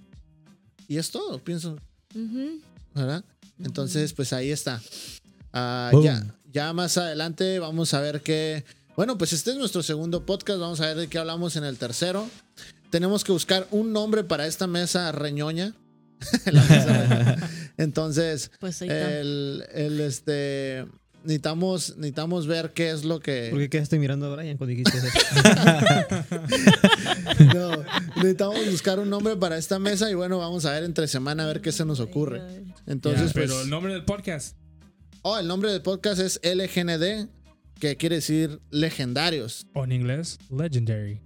y 0.88 0.96
es 0.98 1.10
todo, 1.10 1.38
pienso. 1.42 1.78
Entonces, 3.62 4.12
pues 4.12 4.32
ahí 4.32 4.50
está. 4.50 4.80
Ah, 5.52 5.90
ya, 6.02 6.24
ya 6.52 6.72
más 6.72 6.98
adelante 6.98 7.58
vamos 7.58 7.94
a 7.94 8.00
ver 8.00 8.22
qué. 8.22 8.64
Bueno, 8.96 9.18
pues 9.18 9.32
este 9.32 9.50
es 9.52 9.56
nuestro 9.56 9.82
segundo 9.82 10.24
podcast. 10.26 10.58
Vamos 10.60 10.80
a 10.80 10.86
ver 10.86 10.96
de 10.96 11.08
qué 11.08 11.18
hablamos 11.18 11.56
en 11.56 11.64
el 11.64 11.78
tercero. 11.78 12.28
Tenemos 12.90 13.24
que 13.24 13.32
buscar 13.32 13.66
un 13.70 13.92
nombre 13.92 14.24
para 14.24 14.46
esta 14.46 14.66
mesa 14.66 15.10
reñoña. 15.12 15.74
La 16.46 16.62
mesa 16.62 17.06
reñoña. 17.06 17.50
Entonces, 17.76 18.50
Pues 18.60 18.82
el, 18.82 19.64
el, 19.72 20.00
este. 20.00 20.86
Necesitamos, 21.24 21.96
necesitamos 21.96 22.46
ver 22.46 22.72
qué 22.72 22.90
es 22.90 23.04
lo 23.04 23.18
que. 23.20 23.48
¿por 23.50 23.58
qué 23.58 23.68
quedaste 23.70 23.98
mirando 23.98 24.30
a 24.32 24.36
Brian 24.36 24.56
cuando 24.58 24.74
dijiste 24.76 24.98
eso? 24.98 25.06
No, 27.54 27.70
necesitamos 28.16 28.70
buscar 28.70 28.98
un 28.98 29.10
nombre 29.10 29.36
para 29.36 29.56
esta 29.58 29.78
mesa 29.78 30.10
y 30.10 30.14
bueno, 30.14 30.38
vamos 30.38 30.64
a 30.66 30.72
ver 30.72 30.84
entre 30.84 31.08
semana 31.08 31.44
a 31.44 31.46
ver 31.46 31.60
qué 31.60 31.72
se 31.72 31.84
nos 31.84 32.00
ocurre. 32.00 32.42
Entonces, 32.86 33.22
Yeah, 33.24 33.32
pues. 33.32 33.46
pero 33.50 33.62
el 33.62 33.70
nombre 33.70 33.92
del 33.92 34.04
podcast. 34.04 34.56
Oh, 35.22 35.38
el 35.38 35.46
nombre 35.46 35.72
del 35.72 35.82
podcast 35.82 36.20
es 36.20 36.40
LGND, 36.44 37.28
que 37.80 37.96
quiere 37.96 38.16
decir 38.16 38.60
legendarios. 38.70 39.66
O 39.74 39.84
en 39.84 39.92
inglés, 39.92 40.38
Legendary. 40.50 41.20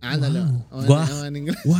Ándale. 0.00 0.40
Wow. 0.40 0.66
o 0.70 0.80
en- 0.80 0.86
Guau. 0.86 1.20
o 1.20 1.24
en 1.24 1.36
inglés. 1.36 1.58
¡Wow! 1.64 1.76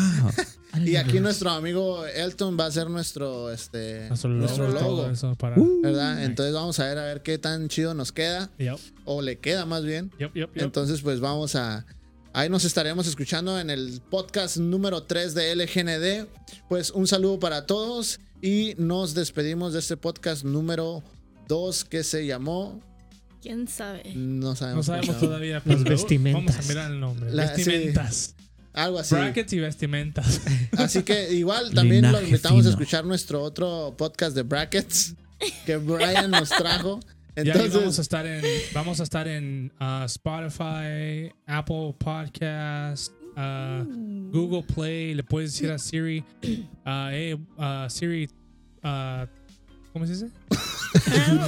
Y 0.85 0.97
aquí 0.97 1.19
nuestro 1.21 1.51
amigo 1.51 2.05
Elton 2.07 2.57
va 2.59 2.67
a 2.67 2.71
ser 2.71 2.89
nuestro, 2.91 3.51
este, 3.51 4.07
Nuestro 4.09 4.31
logo. 4.31 4.41
nuestro 4.41 4.67
todo 4.75 4.81
logo, 5.03 5.11
eso 5.11 5.35
para. 5.35 5.57
¿verdad? 5.83 6.23
Entonces 6.25 6.55
vamos 6.55 6.79
a 6.79 6.85
ver 6.85 6.99
a 6.99 7.05
ver 7.05 7.23
qué 7.23 7.39
tan 7.39 7.69
chido 7.69 7.95
nos 7.95 8.13
queda 8.13 8.51
Yep, 8.59 8.77
o 9.05 9.23
le 9.23 9.39
queda 9.39 9.65
más 9.67 9.85
bien. 9.85 10.11
yep, 10.19 10.35
yep, 10.35 10.55
yep. 10.55 10.63
Entonces 10.63 11.01
pues 11.03 11.21
vamos 11.21 11.55
a 11.57 11.87
ahí 12.35 12.49
nos 12.51 12.65
estaremos 12.65 13.07
escuchando 13.07 13.59
en 13.59 13.71
el 13.71 14.01
podcast 14.11 14.59
número 14.59 15.03
3 15.05 15.35
de 15.35 15.57
LGND. 15.57 16.29
Pues 16.69 16.91
un 16.91 17.07
saludo 17.09 17.39
para 17.41 17.67
todos 17.67 18.21
y 18.43 18.75
nos 18.79 19.15
despedimos 19.15 19.73
de 19.73 19.79
este 19.81 19.97
podcast 19.97 20.45
número 20.45 21.03
2 21.49 21.85
que 21.87 22.05
se 22.05 22.27
llamó 22.27 22.81
¿Quién 23.41 23.67
sabe? 23.69 24.03
no 24.15 24.51
no 24.51 24.55
sabemos, 24.55 24.87
sabemos 24.87 25.07
se 25.07 25.13
llama. 25.13 25.21
todavía. 25.27 25.55
Las 25.55 25.63
pero 25.65 25.85
vestimentas. 25.91 26.45
Vamos 26.57 26.65
a 26.65 26.69
mirar 26.69 26.91
el 26.93 27.01
nombre. 27.01 27.33
La- 27.33 27.53
vestimentas. 27.53 28.35
Algo 28.73 28.99
así. 28.99 29.15
Brackets 29.15 29.53
y 29.53 29.61
vestimentas. 29.61 30.41
Así 30.79 31.03
que 31.03 31.33
igual 31.33 31.73
también 31.75 32.03
lo 32.03 32.09
Linaje 32.09 32.27
invitamos 32.27 32.67
a 32.67 32.71
escuchar 32.71 33.05
nuestro 33.05 33.43
otro 33.43 33.95
podcast 33.97 34.35
de 34.35 34.43
brackets 34.43 35.15
que 35.67 35.77
Brian 35.77 36.31
nos 36.31 36.49
trajo. 36.51 37.01
Ya 37.45 37.53
ahí 37.53 37.69
vamos 37.69 37.75
a 37.75 37.79
Entonces, 37.79 37.99
estar 38.01 38.27
en, 38.27 38.43
vamos 38.75 38.99
a 38.99 39.03
estar 39.05 39.29
en 39.29 39.73
uh, 39.81 40.05
Spotify, 40.07 41.33
Apple 41.47 41.95
Podcast, 41.97 43.13
uh, 43.37 43.85
Google 44.33 44.65
Play. 44.65 45.15
Le 45.15 45.23
puedes 45.23 45.53
decir 45.53 45.71
a 45.71 45.79
Siri, 45.79 46.25
uh, 46.43 47.09
hey, 47.11 47.35
uh, 47.57 47.89
Siri, 47.89 48.29
uh, 48.83 49.27
¿cómo 49.99 50.07
se 50.07 50.13
dice? 50.15 50.29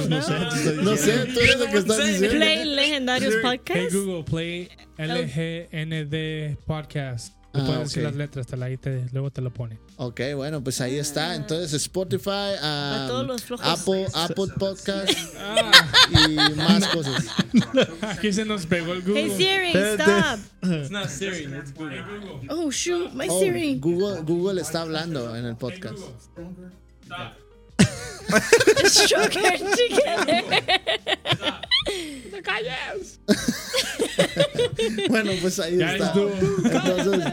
No 0.07 0.21
sé, 0.21 0.33
te 0.63 0.75
no 0.83 0.95
sé, 0.97 1.25
tú 1.33 1.39
eres 1.39 1.55
el 1.61 1.69
que 1.71 1.77
estás 1.79 1.97
Play 1.97 2.11
diciendo. 2.19 2.45
Legendarios 2.75 3.33
Hey 3.43 3.57
Podcast. 3.57 3.93
Google, 3.95 4.23
Play 4.23 4.69
LGND 4.97 6.57
Podcast. 6.65 7.33
Le 7.53 7.61
Ah, 7.61 7.65
puedes 7.65 7.83
decir 7.83 8.03
ok. 8.03 8.09
las 8.09 8.15
letras, 8.15 8.47
te 8.47 8.55
la, 8.55 8.67
ahí 8.67 8.77
te, 8.77 9.07
luego 9.11 9.29
te 9.31 9.41
lo 9.41 9.51
pone. 9.51 9.77
Ok, 9.97 10.21
bueno, 10.35 10.63
pues 10.63 10.79
ahí 10.79 10.97
está. 10.97 11.35
Entonces, 11.35 11.73
Spotify, 11.73 12.53
um, 12.63 13.07
todos 13.07 13.27
los 13.27 13.43
flojos. 13.43 13.65
Apple, 13.67 14.07
Apple 14.13 14.47
Podcast 14.57 15.09
Ah, 15.37 15.71
y 16.11 16.55
más 16.55 16.87
cosas. 16.87 17.25
aquí 18.03 18.31
se 18.31 18.45
nos 18.45 18.65
pegó 18.67 18.93
el 18.93 19.01
Google. 19.01 19.21
Hey 19.21 19.31
Siri, 19.37 19.83
stop. 19.95 20.39
It's 20.71 20.91
not 20.91 21.09
Siri, 21.09 21.43
it's 21.45 21.73
Google. 21.73 22.03
Oh 22.49 22.69
shoot, 22.71 23.11
my 23.13 23.27
Oh, 23.29 23.39
Siri. 23.41 23.79
Google, 23.79 24.21
Google 24.21 24.61
está 24.61 24.81
hablando 24.81 25.35
en 25.35 25.45
el 25.45 25.55
podcast. 25.57 25.97
sugar 28.89 29.29
together. 29.29 30.43
the 32.31 32.41
guy 32.43 32.61
is. 32.95 33.19
Bueno, 35.09 35.31
pues 35.41 35.59
ahí 35.59 35.77
Ya 35.77 35.93
está. 35.93 36.07
estuvo. 36.07 36.29
Entonces, 36.63 37.23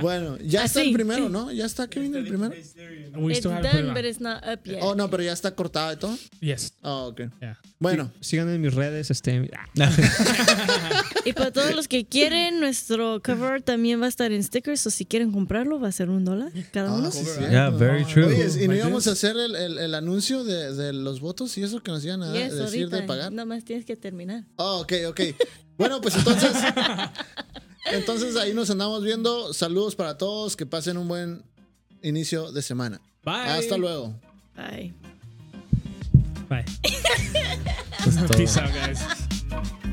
bueno, 0.00 0.36
ya 0.38 0.64
está 0.64 0.80
Así, 0.80 0.88
el 0.88 0.94
primero, 0.94 1.26
sí. 1.26 1.32
¿no? 1.32 1.52
Ya 1.52 1.66
está 1.66 1.88
Kevin 1.88 2.14
el 2.14 2.26
primero. 2.26 2.54
It's 2.54 3.42
done, 3.42 3.94
but 3.94 4.04
it's 4.04 4.20
not 4.20 4.42
up 4.46 4.60
yet. 4.64 4.78
Oh, 4.82 4.94
no, 4.94 5.08
pero 5.10 5.22
ya 5.22 5.32
está 5.32 5.54
cortado 5.54 5.92
y 5.92 5.96
todo. 5.96 6.18
Yes. 6.40 6.74
Oh, 6.82 7.08
ok. 7.08 7.22
Yeah. 7.40 7.58
Bueno, 7.78 8.12
Sigan 8.20 8.48
en 8.50 8.60
mis 8.60 8.74
redes, 8.74 9.10
este. 9.10 9.50
ah, 9.56 9.66
Y 11.24 11.32
para 11.32 11.50
todos 11.50 11.74
los 11.74 11.88
que 11.88 12.04
quieren, 12.06 12.60
nuestro 12.60 13.20
cover 13.22 13.62
también 13.62 14.00
va 14.00 14.06
a 14.06 14.08
estar 14.08 14.32
en 14.32 14.42
stickers. 14.42 14.86
O 14.86 14.90
si 14.90 15.04
quieren 15.06 15.32
comprarlo, 15.32 15.80
va 15.80 15.88
a 15.88 15.92
ser 15.92 16.08
un 16.10 16.24
dólar 16.24 16.52
cada 16.72 16.92
uno. 16.92 17.08
ah, 17.08 17.12
sí, 17.12 17.24
sí. 17.24 17.40
Yeah, 17.50 17.70
very 17.70 18.04
true. 18.04 18.26
Oye, 18.26 18.64
¿y 18.64 18.68
no 18.68 18.74
íbamos 18.74 19.06
a 19.06 19.12
hacer 19.12 19.36
el, 19.36 19.54
el- 19.56 19.78
el 19.78 19.94
anuncio 19.94 20.44
de, 20.44 20.74
de 20.74 20.92
los 20.92 21.20
votos 21.20 21.56
y 21.58 21.62
eso 21.62 21.82
que 21.82 21.90
nos 21.90 22.04
iban 22.04 22.22
a 22.22 22.32
Yes, 22.32 22.54
decir 22.54 22.82
ahorita. 22.84 22.96
de 22.96 23.02
pagar? 23.02 23.32
Nada 23.32 23.46
más 23.46 23.64
tienes 23.64 23.84
que 23.84 23.96
terminar. 23.96 24.44
Oh, 24.56 24.80
ok, 24.80 24.92
ok. 25.08 25.20
Bueno, 25.76 26.00
pues 26.00 26.16
entonces. 26.16 26.52
entonces 27.92 28.36
ahí 28.36 28.54
nos 28.54 28.70
andamos 28.70 29.02
viendo. 29.02 29.52
Saludos 29.52 29.94
para 29.94 30.16
todos. 30.18 30.56
Que 30.56 30.66
pasen 30.66 30.96
un 30.96 31.08
buen 31.08 31.42
inicio 32.02 32.52
de 32.52 32.62
semana. 32.62 33.00
Bye. 33.24 33.34
Hasta 33.34 33.76
luego. 33.76 34.14
Bye. 34.56 34.94
Bye. 36.48 36.64
Eso 38.00 38.08
es 38.08 38.16
todo. 38.16 38.36
Peace 38.36 38.60
out, 38.60 38.70
guys. 38.72 39.86